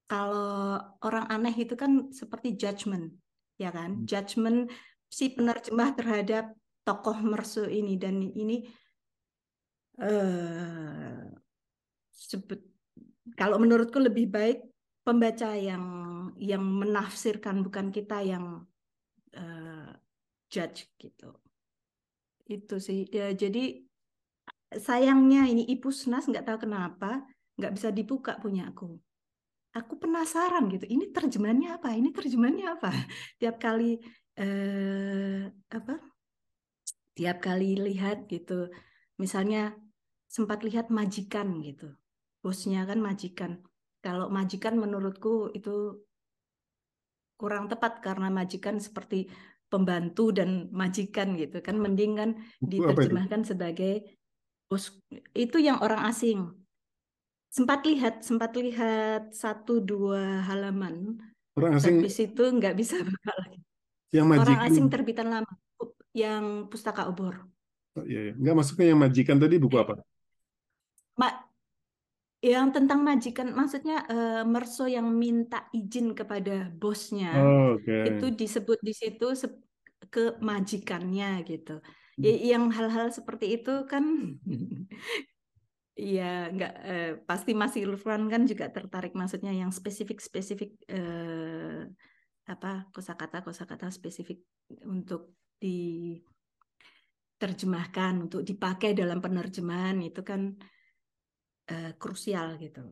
[0.06, 3.10] Kalau orang aneh itu kan seperti judgment,
[3.58, 4.02] ya kan?
[4.02, 4.06] Hmm.
[4.06, 4.70] Judgment
[5.10, 6.54] si penerjemah terhadap
[6.86, 8.62] tokoh mersu ini dan ini
[9.98, 11.26] uh,
[12.14, 12.62] sebut
[13.34, 14.62] kalau menurutku lebih baik
[15.02, 15.82] pembaca yang
[16.38, 18.62] yang menafsirkan bukan kita yang
[19.34, 19.90] uh,
[20.46, 21.34] judge gitu
[22.46, 23.06] itu sih.
[23.10, 23.82] Ya jadi
[24.74, 27.22] sayangnya ini Ipusnas nggak tahu kenapa
[27.58, 28.98] nggak bisa dibuka punya aku.
[29.76, 31.92] Aku penasaran gitu ini terjemahannya apa?
[31.92, 32.90] Ini terjemahannya apa?
[33.40, 34.00] Tiap kali
[34.40, 35.94] eh, apa?
[37.16, 38.72] Tiap kali lihat gitu.
[39.20, 39.76] Misalnya
[40.28, 41.92] sempat lihat majikan gitu.
[42.40, 43.60] Bosnya kan majikan.
[44.00, 46.06] Kalau majikan menurutku itu
[47.36, 49.28] kurang tepat karena majikan seperti
[49.66, 51.76] pembantu dan majikan gitu kan.
[51.78, 52.30] Mending kan
[52.62, 54.02] diterjemahkan sebagai
[55.34, 56.50] itu yang orang asing.
[57.50, 61.16] Sempat lihat sempat lihat satu dua halaman
[61.56, 63.58] orang asing habis itu nggak bisa buka lagi.
[64.12, 64.44] Yang majikan?
[64.44, 65.52] orang asing terbitan lama
[66.12, 67.44] yang pustaka obor.
[67.96, 68.32] Oh, iya, iya.
[68.36, 70.00] nggak masuknya yang majikan tadi buku apa?
[71.16, 71.45] Ma
[72.44, 78.12] yang tentang majikan, maksudnya uh, Merso yang minta izin kepada bosnya, oh, okay.
[78.12, 79.32] itu disebut di situ
[80.12, 81.80] ke majikannya gitu.
[82.16, 82.40] Ya, hmm.
[82.44, 84.04] yang hal-hal seperti itu kan,
[85.96, 91.88] ya nggak uh, pasti masih Irfan kan juga tertarik, maksudnya yang spesifik-spesifik uh,
[92.46, 94.44] apa kosakata kosakata spesifik
[94.84, 100.52] untuk diterjemahkan, untuk dipakai dalam penerjemahan itu kan
[101.70, 102.82] uh, krusial gitu.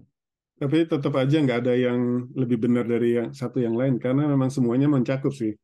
[0.55, 4.55] Tapi tetap aja nggak ada yang lebih benar dari yang satu yang lain karena memang
[4.55, 5.55] semuanya mencakup sih.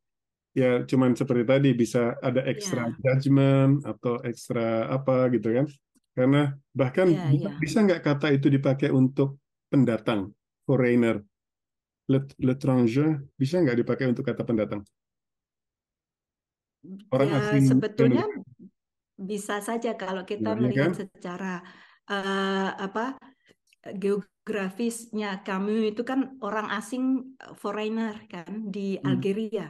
[0.51, 2.99] Ya cuman seperti tadi bisa ada extra yeah.
[2.99, 5.65] judgment atau extra apa gitu kan.
[6.11, 7.55] Karena bahkan yeah, bisa, yeah.
[7.55, 9.39] bisa nggak kata itu dipakai untuk
[9.71, 10.35] pendatang,
[10.67, 11.23] foreigner,
[12.35, 14.83] l'étranger, bisa nggak dipakai untuk kata pendatang?
[17.15, 18.27] Orang ya, asing sebetulnya
[19.15, 21.07] bisa saja kalau kita ya, melihat kan?
[21.07, 21.53] secara
[22.11, 23.15] uh, apa
[23.95, 29.07] geografisnya kamu itu kan orang asing foreigner kan di hmm.
[29.07, 29.67] Algeria.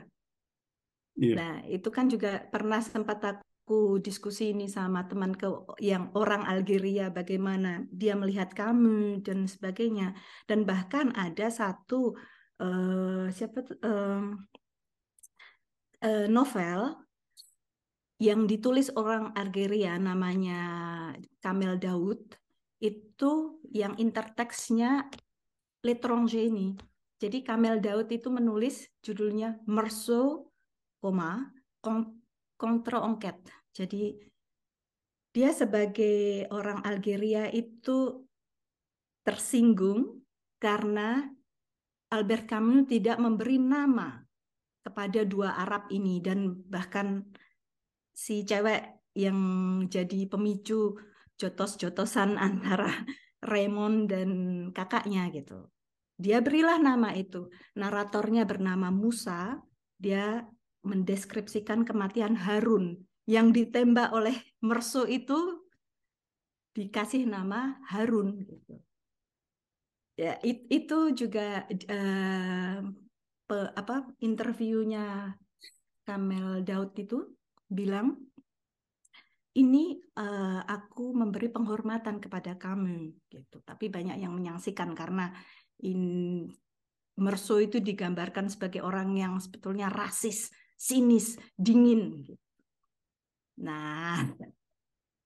[1.15, 1.35] Yeah.
[1.37, 5.47] Nah, itu kan juga pernah sempat aku diskusi ini sama teman ke
[5.79, 10.17] yang orang Algeria bagaimana dia melihat kamu dan sebagainya.
[10.47, 12.15] Dan bahkan ada satu
[12.59, 14.33] uh, siapa uh,
[16.03, 16.95] uh, novel
[18.21, 20.61] yang ditulis orang Algeria namanya
[21.41, 22.21] Kamel Daud
[22.77, 25.09] itu yang interteksnya
[25.81, 26.77] L'étranger ini.
[27.17, 30.53] Jadi Kamel Daud itu menulis judulnya Merceau,
[31.01, 31.49] koma,
[32.61, 33.49] contre enquête.
[33.73, 34.13] Jadi
[35.33, 38.21] dia sebagai orang Algeria itu
[39.25, 40.21] tersinggung
[40.61, 41.25] karena
[42.13, 44.21] Albert Camus tidak memberi nama
[44.85, 47.25] kepada dua Arab ini dan bahkan
[48.21, 49.39] si cewek yang
[49.89, 50.93] jadi pemicu
[51.41, 52.93] jotos-jotosan antara
[53.41, 54.29] Raymond dan
[54.69, 55.65] kakaknya gitu.
[56.21, 57.49] Dia berilah nama itu.
[57.73, 59.57] Naratornya bernama Musa.
[59.97, 60.45] Dia
[60.85, 65.65] mendeskripsikan kematian Harun yang ditembak oleh Merso itu
[66.77, 68.77] dikasih nama Harun gitu.
[70.13, 72.77] Ya, it, itu juga uh,
[73.49, 75.33] pe, apa interviewnya
[76.05, 77.25] Kamel Daud itu
[77.71, 78.19] bilang
[79.55, 85.31] ini uh, aku memberi penghormatan kepada kamu gitu tapi banyak yang menyaksikan karena
[85.83, 86.47] in
[87.19, 90.49] Merso itu digambarkan sebagai orang yang sebetulnya rasis,
[90.79, 92.23] sinis, dingin.
[92.23, 92.39] Gitu.
[93.61, 94.25] Nah,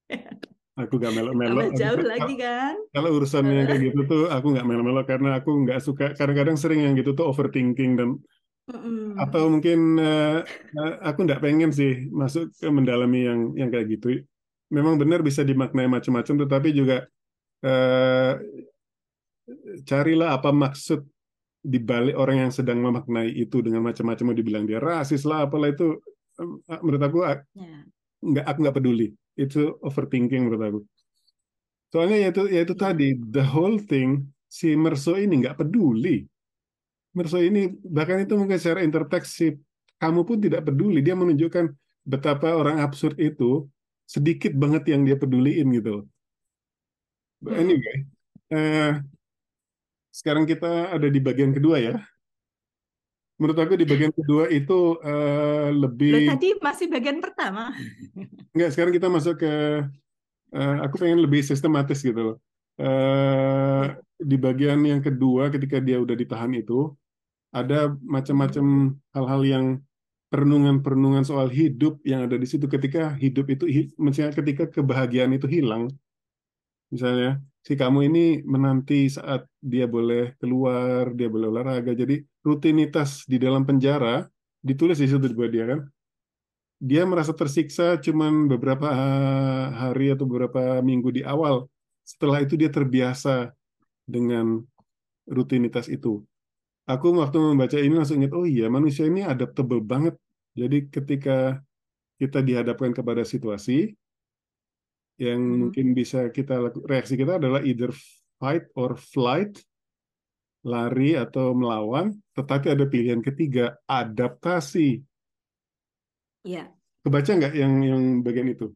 [0.82, 1.72] aku gak melo-melo.
[1.78, 2.76] Jauh lagi kan?
[2.90, 6.18] Kalau urusannya kayak gitu tuh aku nggak melo-melo karena aku nggak suka.
[6.18, 8.20] Kadang-kadang sering yang gitu tuh overthinking dan
[8.66, 9.22] Mm.
[9.22, 10.42] Atau mungkin uh,
[11.06, 14.26] aku nggak pengen sih masuk ke mendalami yang yang kayak gitu.
[14.74, 17.06] Memang benar bisa dimaknai macam-macam, tetapi juga
[17.62, 18.34] uh,
[19.86, 21.06] carilah apa maksud
[21.66, 25.74] di balik orang yang sedang memaknai itu dengan macam-macam mau dibilang dia rasis lah apalah
[25.74, 25.98] itu
[26.82, 27.82] menurut aku yeah.
[28.22, 30.80] nggak aku nggak peduli itu overthinking menurut aku
[31.90, 32.86] soalnya ya itu ya itu yeah.
[32.86, 36.30] tadi the whole thing si Merso ini nggak peduli
[37.16, 39.56] Merso ini bahkan itu mungkin secara interteksi
[39.96, 41.72] kamu pun tidak peduli dia menunjukkan
[42.04, 43.66] betapa orang absurd itu
[44.06, 46.06] sedikit banget yang dia peduliin gitu.
[47.40, 47.62] But hmm.
[47.64, 47.98] anyway,
[48.54, 48.92] eh,
[50.14, 51.96] sekarang kita ada di bagian kedua ya.
[53.36, 56.24] menurut aku di bagian kedua itu uh, lebih.
[56.24, 57.76] Lo tadi masih bagian pertama.
[58.56, 59.84] Enggak, sekarang kita masuk ke.
[60.56, 62.38] Uh, aku pengen lebih sistematis gitu loh.
[62.80, 64.00] Ya.
[64.16, 66.96] Di bagian yang kedua, ketika dia udah ditahan itu,
[67.56, 69.66] ada macam-macam hal-hal yang
[70.28, 73.64] perenungan-perenungan soal hidup yang ada di situ ketika hidup itu
[73.96, 75.88] misalnya ketika kebahagiaan itu hilang.
[76.92, 81.96] Misalnya si kamu ini menanti saat dia boleh keluar dia boleh olahraga.
[81.96, 84.28] Jadi rutinitas di dalam penjara
[84.60, 85.80] ditulis di situ buat dia kan?
[86.84, 88.92] Dia merasa tersiksa cuman beberapa
[89.72, 91.72] hari atau beberapa minggu di awal.
[92.04, 93.56] Setelah itu dia terbiasa
[94.04, 94.62] dengan
[95.26, 96.22] rutinitas itu
[96.86, 100.16] aku waktu membaca ini langsung ingat, oh iya manusia ini adaptable banget.
[100.56, 101.60] Jadi ketika
[102.16, 103.92] kita dihadapkan kepada situasi
[105.20, 105.58] yang hmm.
[105.68, 107.92] mungkin bisa kita reaksi kita adalah either
[108.40, 109.60] fight or flight,
[110.66, 115.04] lari atau melawan, tetapi ada pilihan ketiga, adaptasi.
[116.46, 116.72] Iya.
[117.06, 118.68] Kebaca nggak yang yang bagian itu?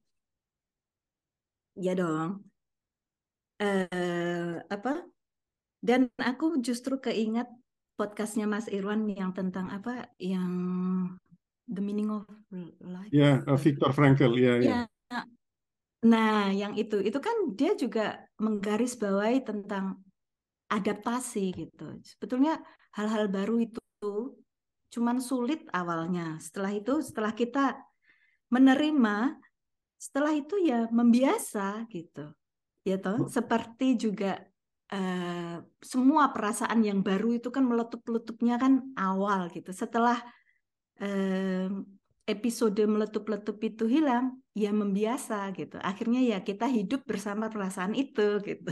[1.79, 2.45] Ya dong.
[3.59, 5.03] Uh, apa?
[5.79, 7.47] Dan aku justru keingat
[7.99, 10.47] podcastnya Mas Irwan yang tentang apa yang
[11.67, 12.23] The Meaning of
[12.79, 13.11] Life.
[13.11, 14.55] Ya, yeah, Viktor Frankl, ya.
[14.63, 15.25] Yeah, yeah.
[16.07, 19.99] Nah, yang itu itu kan dia juga menggarisbawahi tentang
[20.71, 21.99] adaptasi gitu.
[22.07, 22.63] Sebetulnya
[22.95, 23.83] hal-hal baru itu
[24.95, 26.39] cuman sulit awalnya.
[26.39, 27.75] Setelah itu, setelah kita
[28.47, 29.35] menerima,
[29.99, 32.31] setelah itu ya membiasa gitu.
[32.87, 34.48] Ya toh, seperti juga
[34.93, 39.69] uh, semua perasaan yang baru itu kan meletup-letupnya kan awal gitu.
[39.73, 40.17] Setelah
[41.01, 41.67] uh,
[42.29, 45.81] episode meletup-letup itu hilang, ya membiasa gitu.
[45.81, 48.69] Akhirnya ya kita hidup bersama perasaan itu gitu.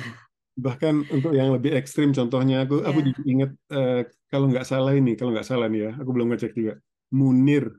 [0.58, 2.90] Bahkan untuk yang lebih ekstrim, contohnya aku yeah.
[2.90, 6.54] aku ingat uh, kalau nggak salah ini, kalau nggak salah nih ya, aku belum ngecek
[6.58, 6.74] juga.
[7.14, 7.74] Munir,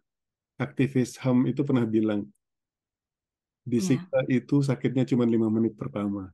[0.59, 2.27] aktivis HAM itu pernah bilang
[3.69, 4.41] disiksa yeah.
[4.41, 6.33] itu sakitnya cuma lima menit pertama.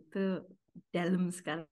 [0.00, 0.40] Itu
[0.88, 1.66] dalam sekali.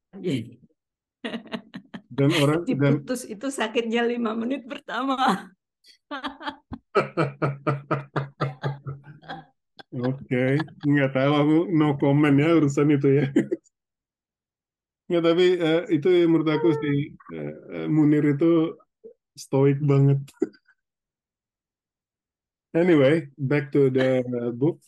[2.10, 3.32] Dan orang diputus dan...
[3.38, 5.48] itu sakitnya lima menit pertama.
[9.90, 10.50] Oke, okay.
[10.86, 13.26] nggak tahu aku no comment ya urusan itu ya.
[15.10, 18.78] Nggak tapi uh, itu menurut aku si uh, Munir itu
[19.34, 20.22] stoik banget.
[22.78, 24.22] anyway, back to the
[24.54, 24.78] book.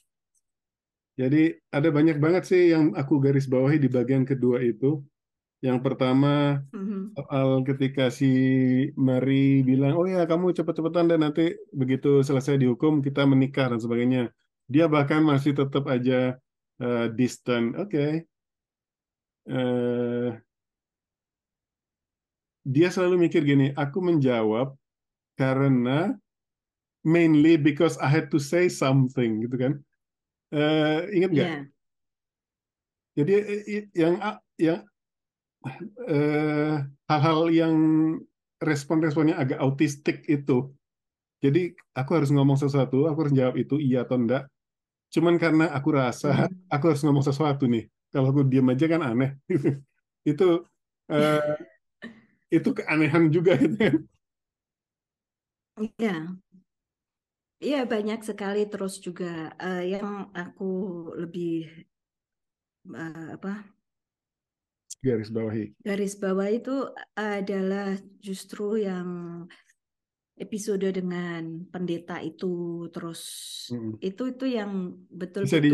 [1.22, 4.98] Jadi ada banyak banget sih yang aku garis bawahi di bagian kedua itu.
[5.62, 7.02] Yang pertama mm-hmm.
[7.14, 8.32] soal ketika si
[8.98, 14.34] Mary bilang, oh ya kamu cepet-cepetan dan nanti begitu selesai dihukum kita menikah dan sebagainya.
[14.66, 16.34] Dia bahkan masih tetap aja
[16.82, 17.78] uh, distant.
[17.78, 17.86] Oke.
[17.86, 18.12] Okay.
[19.46, 20.28] Uh, eh,
[22.66, 24.74] dia selalu mikir gini, aku menjawab
[25.38, 26.14] karena
[27.06, 29.72] mainly because I had to say something gitu kan
[30.52, 31.48] Uh, ingat nggak?
[31.48, 31.64] Yeah.
[33.12, 33.32] Jadi
[33.92, 34.14] yang
[34.60, 34.80] yang
[35.64, 35.80] hal
[37.08, 37.76] hal-hal yang
[38.62, 40.72] respon-responnya agak autistik itu.
[41.42, 44.46] Jadi aku harus ngomong sesuatu, aku harus jawab itu iya atau enggak.
[45.12, 46.72] Cuman karena aku rasa hmm.
[46.72, 47.90] aku harus ngomong sesuatu nih.
[48.14, 49.36] Kalau aku diam aja kan aneh.
[50.30, 50.62] itu
[51.10, 51.52] uh,
[52.56, 53.96] itu keanehan juga itu kan.
[55.98, 56.16] Iya.
[57.62, 60.70] Iya banyak sekali terus juga uh, yang aku
[61.14, 61.70] lebih
[62.90, 63.62] uh, apa
[64.98, 65.70] garis bawahi.
[65.78, 69.46] Garis bawah itu adalah justru yang
[70.34, 73.22] episode dengan pendeta itu terus
[73.70, 74.02] hmm.
[74.02, 75.70] itu itu yang betul-betul bisa, di,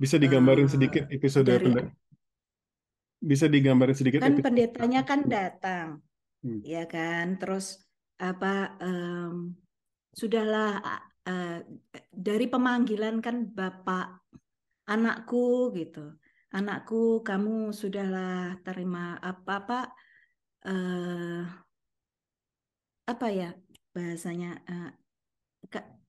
[0.00, 1.92] bisa digambarin uh, sedikit episode dari, pendeta.
[3.20, 5.88] Bisa digambarin sedikit kan pendetanya kan datang.
[6.40, 6.64] Hmm.
[6.64, 7.80] Ya kan terus
[8.16, 9.56] apa um,
[10.14, 10.78] sudahlah
[11.26, 11.58] uh,
[12.14, 14.22] dari pemanggilan kan bapak
[14.86, 16.14] anakku gitu.
[16.54, 19.80] Anakku kamu sudahlah terima apa apa
[20.70, 21.42] uh,
[23.04, 23.50] apa ya
[23.90, 24.90] bahasanya uh,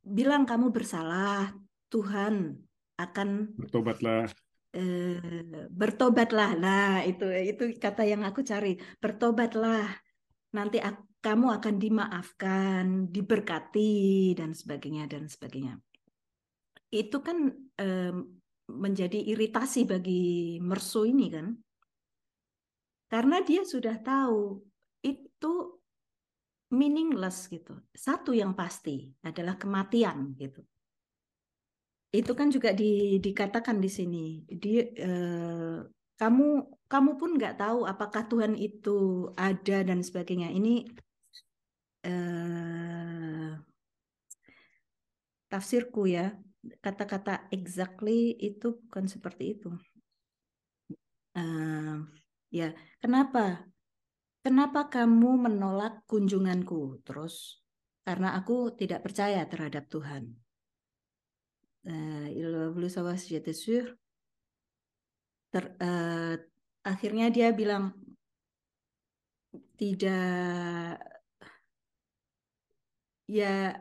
[0.06, 1.50] bilang kamu bersalah
[1.90, 2.62] Tuhan
[3.02, 4.30] akan bertobatlah.
[4.78, 6.54] uh, bertobatlah.
[6.62, 8.78] Nah itu itu kata yang aku cari.
[9.02, 9.98] Bertobatlah.
[10.54, 10.80] Nanti
[11.26, 15.82] kamu akan dimaafkan, diberkati dan sebagainya dan sebagainya.
[16.94, 17.50] Itu kan
[17.82, 18.16] um,
[18.70, 21.50] menjadi iritasi bagi Mersu ini kan.
[23.10, 24.62] Karena dia sudah tahu
[25.02, 25.54] itu
[26.74, 27.74] meaningless gitu.
[27.94, 30.62] Satu yang pasti adalah kematian gitu.
[32.10, 34.26] Itu kan juga di, dikatakan di sini.
[34.50, 35.78] Dia eh,
[36.16, 36.48] kamu
[36.88, 40.50] kamu pun nggak tahu apakah Tuhan itu ada dan sebagainya.
[40.50, 41.05] Ini
[42.06, 43.52] eh,
[45.50, 46.36] tafsirku ya.
[46.82, 49.70] Kata-kata exactly itu bukan seperti itu.
[51.38, 52.02] Uh,
[52.50, 53.70] ya, kenapa?
[54.42, 57.06] Kenapa kamu menolak kunjunganku?
[57.06, 57.62] Terus,
[58.02, 60.34] karena aku tidak percaya terhadap Tuhan.
[61.86, 62.34] Uh.
[65.54, 66.36] Ter, uh,
[66.82, 67.94] akhirnya dia bilang
[69.78, 71.15] tidak
[73.26, 73.74] ya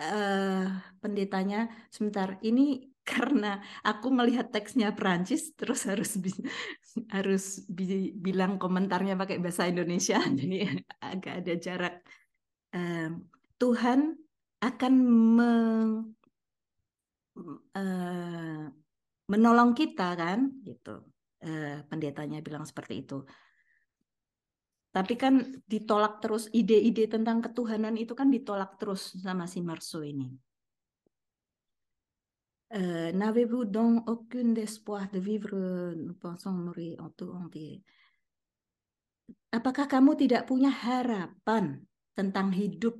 [0.00, 0.64] uh,
[1.00, 6.14] pendetanya sebentar ini karena aku melihat teksnya Prancis terus harus
[7.14, 7.64] harus
[8.14, 10.20] bilang komentarnya pakai bahasa Indonesia.
[10.38, 10.68] Jadi
[11.02, 11.94] agak ada jarak.
[12.70, 13.18] Uh,
[13.60, 14.14] Tuhan
[14.60, 14.94] akan
[15.36, 15.52] me,
[17.74, 18.64] uh,
[19.26, 20.62] menolong kita kan?
[20.62, 21.02] Gitu.
[21.40, 23.24] Uh, pendetanya bilang seperti itu
[24.90, 30.26] tapi kan ditolak terus ide-ide tentang ketuhanan itu kan ditolak terus sama si Marso ini.
[32.70, 34.06] Uh, N'avez-vous donc
[35.10, 37.82] de vivre, nous pensons mourir en.
[39.50, 41.82] Apakah kamu tidak punya harapan
[42.14, 42.94] tentang hidup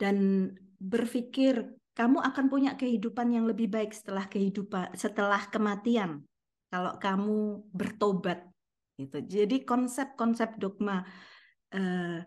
[0.00, 0.48] dan
[0.80, 6.24] berpikir kamu akan punya kehidupan yang lebih baik setelah kehidupan setelah kematian
[6.72, 8.48] kalau kamu bertobat
[8.96, 9.20] gitu.
[9.20, 11.04] Jadi konsep-konsep dogma
[11.70, 12.20] Eh,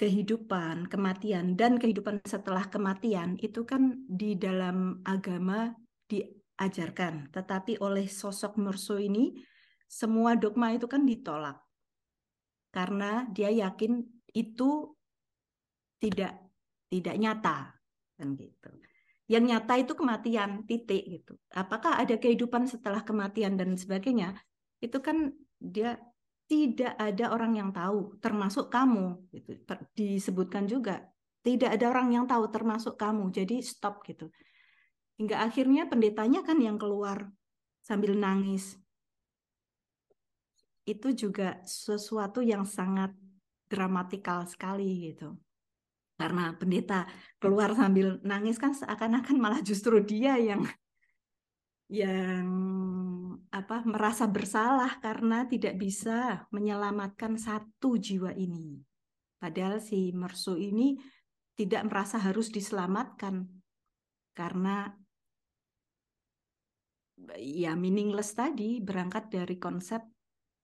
[0.00, 5.76] kehidupan, kematian, dan kehidupan setelah kematian itu kan di dalam agama
[6.08, 7.28] diajarkan.
[7.28, 9.36] Tetapi oleh sosok Murso ini,
[9.84, 11.60] semua dogma itu kan ditolak.
[12.72, 14.00] Karena dia yakin
[14.32, 14.88] itu
[16.00, 16.48] tidak
[16.88, 17.76] tidak nyata
[18.16, 18.70] kan gitu.
[19.28, 21.36] Yang nyata itu kematian titik gitu.
[21.52, 24.32] Apakah ada kehidupan setelah kematian dan sebagainya?
[24.80, 25.28] Itu kan
[25.60, 26.00] dia
[26.50, 29.22] tidak ada orang yang tahu, termasuk kamu.
[29.30, 29.54] Gitu.
[29.94, 31.06] Disebutkan juga,
[31.46, 33.30] tidak ada orang yang tahu, termasuk kamu.
[33.30, 34.26] Jadi stop gitu.
[35.14, 37.30] Hingga akhirnya pendetanya kan yang keluar
[37.86, 38.74] sambil nangis.
[40.82, 43.14] Itu juga sesuatu yang sangat
[43.70, 45.38] dramatikal sekali gitu.
[46.18, 47.06] Karena pendeta
[47.38, 50.66] keluar sambil nangis kan seakan-akan malah justru dia yang
[51.86, 52.46] yang
[53.50, 58.78] apa merasa bersalah karena tidak bisa menyelamatkan satu jiwa ini.
[59.42, 60.94] Padahal si Mersu ini
[61.58, 63.42] tidak merasa harus diselamatkan
[64.38, 64.94] karena
[67.36, 70.00] ya meaningless tadi berangkat dari konsep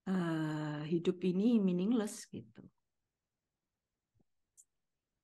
[0.07, 2.63] uh, hidup ini meaningless gitu.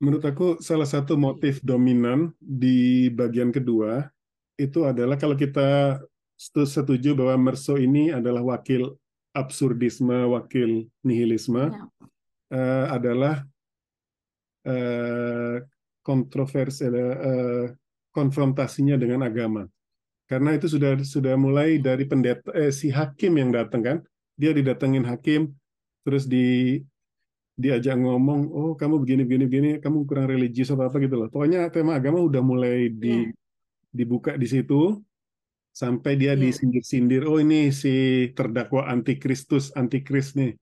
[0.03, 4.03] Menurut aku salah satu motif dominan di bagian kedua
[4.59, 5.97] itu adalah kalau kita
[6.51, 8.97] setuju bahwa Merso ini adalah wakil
[9.33, 11.83] absurdisme, wakil nihilisme, ya.
[12.53, 13.41] uh, adalah
[14.67, 15.57] uh,
[16.03, 17.67] kontroversi, uh,
[18.13, 19.63] konfrontasinya dengan agama.
[20.27, 23.97] Karena itu sudah sudah mulai dari pendeta eh, si hakim yang datang kan,
[24.39, 25.51] dia didatengin hakim,
[26.07, 26.79] terus di
[27.53, 31.27] diajak ngomong, oh kamu begini begini begini, kamu kurang religius apa apa gitu loh.
[31.29, 33.33] Pokoknya tema agama udah mulai di ya
[33.93, 34.97] dibuka di situ
[35.73, 36.39] sampai dia yeah.
[36.39, 40.53] disindir-sindir oh ini si terdakwa antikristus antikris nih.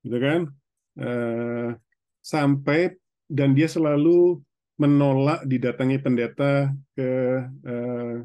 [0.00, 0.48] Gitu kan?
[0.96, 1.76] Uh,
[2.24, 2.96] sampai
[3.28, 4.40] dan dia selalu
[4.80, 7.10] menolak didatangi pendeta ke
[7.44, 8.16] uh,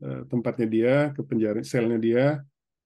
[0.00, 2.24] uh, tempatnya dia ke penjara selnya dia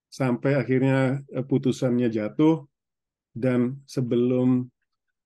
[0.09, 2.65] sampai akhirnya putusannya jatuh.
[3.35, 4.65] Dan sebelum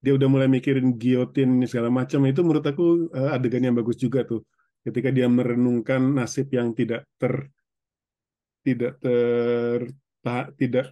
[0.01, 4.41] dia udah mulai mikirin giotin segala macam itu menurut aku adegan yang bagus juga tuh.
[4.81, 7.53] Ketika dia merenungkan nasib yang tidak ter
[8.65, 9.81] tidak ter
[10.59, 10.87] tidak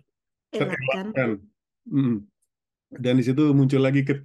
[0.51, 1.43] terelakkan.
[1.86, 2.26] Hmm.
[2.86, 4.22] Dan di situ muncul lagi ke,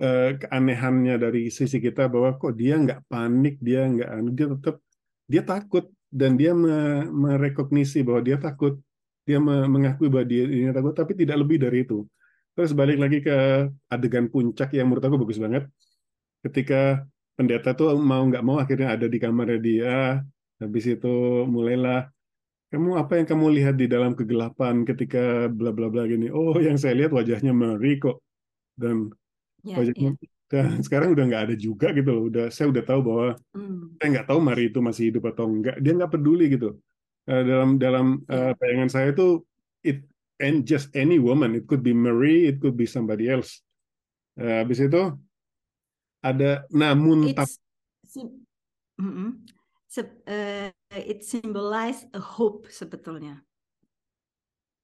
[0.00, 4.76] uh, keanehannya dari sisi kita bahwa kok dia nggak panik, dia nggak dia tetap
[5.28, 8.80] dia takut dan dia me, merekognisi bahwa dia takut,
[9.28, 12.08] dia me, mengakui bahwa dia ini takut, tapi tidak lebih dari itu.
[12.56, 15.68] Terus balik lagi ke adegan puncak yang menurut aku bagus banget,
[16.42, 17.04] ketika
[17.38, 19.96] pendeta tuh mau nggak mau akhirnya ada di kamarnya dia
[20.58, 22.10] habis itu mulailah
[22.68, 26.28] kamu apa yang kamu lihat di dalam kegelapan ketika bla bla bla gini?
[26.28, 28.20] Oh yang saya lihat wajahnya Mary kok.
[28.76, 29.08] Dan
[29.64, 30.28] ya, wajahnya ya.
[30.48, 32.22] dan sekarang udah nggak ada juga gitu loh.
[32.28, 33.96] Udah saya udah tahu bahwa hmm.
[33.96, 36.76] saya nggak tahu Mary itu masih hidup atau enggak dia nggak peduli gitu.
[37.28, 39.40] Uh, dalam dalam uh, bayangan saya itu
[39.80, 40.04] it
[40.36, 41.56] and just any woman.
[41.56, 43.64] It could be Mary it could be somebody else.
[44.36, 45.16] Uh, habis itu
[46.20, 47.56] ada namun It's,
[49.00, 49.40] mm.
[49.88, 53.44] Se uh, it symbolize a hope sebetulnya.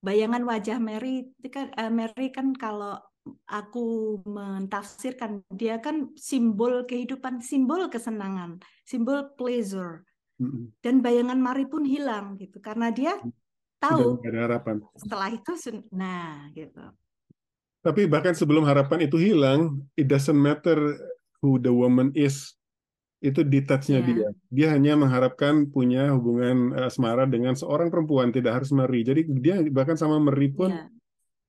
[0.04, 3.00] bayangan wajah Mary itu kan uh, Mary kan kalau
[3.48, 10.04] aku mentafsirkan dia kan simbol kehidupan, simbol kesenangan, simbol pleasure.
[10.84, 13.16] Dan bayangan Mari pun hilang gitu karena dia
[13.80, 14.76] tahu Sudah ada harapan.
[14.98, 15.52] Setelah itu
[15.94, 16.84] nah gitu.
[17.84, 20.76] Tapi bahkan sebelum harapan itu hilang, it doesn't matter
[21.40, 22.56] who the woman is.
[23.24, 24.06] Itu detachnya yeah.
[24.06, 24.28] dia.
[24.52, 29.00] Dia hanya mengharapkan punya hubungan asmara dengan seorang perempuan, tidak harus Mary.
[29.00, 30.76] Jadi dia bahkan sama Mary pun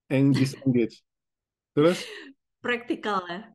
[0.07, 0.31] yeah.
[0.31, 1.03] disengage.
[1.75, 1.99] Terus
[2.63, 3.51] praktikal ya.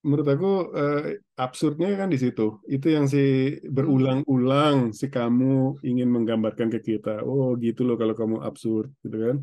[0.00, 2.62] Menurut aku eh, absurdnya kan di situ.
[2.70, 7.20] Itu yang si berulang-ulang si kamu ingin menggambarkan ke kita.
[7.26, 9.36] Oh gitu loh kalau kamu absurd gitu kan.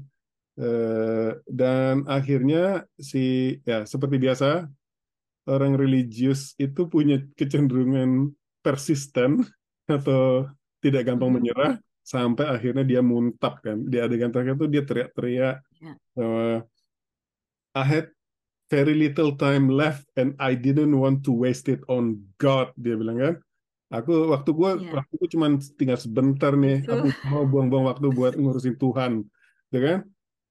[0.58, 4.66] Eh, dan akhirnya si ya seperti biasa
[5.48, 9.42] orang religius itu punya kecenderungan persisten
[9.88, 10.46] atau
[10.84, 11.48] tidak gampang mm -hmm.
[11.48, 11.74] menyerah
[12.08, 15.96] sampai akhirnya dia muntap kan di adegan terakhir itu dia teriak-teriak yeah.
[16.16, 16.58] uh,
[17.76, 18.06] I had
[18.72, 23.20] very little time left and I didn't want to waste it on God dia bilang
[23.20, 23.36] kan
[23.92, 25.04] aku waktu gua yeah.
[25.04, 26.96] waktu gua cuma tinggal sebentar nih Itu.
[26.96, 29.28] aku mau buang-buang waktu buat ngurusin Tuhan
[29.76, 30.00] ya kan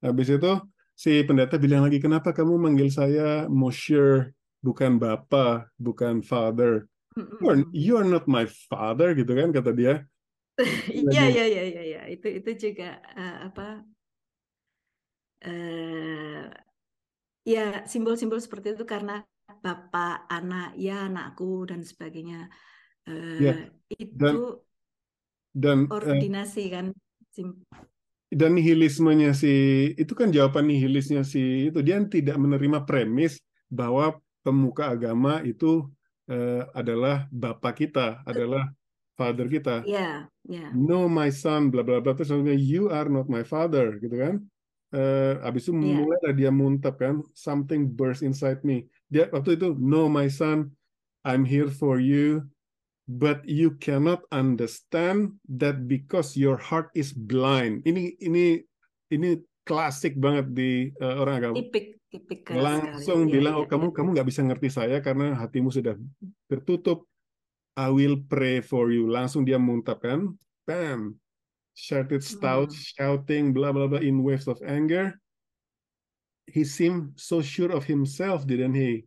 [0.05, 0.52] habis itu
[0.93, 4.36] si pendeta bilang lagi kenapa kamu manggil saya Mosher
[4.66, 6.90] bukan Bapak bukan Father.
[7.16, 9.94] You are, you are not my father gitu kan kata dia.
[10.88, 13.84] Iya iya iya iya itu itu juga uh, apa
[15.44, 16.48] uh,
[17.44, 19.20] ya simbol-simbol seperti itu karena
[19.60, 22.48] bapak anak ya anakku dan sebagainya.
[23.05, 23.55] Uh, ya.
[23.93, 24.34] itu dan,
[25.55, 26.86] dan eh, ordinasi uh, kan
[28.32, 29.52] dan nihilismenya si
[29.94, 31.84] itu kan jawaban nihilisnya si itu.
[31.84, 33.38] Dia tidak menerima premis
[33.68, 35.90] bahwa pemuka agama itu
[36.31, 38.70] uh, adalah bapak kita adalah
[39.18, 39.82] father kita.
[39.82, 40.70] Yeah, yeah.
[40.70, 42.14] no my son bla bla bla.
[42.14, 42.31] Terus
[42.62, 44.35] you are not my father gitu kan.
[44.94, 45.98] Uh, abis itu yeah.
[45.98, 47.27] mulai dia muntap kan.
[47.35, 48.86] Something burst inside me.
[49.10, 50.70] Dia waktu itu no my son
[51.27, 52.47] I'm here for you
[53.10, 57.82] but you cannot understand that because your heart is blind.
[57.82, 58.62] Ini ini
[59.10, 61.55] ini klasik banget di uh, orang agama.
[61.59, 63.34] Tipik tipik langsung sekali.
[63.36, 65.94] bilang ya, oh kamu kamu nggak bisa ngerti saya karena hatimu sudah
[66.48, 67.05] tertutup
[67.76, 70.32] I will pray for you langsung dia muntap kan
[70.64, 71.20] bam
[71.76, 72.82] shouted stout, hmm.
[72.97, 75.20] shouting, blah blah blah in waves of anger.
[76.48, 79.05] He seemed so sure of himself, didn't he?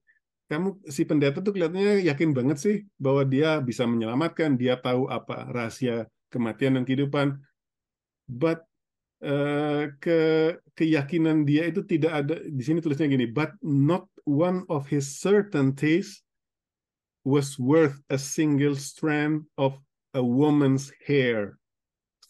[0.49, 5.49] Kamu si pendeta tuh kelihatannya yakin banget sih bahwa dia bisa menyelamatkan, dia tahu apa
[5.49, 7.38] rahasia kematian dan kehidupan.
[8.30, 8.69] But
[10.00, 10.20] ke
[10.80, 16.24] keyakinan dia itu tidak ada di sini tulisnya gini, but not one of his certainties
[17.28, 19.76] was worth a single strand of
[20.16, 21.60] a woman's hair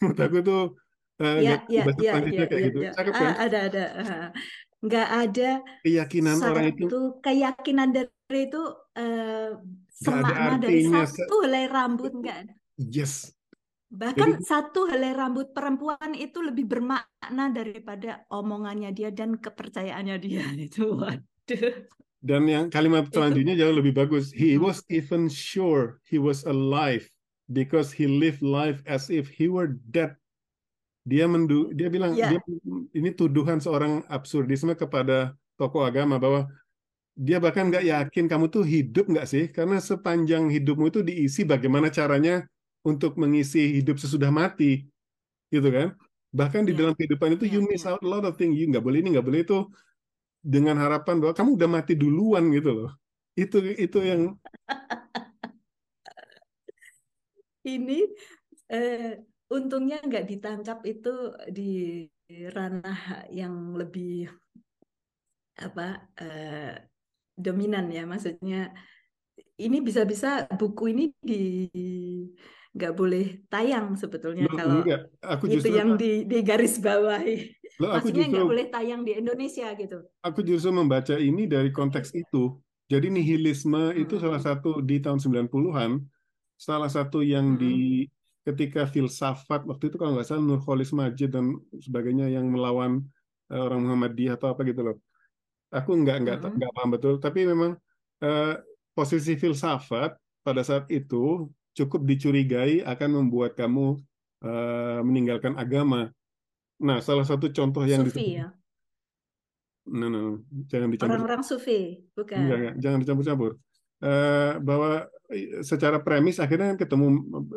[0.00, 0.62] menurut aku tuh
[1.20, 2.80] uh, ya, ya, ya, ya, ya, gitu.
[2.80, 2.92] Ya.
[2.96, 3.32] Cakep, kan?
[3.36, 3.84] Ada ada
[4.80, 5.50] nggak ada
[5.84, 8.62] keyakinan satu orang itu keyakinan dari itu
[8.96, 9.60] uh,
[9.92, 12.56] semakna dari satu helai rambut nggak.
[12.80, 13.28] Yes.
[13.90, 20.46] Bahkan Jadi, satu helai rambut perempuan itu lebih bermakna daripada omongannya dia dan kepercayaannya dia
[20.70, 20.94] itu.
[20.94, 21.90] Waduh.
[22.22, 24.30] Dan yang kalimat selanjutnya jauh lebih bagus.
[24.30, 27.08] He was even sure he was alive
[27.50, 30.14] because he lived life as if he were dead.
[31.02, 32.36] Dia mendu dia bilang yeah.
[32.36, 32.40] dia
[32.94, 36.46] ini tuduhan seorang absurdisme kepada tokoh agama bahwa
[37.16, 41.88] dia bahkan nggak yakin kamu tuh hidup nggak sih karena sepanjang hidupmu itu diisi bagaimana
[41.88, 42.44] caranya
[42.86, 44.88] untuk mengisi hidup sesudah mati
[45.52, 45.92] gitu kan
[46.30, 46.86] bahkan di yeah.
[46.86, 47.92] dalam kehidupan itu yeah, you miss yeah.
[47.92, 49.66] out a lot of things you nggak boleh ini nggak boleh itu
[50.40, 52.90] dengan harapan bahwa kamu udah mati duluan gitu loh
[53.36, 54.22] itu itu yang
[57.74, 58.08] ini
[58.72, 59.20] eh,
[59.52, 64.30] untungnya nggak ditangkap itu di ranah yang lebih
[65.60, 66.72] apa eh,
[67.36, 68.72] dominan ya maksudnya
[69.60, 71.42] ini bisa-bisa buku ini di
[72.70, 75.02] nggak boleh tayang sebetulnya Loh, kalau enggak.
[75.26, 77.50] Aku itu yang di, di garis bawahi
[77.82, 82.14] Loh, aku maksudnya nggak boleh tayang di Indonesia gitu aku justru membaca ini dari konteks
[82.14, 82.54] itu
[82.86, 84.02] jadi nihilisme hmm.
[84.06, 85.98] itu salah satu di tahun 90-an
[86.60, 87.58] salah satu yang hmm.
[87.58, 87.74] di
[88.44, 93.04] ketika filsafat waktu itu kalau nggak salah Nurholis Majid dan sebagainya yang melawan
[93.52, 94.96] uh, orang Muhammadiyah atau apa gitu loh.
[95.70, 96.56] Aku nggak nggak hmm.
[96.56, 97.76] nggak paham betul, tapi memang
[98.24, 98.54] uh,
[98.96, 103.98] posisi filsafat pada saat itu cukup dicurigai akan membuat kamu
[104.44, 106.10] uh, meninggalkan agama.
[106.80, 108.50] Nah, salah satu contoh yang Sufi ya.
[109.90, 110.34] No, no, no.
[110.70, 111.16] jangan dicampur.
[111.16, 112.36] Orang-orang sufi, bukan?
[112.36, 112.74] Enggak, enggak.
[112.78, 113.52] jangan dicampur-campur.
[114.00, 115.04] Uh, bahwa
[115.60, 117.06] secara premis akhirnya kan ketemu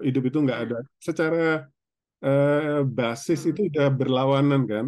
[0.02, 0.80] hidup itu nggak ada.
[0.98, 1.68] Secara
[2.23, 3.52] uh, basis hmm.
[3.53, 4.88] itu udah berlawanan kan.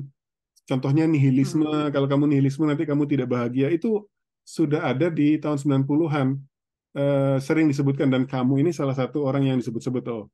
[0.66, 1.94] contohnya nihilisme, hmm.
[1.94, 4.02] kalau kamu nihilisme nanti kamu tidak bahagia, itu
[4.42, 6.42] sudah ada di tahun 90-an.
[6.96, 10.32] Uh, sering disebutkan dan kamu ini salah satu orang yang disebut-sebut oh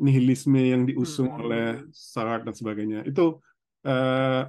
[0.00, 1.40] nihilisme yang diusung hmm.
[1.44, 3.04] oleh Sartre dan sebagainya.
[3.04, 3.44] Itu
[3.84, 4.48] uh,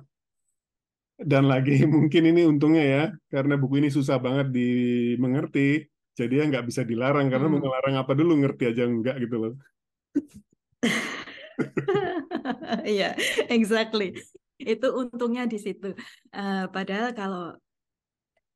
[1.22, 5.86] dan lagi mungkin ini untungnya ya karena buku ini susah banget dimengerti
[6.18, 7.54] jadi ya nggak bisa dilarang karena hmm.
[7.56, 9.54] mau ngelarang apa dulu ngerti aja enggak gitu loh
[12.88, 14.18] Iya, yeah, exactly.
[14.58, 15.94] Itu untungnya di situ.
[16.34, 17.54] Uh, padahal kalau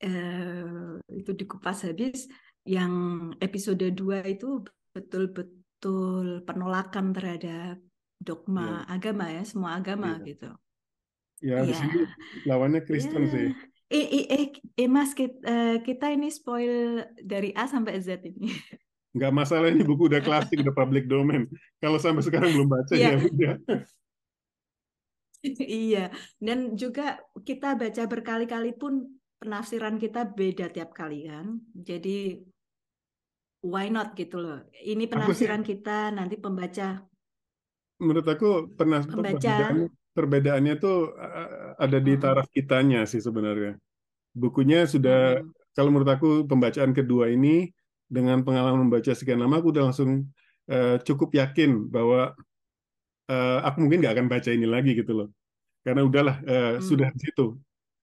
[0.02, 2.26] uh, itu dikupas habis,
[2.66, 2.94] yang
[3.40, 7.78] episode 2 itu betul-betul penolakan terhadap
[8.18, 8.96] dogma yeah.
[8.98, 10.26] agama ya, semua agama yeah.
[10.26, 10.50] gitu.
[11.46, 11.78] Ya, di iya.
[11.78, 12.00] sini
[12.50, 13.34] lawannya Kristen yeah.
[13.34, 13.48] sih.
[13.86, 14.46] Eh, eh, eh,
[14.82, 18.50] eh Mas, kita, uh, kita ini spoil dari A sampai Z ini.
[19.14, 21.46] Nggak masalah ini buku udah klasik, udah public domain.
[21.78, 23.14] Kalau sampai sekarang belum baca yeah.
[23.14, 23.56] ya udah.
[25.86, 26.06] iya,
[26.42, 29.06] dan juga kita baca berkali-kali pun
[29.38, 31.62] penafsiran kita beda tiap kali kan.
[31.78, 32.42] Jadi
[33.66, 34.62] why not gitu loh.
[34.70, 37.02] Ini penafsiran sih, kita nanti pembaca.
[37.98, 39.74] Menurut aku pernah pembaca
[40.14, 41.12] perbedaannya tuh
[41.82, 43.76] ada di taraf kitanya sih sebenarnya.
[44.36, 45.74] Bukunya sudah, hmm.
[45.74, 47.72] kalau menurut aku pembacaan kedua ini
[48.06, 50.30] dengan pengalaman membaca sekian lama, aku udah langsung
[50.70, 52.36] uh, cukup yakin bahwa
[53.32, 55.30] uh, aku mungkin nggak akan baca ini lagi gitu loh.
[55.82, 56.84] Karena udahlah uh, hmm.
[56.84, 57.56] sudah di situ.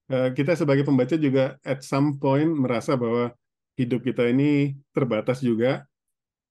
[0.09, 3.31] Uh, kita sebagai pembaca juga at some point merasa bahwa
[3.79, 5.85] hidup kita ini terbatas juga.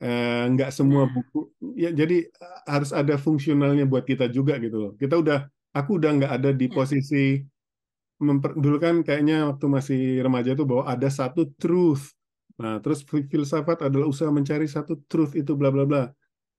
[0.03, 1.15] Uh, nggak semua nah.
[1.15, 1.47] buku
[1.79, 2.27] ya jadi
[2.67, 4.93] harus ada fungsionalnya buat kita juga gitu loh.
[4.99, 6.75] Kita udah aku udah nggak ada di ya.
[6.75, 7.39] posisi
[8.23, 12.15] memper, dulu kan kayaknya waktu masih remaja itu bahwa ada satu truth.
[12.59, 16.05] Nah, terus filsafat adalah usaha mencari satu truth itu bla bla bla.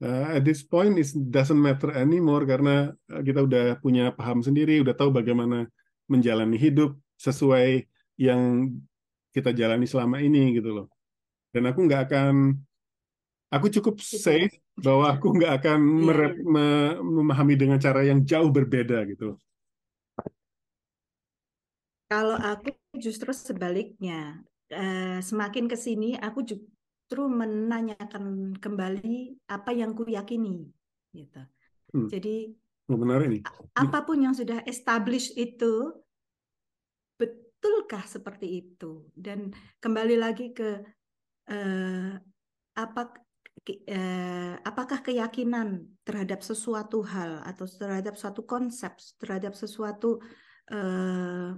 [0.03, 4.83] Uh, at this point it doesn't matter anymore karena eh, kita udah punya paham sendiri,
[4.83, 5.63] udah tahu bagaimana
[6.11, 7.87] menjalani hidup sesuai
[8.19, 8.67] yang
[9.33, 10.87] kita jalani selama ini gitu loh.
[11.49, 12.53] Dan aku nggak akan,
[13.49, 16.33] aku cukup safe bahwa aku nggak akan yeah.
[16.45, 16.67] me
[17.01, 19.37] memahami dengan cara yang jauh berbeda gitu.
[22.09, 24.37] Kalau aku justru sebaliknya,
[24.69, 30.69] uh, semakin ke sini aku justru menanyakan kembali apa yang ku yakini,
[31.13, 31.41] gitu.
[31.93, 32.09] Hmm.
[32.09, 32.53] Jadi
[32.89, 33.41] oh, benar ini.
[33.73, 35.93] Apa pun yang sudah establish itu
[37.63, 39.07] betulkah seperti itu?
[39.15, 40.83] Dan kembali lagi ke
[41.47, 42.11] uh,
[42.75, 43.01] apa
[43.87, 50.19] eh, apakah keyakinan terhadap sesuatu hal atau terhadap suatu konsep, terhadap sesuatu
[50.67, 51.55] eh,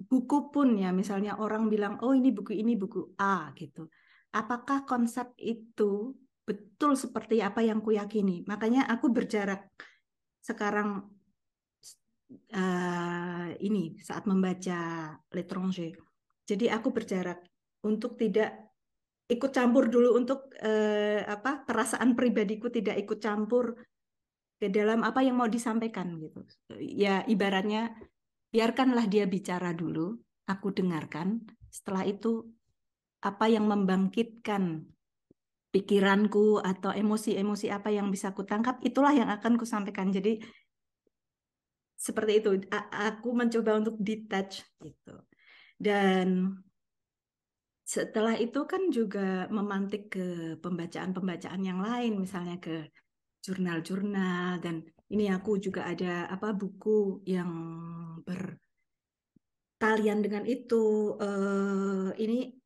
[0.00, 3.84] buku pun ya, misalnya orang bilang, oh ini buku ini buku A gitu.
[4.32, 6.16] Apakah konsep itu
[6.48, 8.40] betul seperti apa yang kuyakini?
[8.48, 9.68] Makanya aku berjarak
[10.40, 11.13] sekarang
[12.34, 15.94] uh, ini saat membaca L'étranger.
[16.44, 17.40] Jadi aku berjarak
[17.84, 18.64] untuk tidak
[19.24, 23.72] ikut campur dulu untuk eh, apa perasaan pribadiku tidak ikut campur
[24.60, 26.44] ke dalam apa yang mau disampaikan gitu.
[26.76, 27.96] Ya ibaratnya
[28.52, 31.40] biarkanlah dia bicara dulu aku dengarkan.
[31.72, 32.44] Setelah itu
[33.24, 34.84] apa yang membangkitkan
[35.72, 40.12] pikiranku atau emosi-emosi apa yang bisa aku tangkap itulah yang akan kusampaikan.
[40.12, 40.38] Jadi
[42.04, 45.16] seperti itu aku mencoba untuk detach gitu
[45.80, 46.60] dan
[47.84, 52.88] setelah itu kan juga memantik ke pembacaan-pembacaan yang lain, misalnya ke
[53.44, 54.80] jurnal-jurnal dan
[55.12, 57.52] ini aku juga ada apa buku yang
[58.24, 61.12] bertalian dengan itu.
[61.20, 62.56] Uh, ini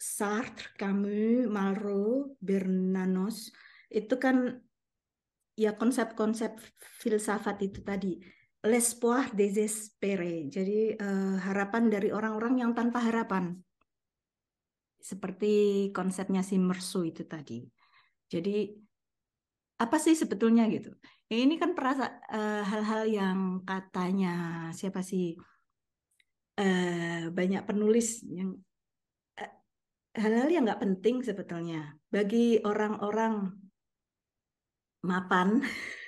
[0.00, 3.52] Sartre, Camus, Malraux, Bernanos
[3.92, 4.64] itu kan
[5.60, 6.56] ya konsep-konsep
[7.04, 8.16] filsafat itu tadi.
[8.64, 10.48] L'espoir désespéré.
[10.48, 13.52] Jadi uh, harapan dari orang-orang yang tanpa harapan
[15.04, 17.60] seperti konsepnya si Mersu itu tadi.
[18.24, 18.72] Jadi
[19.76, 20.96] apa sih sebetulnya gitu?
[21.28, 23.38] Ya, ini kan perasa eh, hal-hal uh, yang
[23.68, 24.32] katanya
[24.72, 25.36] siapa sih
[26.60, 28.56] uh, banyak penulis yang
[29.40, 29.52] eh,
[30.16, 33.56] hal-hal yang nggak penting sebetulnya bagi orang-orang
[35.04, 35.60] mapan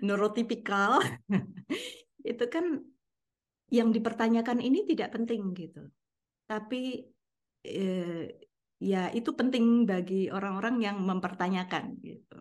[0.00, 1.00] neurotipikal
[2.30, 2.80] itu kan
[3.72, 5.88] yang dipertanyakan ini tidak penting gitu
[6.44, 7.08] tapi
[7.64, 8.28] eh,
[8.84, 12.38] ya itu penting bagi orang-orang yang mempertanyakan gitu.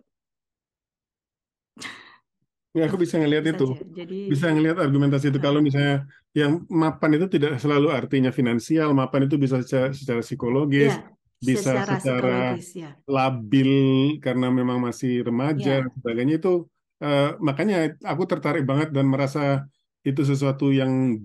[2.74, 3.78] Ya, aku bisa ngelihat itu.
[3.94, 5.38] Jadi, bisa ngelihat argumentasi itu.
[5.38, 10.98] Kalau misalnya yang mapan itu tidak selalu artinya finansial, mapan itu bisa secara, secara psikologis,
[10.98, 11.06] ya,
[11.38, 12.98] bisa secara, secara ya.
[13.06, 13.72] labil
[14.26, 15.90] karena memang masih remaja, ya.
[16.02, 16.66] sebagainya itu.
[17.02, 19.66] Uh, makanya aku tertarik banget dan merasa
[20.06, 21.18] itu sesuatu yang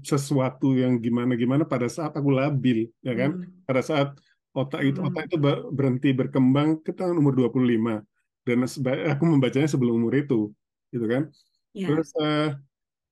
[0.00, 3.36] sesuatu yang gimana-gimana pada saat aku labil, ya kan?
[3.36, 3.64] Hmm.
[3.68, 4.08] Pada saat
[4.56, 5.12] otak itu Hmm.
[5.12, 5.36] otak itu
[5.74, 8.00] berhenti berkembang ke tahun umur 25
[8.48, 8.64] dan
[9.12, 10.48] aku membacanya sebelum umur itu,
[10.94, 11.28] gitu kan?
[11.76, 11.90] Ya.
[11.90, 12.48] Terus eh,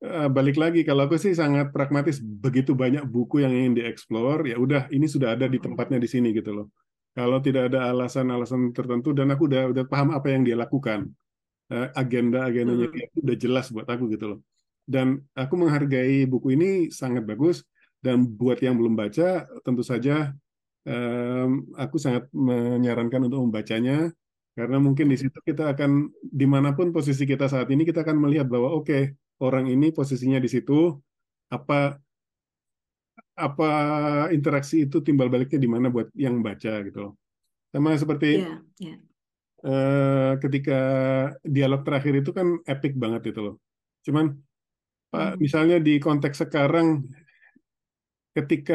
[0.05, 4.57] eh, balik lagi kalau aku sih sangat pragmatis, begitu banyak buku yang ingin dieksplor, ya
[4.57, 6.67] udah ini sudah ada di tempatnya di sini gitu loh.
[7.13, 11.22] Kalau tidak ada alasan-alasan tertentu dan aku udah udah paham apa yang dia lakukan, eh,
[11.71, 13.05] agenda-agendanya Hmm.
[13.07, 14.39] itu udah jelas buat aku gitu loh.
[14.85, 17.63] Dan aku menghargai buku ini sangat bagus
[18.03, 20.35] dan buat yang belum baca tentu saja
[20.89, 24.11] em, aku sangat menyarankan untuk membacanya
[24.59, 28.19] karena mungkin di situ kita akan di mana pun posisi kita saat ini kita akan
[28.21, 30.99] melihat bahwa oke orang ini posisinya di situ
[31.53, 31.97] apa
[33.37, 33.65] apa
[34.37, 37.13] interaksi itu timbal baliknya di mana buat yang baca gitu loh.
[37.73, 38.95] Sama seperti Ya, ya.
[39.67, 40.75] Eh, ketika
[41.55, 43.55] dialog terakhir itu kan epic banget itu loh.
[44.07, 44.27] Cuman
[45.13, 45.39] Pak, Hmm.
[45.45, 46.87] misalnya di konteks sekarang
[48.37, 48.75] ketika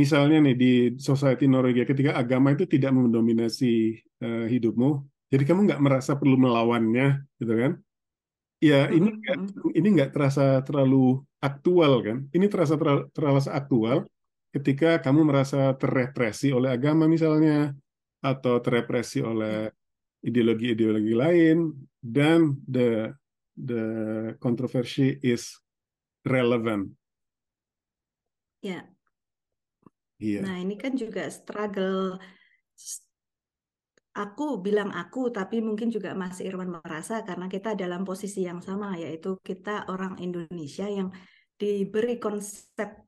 [0.00, 0.66] misalnya nih di
[1.08, 3.66] society Norwegia ketika agama itu tidak mendominasi
[4.24, 4.88] eh, hidupmu,
[5.32, 7.04] jadi kamu nggak merasa perlu melawannya,
[7.40, 7.72] gitu kan?
[8.68, 9.70] Ya ini Hmm, nggak hmm.
[9.78, 10.96] ini nggak terasa terlalu
[11.48, 12.18] aktual kan?
[12.36, 13.98] Ini terasa ter- terasa aktual
[14.54, 17.74] ketika kamu merasa terrepresi oleh agama misalnya
[18.24, 19.68] atau terrepresi oleh
[20.24, 21.68] ideologi-ideologi lain
[22.00, 23.12] dan the
[23.52, 23.84] the
[24.40, 25.60] controversy is
[26.24, 26.88] relevant.
[28.64, 28.88] Ya.
[30.16, 30.40] Iya.
[30.40, 32.16] Nah, ini kan juga struggle.
[34.14, 38.94] Aku bilang aku, tapi mungkin juga Mas Irwan merasa karena kita dalam posisi yang sama,
[38.96, 41.10] yaitu kita orang Indonesia yang
[41.58, 43.04] diberi konsep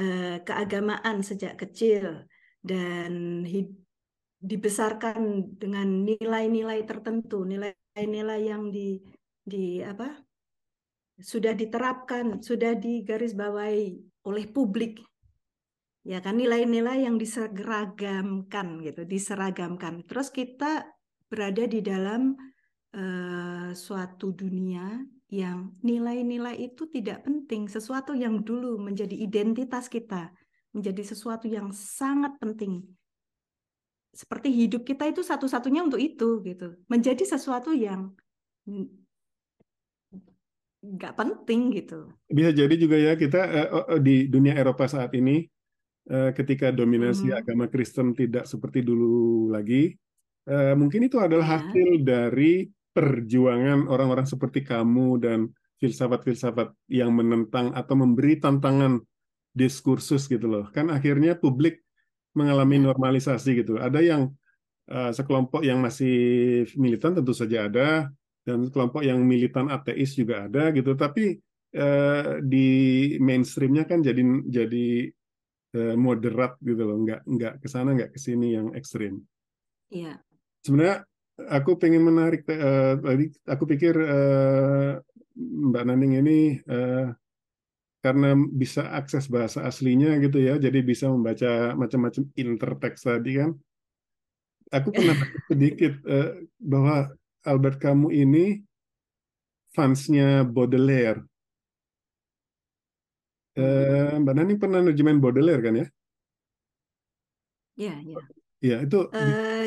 [0.00, 2.24] eh, keagamaan sejak kecil
[2.64, 3.89] dan hid-
[4.40, 8.96] dibesarkan dengan nilai-nilai tertentu, nilai-nilai yang di
[9.44, 10.16] di apa
[11.20, 15.04] sudah diterapkan, sudah digarisbawahi oleh publik.
[16.00, 20.00] Ya kan nilai-nilai yang diseragamkan gitu diseragamkan.
[20.08, 20.88] Terus kita
[21.28, 22.32] berada di dalam
[22.96, 30.34] eh, suatu dunia yang nilai-nilai itu tidak penting sesuatu yang dulu menjadi identitas kita
[30.74, 32.82] menjadi sesuatu yang sangat penting
[34.10, 38.10] seperti hidup kita itu satu-satunya untuk itu gitu menjadi sesuatu yang
[40.80, 45.12] nggak penting gitu Bisa jadi juga ya kita eh, oh, oh, di dunia Eropa saat
[45.12, 45.44] ini
[46.10, 47.38] eh, ketika dominasi Mhm.
[47.40, 49.92] agama Kristen tidak seperti dulu lagi,
[50.48, 51.54] eh, mungkin itu adalah Ya.
[51.60, 52.66] hasil dari
[52.96, 55.38] perjuangan orang-orang seperti kamu dan
[55.78, 59.00] filsafat-filsafat yang menentang atau memberi tantangan
[59.54, 60.64] diskursus gitu loh.
[60.72, 61.84] Kan akhirnya publik
[62.38, 62.84] mengalami Ya.
[62.90, 63.78] normalisasi gitu.
[63.78, 64.22] Ada yang
[64.90, 66.14] eh, sekelompok yang masih
[66.78, 68.10] militan tentu saja ada
[68.46, 70.94] dan kelompok yang militan ateis juga ada gitu.
[70.96, 71.38] Tapi
[71.76, 72.68] eh, di
[73.22, 74.86] mainstreamnya kan jadi jadi
[75.76, 79.22] eh, moderat gitu loh, nggak nggak ke sana nggak ke sini yang ekstrim.
[79.90, 80.18] Iya.
[80.62, 81.02] Sebenarnya
[81.50, 84.92] aku pengen menarik eh, tadi aku pikir eh,
[85.40, 87.06] Mbak Naning ini eh,
[88.04, 88.26] karena
[88.60, 93.50] bisa akses bahasa aslinya gitu ya, jadi bisa membaca macam-macam intertext tadi kan.
[94.70, 95.16] Aku pernah
[95.50, 97.10] sedikit eh, bahwa
[97.44, 98.62] Albert Camus ini
[99.74, 101.26] fansnya Baudelaire.
[103.58, 105.86] Eh, Mbak Naning pernah nerjemahin Baudelaire kan ya?
[107.80, 108.16] Iya, iya.
[108.60, 109.66] Iya, itu Eh,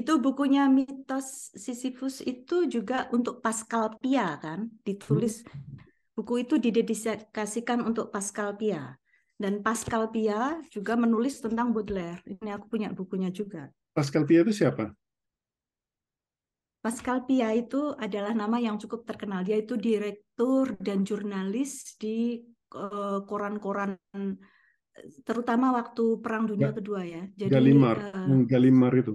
[0.00, 5.46] itu bukunya mitos Sisyphus itu juga untuk Pascal Pia kan ditulis
[6.12, 8.96] buku itu didedikasikan untuk Pascal Pia
[9.40, 14.52] dan Pascal Pia juga menulis tentang Baudelaire ini aku punya bukunya juga Pascal Pia itu
[14.52, 14.92] siapa?
[16.82, 22.42] Pascal Pia itu adalah nama yang cukup terkenal dia itu direktur dan jurnalis di
[22.74, 23.94] eh, koran-koran
[25.24, 29.12] terutama waktu Perang Dunia Ga- Kedua ya jadi Gallimard, eh, yang Gallimard itu.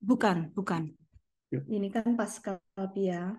[0.00, 0.94] bukan bukan
[1.52, 1.62] Ya.
[1.70, 2.58] Ini kan Pascal
[2.90, 3.30] Pia.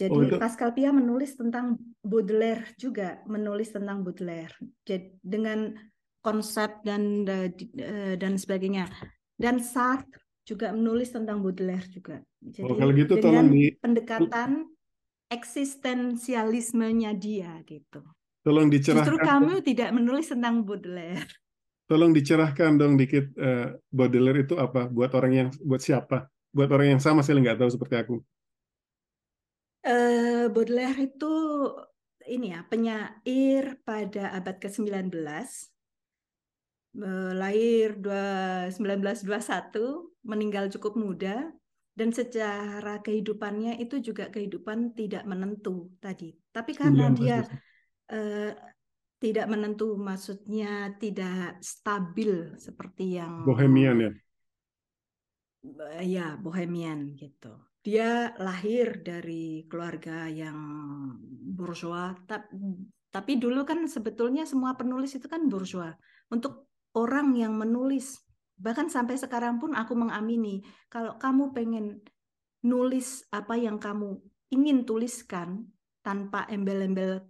[0.00, 4.56] Jadi Oh, itu Pascal Pia menulis tentang Baudelaire juga, menulis tentang Baudelaire.
[4.88, 5.76] Jadi dengan
[6.24, 8.88] konsep dan eh, dan sebagainya.
[9.36, 12.16] Dan Sartre juga menulis tentang Baudelaire juga.
[12.16, 14.50] Oh, Jadi kalau gitu dengan tolong di pendekatan
[15.30, 18.00] eksistensialismenya dia gitu.
[18.40, 21.28] tolong Justru dicerahkan, kamu tidak menulis tentang Baudelaire.
[21.84, 24.88] tolong dicerahkan dong dikit eh, Baudelaire itu apa?
[24.88, 26.24] Buat orang yang buat siapa?
[26.50, 28.16] Buat orang yang sama sekali nggak tahu seperti aku.
[29.84, 31.26] Eh, Baudelaire itu
[32.28, 35.70] ini ya penyair pada abad ke-19
[36.90, 41.54] Eh, lahir dua- 1921 meninggal cukup muda
[41.94, 46.34] dan secara kehidupannya itu juga kehidupan tidak menentu tadi.
[46.50, 47.46] Tapi karena dia
[48.10, 48.50] uh,
[49.22, 54.10] tidak menentu, maksudnya tidak stabil seperti yang bohemian ya.
[56.02, 57.54] Ya, bohemian gitu.
[57.80, 60.58] Dia lahir dari keluarga yang
[61.56, 62.12] bourgeois,
[63.08, 65.96] tapi dulu kan sebetulnya semua penulis itu kan bourgeois.
[66.28, 68.20] Untuk orang yang menulis
[68.60, 70.60] Bahkan sampai sekarang pun aku mengamini
[70.92, 72.04] kalau kamu pengen
[72.60, 74.20] nulis apa yang kamu
[74.52, 75.64] ingin tuliskan
[76.04, 77.24] tanpa embel-embel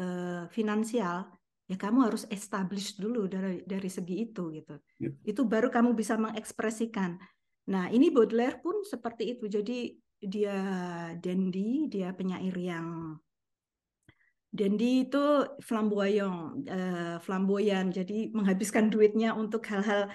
[0.00, 1.28] uh, finansial,
[1.68, 4.80] ya kamu harus establish dulu dari dari segi itu gitu.
[4.96, 5.12] Yeah.
[5.20, 7.20] Itu baru kamu bisa mengekspresikan.
[7.68, 9.44] Nah, ini Baudelaire pun seperti itu.
[9.50, 10.56] Jadi dia
[11.20, 13.16] dandy, dia penyair yang
[14.50, 17.92] dandy itu flamboyant, uh, flamboyan.
[17.92, 20.08] Jadi menghabiskan duitnya untuk hal-hal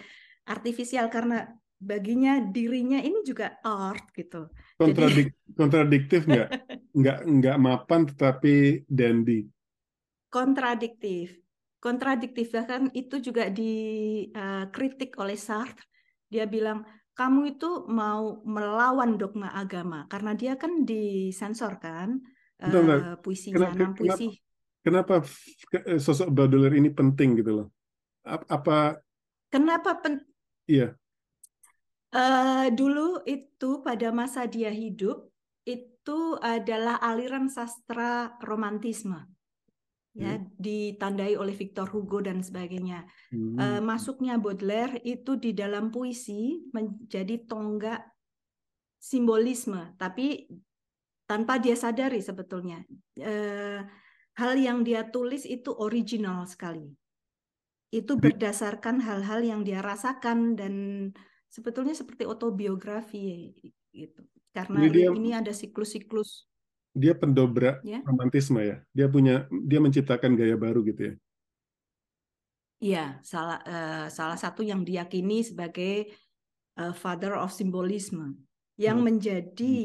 [0.45, 1.49] artifisial karena
[1.79, 4.47] baginya dirinya ini juga art gitu.
[4.79, 6.49] Kontradik Jadi, kontradiktif nggak?
[6.99, 9.47] nggak nggak mapan tetapi dandy.
[10.31, 11.39] Kontradiktif,
[11.79, 15.87] kontradiktif bahkan itu juga dikritik uh, oleh Sartre.
[16.27, 16.83] Dia bilang
[17.15, 22.19] kamu itu mau melawan dogma agama karena dia kan disensor kan
[22.59, 24.27] uh, puisinya, kenapa, puisi.
[24.83, 25.15] Kenapa,
[25.71, 27.67] kenapa sosok Baudelaire ini penting gitu loh?
[28.27, 28.99] Apa
[29.49, 30.19] Kenapa pen,
[30.67, 30.97] Iya.
[32.11, 35.31] Uh, dulu itu pada masa dia hidup
[35.63, 39.34] itu adalah aliran sastra romantisme
[40.15, 40.55] ya hmm.
[40.55, 43.03] ditandai oleh Victor Hugo dan sebagainya
[43.35, 43.59] hmm.
[43.59, 47.99] uh, masuknya Baudelaire itu di dalam puisi menjadi tonggak
[48.95, 50.47] simbolisme tapi
[51.27, 52.79] tanpa dia sadari sebetulnya
[53.19, 53.83] uh,
[54.39, 56.95] hal yang dia tulis itu original sekali
[57.95, 60.73] itu berdasarkan hal-hal yang dia rasakan dan
[61.47, 63.55] sebetulnya seperti autobiografi
[63.95, 64.21] gitu.
[64.51, 66.47] Karena dia, ini ada siklus-siklus.
[66.95, 67.99] Dia pendobrak ya?
[68.07, 68.77] romantisme ya.
[68.95, 71.15] Dia punya dia menciptakan gaya baru gitu ya.
[72.79, 76.11] Iya, salah uh, salah satu yang diyakini sebagai
[76.79, 78.39] uh, father of symbolism
[78.75, 79.07] yang hmm.
[79.07, 79.77] menjadi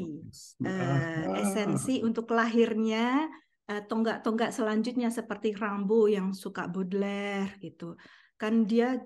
[0.67, 3.31] uh, esensi untuk lahirnya
[3.71, 7.95] tonggak-tonggak selanjutnya seperti Rambo yang suka Baudelaire gitu
[8.35, 8.99] kan dia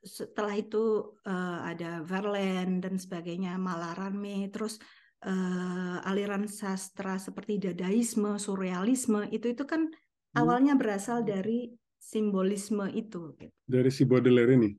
[0.00, 4.80] setelah itu uh, ada Verlaine dan sebagainya Mallarmé terus
[5.24, 10.36] uh, aliran sastra seperti dadaisme surrealisme itu itu kan hmm.
[10.38, 13.52] awalnya berasal dari simbolisme itu gitu.
[13.68, 14.70] dari si Baudelaire ini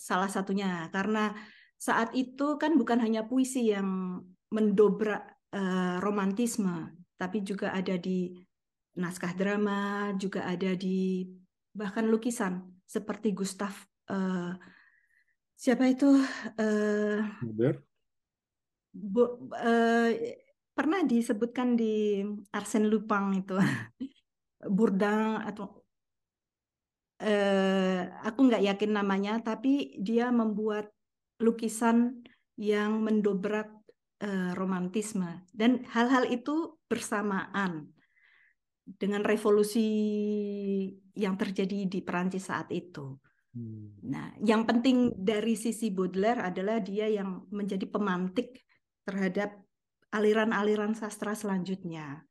[0.00, 1.36] salah satunya karena
[1.80, 4.20] saat itu kan bukan hanya puisi yang
[4.52, 8.36] mendobrak uh, romantisme, tapi juga ada di
[9.00, 11.24] naskah drama, juga ada di
[11.72, 13.72] bahkan lukisan seperti Gustav
[14.10, 14.52] uh,
[15.60, 16.08] siapa itu?
[16.56, 17.20] Uh,
[18.90, 20.10] Bu, uh,
[20.72, 23.54] pernah disebutkan di Arsène Lupin itu.
[24.76, 25.84] Bourdin atau
[27.24, 30.92] uh, aku nggak yakin namanya tapi dia membuat
[31.40, 32.20] lukisan
[32.60, 33.68] yang mendobrak
[34.24, 35.44] uh, romantisme.
[35.52, 37.88] Dan hal-hal itu bersamaan
[38.84, 39.86] dengan revolusi
[41.14, 43.16] yang terjadi di Perancis saat itu.
[43.50, 43.90] Hmm.
[44.06, 48.62] Nah, yang penting dari sisi Baudelaire adalah dia yang menjadi pemantik
[49.02, 49.58] terhadap
[50.14, 52.22] aliran-aliran sastra selanjutnya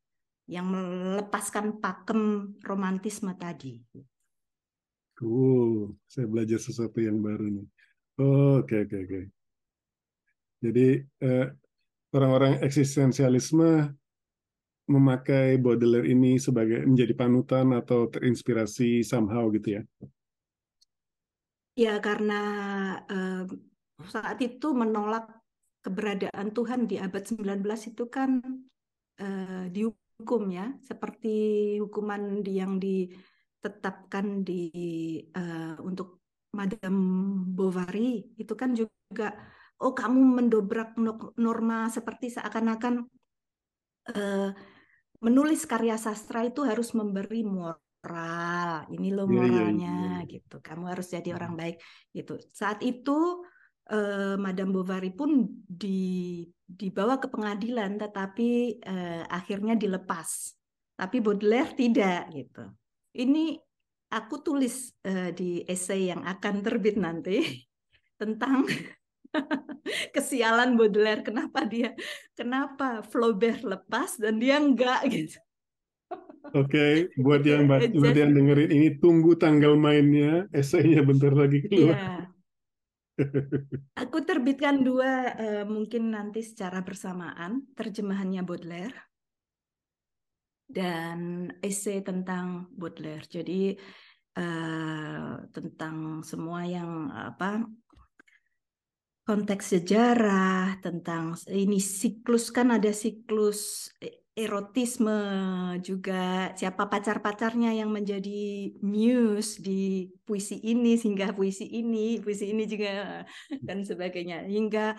[0.48, 3.84] yang melepaskan pakem romantisme tadi.
[5.20, 7.68] Oh, saya belajar sesuatu yang baru nih.
[8.20, 9.22] Oke, oke, oke.
[10.60, 11.48] Jadi eh,
[12.16, 13.92] orang-orang eksistensialisme
[14.90, 19.84] memakai Baudelaire ini sebagai menjadi panutan atau terinspirasi somehow gitu ya?
[21.80, 22.42] Ya karena
[23.08, 23.44] eh,
[24.14, 25.26] saat itu menolak
[25.80, 28.32] keberadaan Tuhan di abad 19 itu kan
[29.24, 31.36] eh, dihukum ya, seperti
[31.80, 34.64] hukuman yang ditetapkan di
[35.32, 36.20] eh, untuk
[36.50, 37.00] Madame
[37.54, 39.38] Bovary itu kan juga
[39.80, 40.98] oh kamu mendobrak
[41.38, 43.06] norma seperti seakan-akan
[44.18, 44.50] uh,
[45.22, 47.80] menulis karya sastra itu harus memberi moral
[48.96, 50.32] ini loh iya, iya, moralnya yeah, yeah, yeah.
[50.32, 50.56] gitu.
[50.64, 51.78] Kamu harus jadi orang baik
[52.16, 52.40] gitu.
[52.56, 53.44] Saat itu
[53.92, 60.56] uh, Madame Bovary pun di dibawa ke pengadilan tetapi uh, akhirnya dilepas.
[60.96, 62.64] Tapi Baudelaire tidak gitu.
[63.20, 63.56] Ini
[64.16, 67.44] aku tulis uh, di esai yang akan terbit nanti
[68.22, 68.64] tentang
[70.16, 71.24] kesialan Baudelaire.
[71.28, 71.92] Kenapa dia
[72.32, 75.40] kenapa Flaubert lepas dan dia enggak gitu
[76.50, 76.94] Oke, okay,
[77.24, 81.96] buat yang buat yang dengerin ini tunggu tanggal mainnya, esainya bentar lagi keluar.
[81.96, 82.16] Iya.
[84.08, 88.96] Aku terbitkan dua uh, mungkin nanti secara bersamaan terjemahannya Baudelaire
[90.70, 93.28] dan esai tentang Baudelaire.
[93.28, 93.76] Jadi
[94.40, 97.68] uh, tentang semua yang apa
[99.28, 103.92] konteks sejarah tentang ini siklus kan ada siklus
[104.36, 105.18] erotisme
[105.82, 106.54] juga.
[106.56, 113.26] Siapa pacar-pacarnya yang menjadi muse di puisi ini sehingga puisi ini puisi ini juga
[113.62, 114.46] dan sebagainya.
[114.46, 114.98] Hingga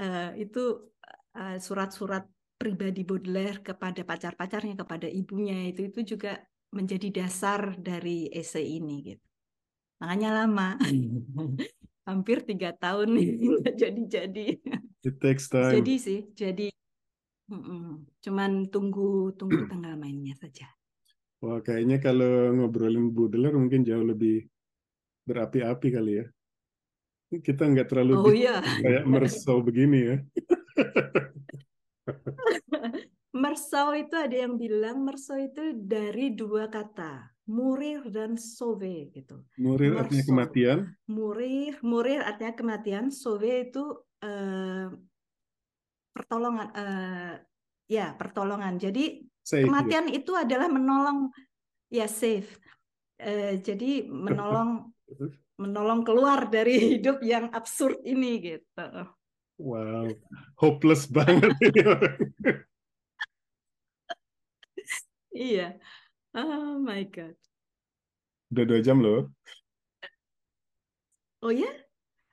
[0.00, 0.92] uh, itu
[1.30, 2.24] surat surat-surat
[2.60, 6.42] pribadi Baudelaire kepada pacar-pacarnya kepada ibunya itu itu juga
[6.74, 9.26] menjadi dasar dari esai ini gitu.
[10.00, 10.68] Makanya lama.
[12.08, 13.16] Hampir tiga tahun.
[15.06, 15.72] It takes time.
[15.80, 16.68] Jadi sih, jadi
[18.22, 20.70] cuman tunggu tunggu tanggal mainnya saja.
[21.40, 24.44] Wah, kayaknya kalau ngobrolin Baudelaire mungkin jauh lebih
[25.24, 26.26] berapi-api kali ya.
[27.30, 28.60] Kita nggak terlalu oh, iya.
[28.84, 30.16] kayak mersau begini ya.
[33.30, 39.42] mersau itu ada yang bilang mersau itu dari dua kata murir dan sove gitu.
[39.58, 40.00] Murir Merso.
[40.06, 40.78] artinya kematian.
[41.10, 43.10] Murir, murir artinya kematian.
[43.10, 43.82] Sove itu
[44.22, 44.94] uh,
[46.14, 46.68] pertolongan.
[46.74, 47.34] Uh,
[47.90, 48.78] ya pertolongan.
[48.78, 50.16] Jadi safe, kematian ya.
[50.22, 51.30] itu adalah menolong.
[51.90, 52.58] Ya safe.
[53.20, 54.90] Uh, jadi menolong
[55.62, 58.86] menolong keluar dari hidup yang absurd ini gitu.
[59.60, 60.08] Wow,
[60.56, 61.52] hopeless banget
[65.36, 65.76] iya.
[66.32, 67.36] Oh my God.
[68.48, 69.28] Udah dua jam loh.
[71.44, 71.68] Oh ya?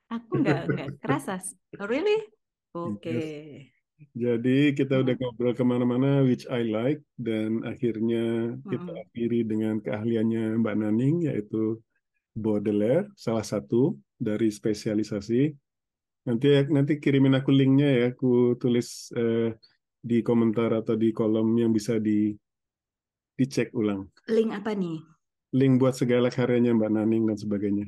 [0.08, 1.44] Aku nggak nggak kerasa.
[1.84, 2.37] Really?
[2.78, 3.02] Oke.
[3.02, 3.18] Okay.
[3.18, 3.76] Yes.
[4.14, 9.02] Jadi kita udah ngobrol ke mana-mana, which I like, dan akhirnya kita hmm.
[9.10, 11.82] akhiri dengan keahliannya Mbak Naning, yaitu
[12.38, 15.50] Baudelaire, salah satu dari spesialisasi.
[16.30, 19.58] Nanti nanti kirimin aku linknya ya, aku tulis eh,
[19.98, 22.38] di komentar atau di kolom yang bisa di
[23.34, 24.06] dicek ulang.
[24.30, 25.02] Link apa nih?
[25.58, 27.88] Link buat segala karyanya Mbak Naning dan sebagainya.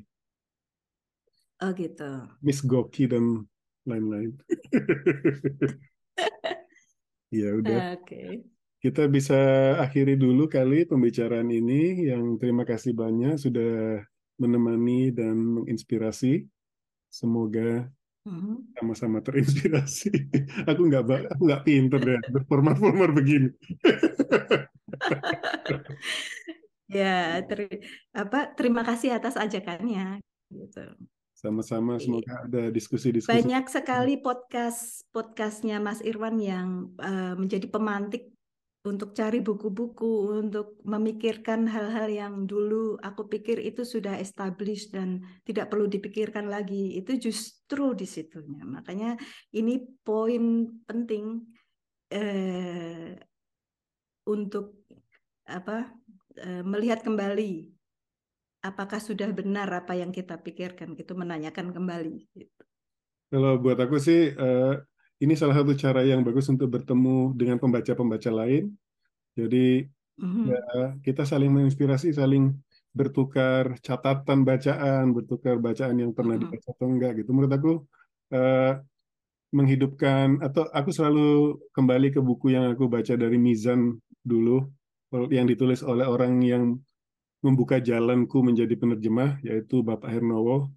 [1.59, 2.25] Oh gitu.
[2.39, 3.45] Miss Goki dan
[3.89, 4.31] lain-lain.
[7.41, 7.97] ya udah.
[7.97, 8.05] Oke.
[8.05, 8.29] Okay.
[8.79, 9.35] Kita bisa
[9.75, 12.07] akhiri dulu kali pembicaraan ini.
[12.07, 13.99] Yang terima kasih banyak sudah
[14.39, 16.47] menemani dan menginspirasi.
[17.11, 17.91] Semoga
[18.23, 18.79] mm-hmm.
[18.79, 20.31] sama-sama terinspirasi.
[20.69, 21.03] aku nggak
[21.35, 23.51] aku nggak pinter deh berformat-format begini.
[26.97, 27.67] ya, ter,
[28.15, 30.85] apa terima kasih atas ajakannya gitu.
[31.39, 33.31] Sama-sama semoga ada diskusi-diskusi.
[33.31, 38.35] Banyak sekali podcast podcastnya Mas Irwan yang uh, menjadi pemantik
[38.83, 45.71] untuk cari buku-buku, untuk memikirkan hal-hal yang dulu aku pikir itu sudah established dan tidak
[45.71, 46.99] perlu dipikirkan lagi.
[46.99, 48.67] Itu justru di situnya.
[48.67, 49.15] Makanya
[49.55, 51.39] ini poin penting
[52.11, 53.15] eh,
[54.27, 54.83] untuk
[55.47, 55.87] apa
[56.35, 57.78] eh, melihat kembali
[58.59, 62.63] apakah sudah benar apa yang kita pikirkan gitu menanyakan kembali gitu.
[63.29, 64.73] Kalau buat aku sih eh,
[65.19, 68.73] ini salah satu cara yang bagus untuk bertemu dengan pembaca-pembaca lain.
[69.37, 69.85] Jadi
[70.19, 70.45] mm-hmm.
[70.49, 70.63] ya
[71.05, 72.55] kita saling menginspirasi, saling
[72.91, 76.51] bertukar catatan bacaan, bertukar bacaan yang pernah mm-hmm.
[76.51, 77.29] dibaca atau enggak gitu.
[77.31, 77.71] Menurut aku
[78.33, 78.73] eh,
[79.49, 84.61] menghidupkan atau aku selalu kembali ke buku yang aku baca dari Mizan dulu
[85.33, 86.77] yang ditulis oleh orang yang
[87.39, 90.71] membuka jalanku menjadi penerjemah yaitu Bapak Hernowo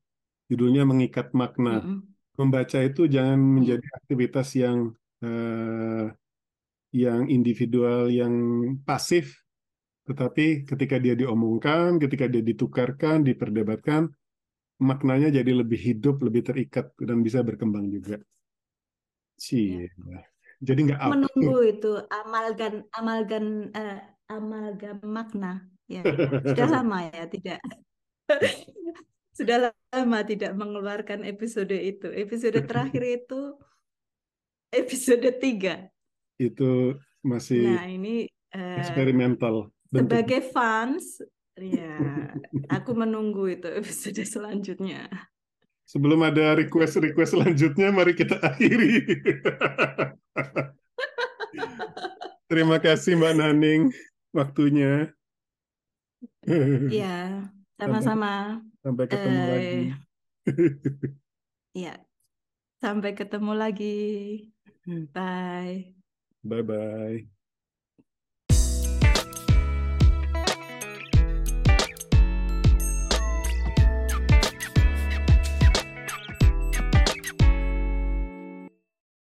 [0.47, 1.99] judulnya mengikat makna mm -hmm.
[2.39, 4.79] membaca itu jangan menjadi aktivitas yang
[5.25, 6.07] uh,
[6.93, 8.35] yang individual yang
[8.85, 9.43] pasif
[10.07, 14.11] tetapi ketika dia diomongkan ketika dia ditukarkan diperdebatkan
[14.83, 18.19] maknanya jadi lebih hidup lebih terikat dan bisa berkembang juga
[19.39, 20.21] sih ya.
[20.59, 23.99] jadi nggak menunggu itu amalgan amalgan uh,
[24.33, 25.69] amalgam makna.
[25.91, 26.03] Ya,
[26.53, 27.61] sudah lama ya tidak.
[29.39, 32.09] sudah lama tidak mengeluarkan episode itu.
[32.13, 33.57] Episode terakhir itu
[34.83, 35.89] episode tiga.
[36.37, 39.71] Itu masih Nah, ini uh, eksperimental.
[39.93, 41.21] Sebagai fans,
[41.61, 42.01] ya,
[42.73, 45.09] aku menunggu itu episode selanjutnya.
[45.85, 49.05] Sebelum ada request-request selanjutnya, mari kita akhiri.
[52.49, 53.93] Terima kasih Mbak Naning
[54.33, 55.13] waktunya.
[56.95, 57.07] Iya,
[57.79, 58.63] sama-sama.
[58.83, 59.77] Sampai, ketemu uh, lagi.
[61.79, 61.93] Iya,
[62.83, 63.85] sampai ketemu lagi.
[65.15, 65.95] Bye.
[66.45, 67.32] Bye-bye.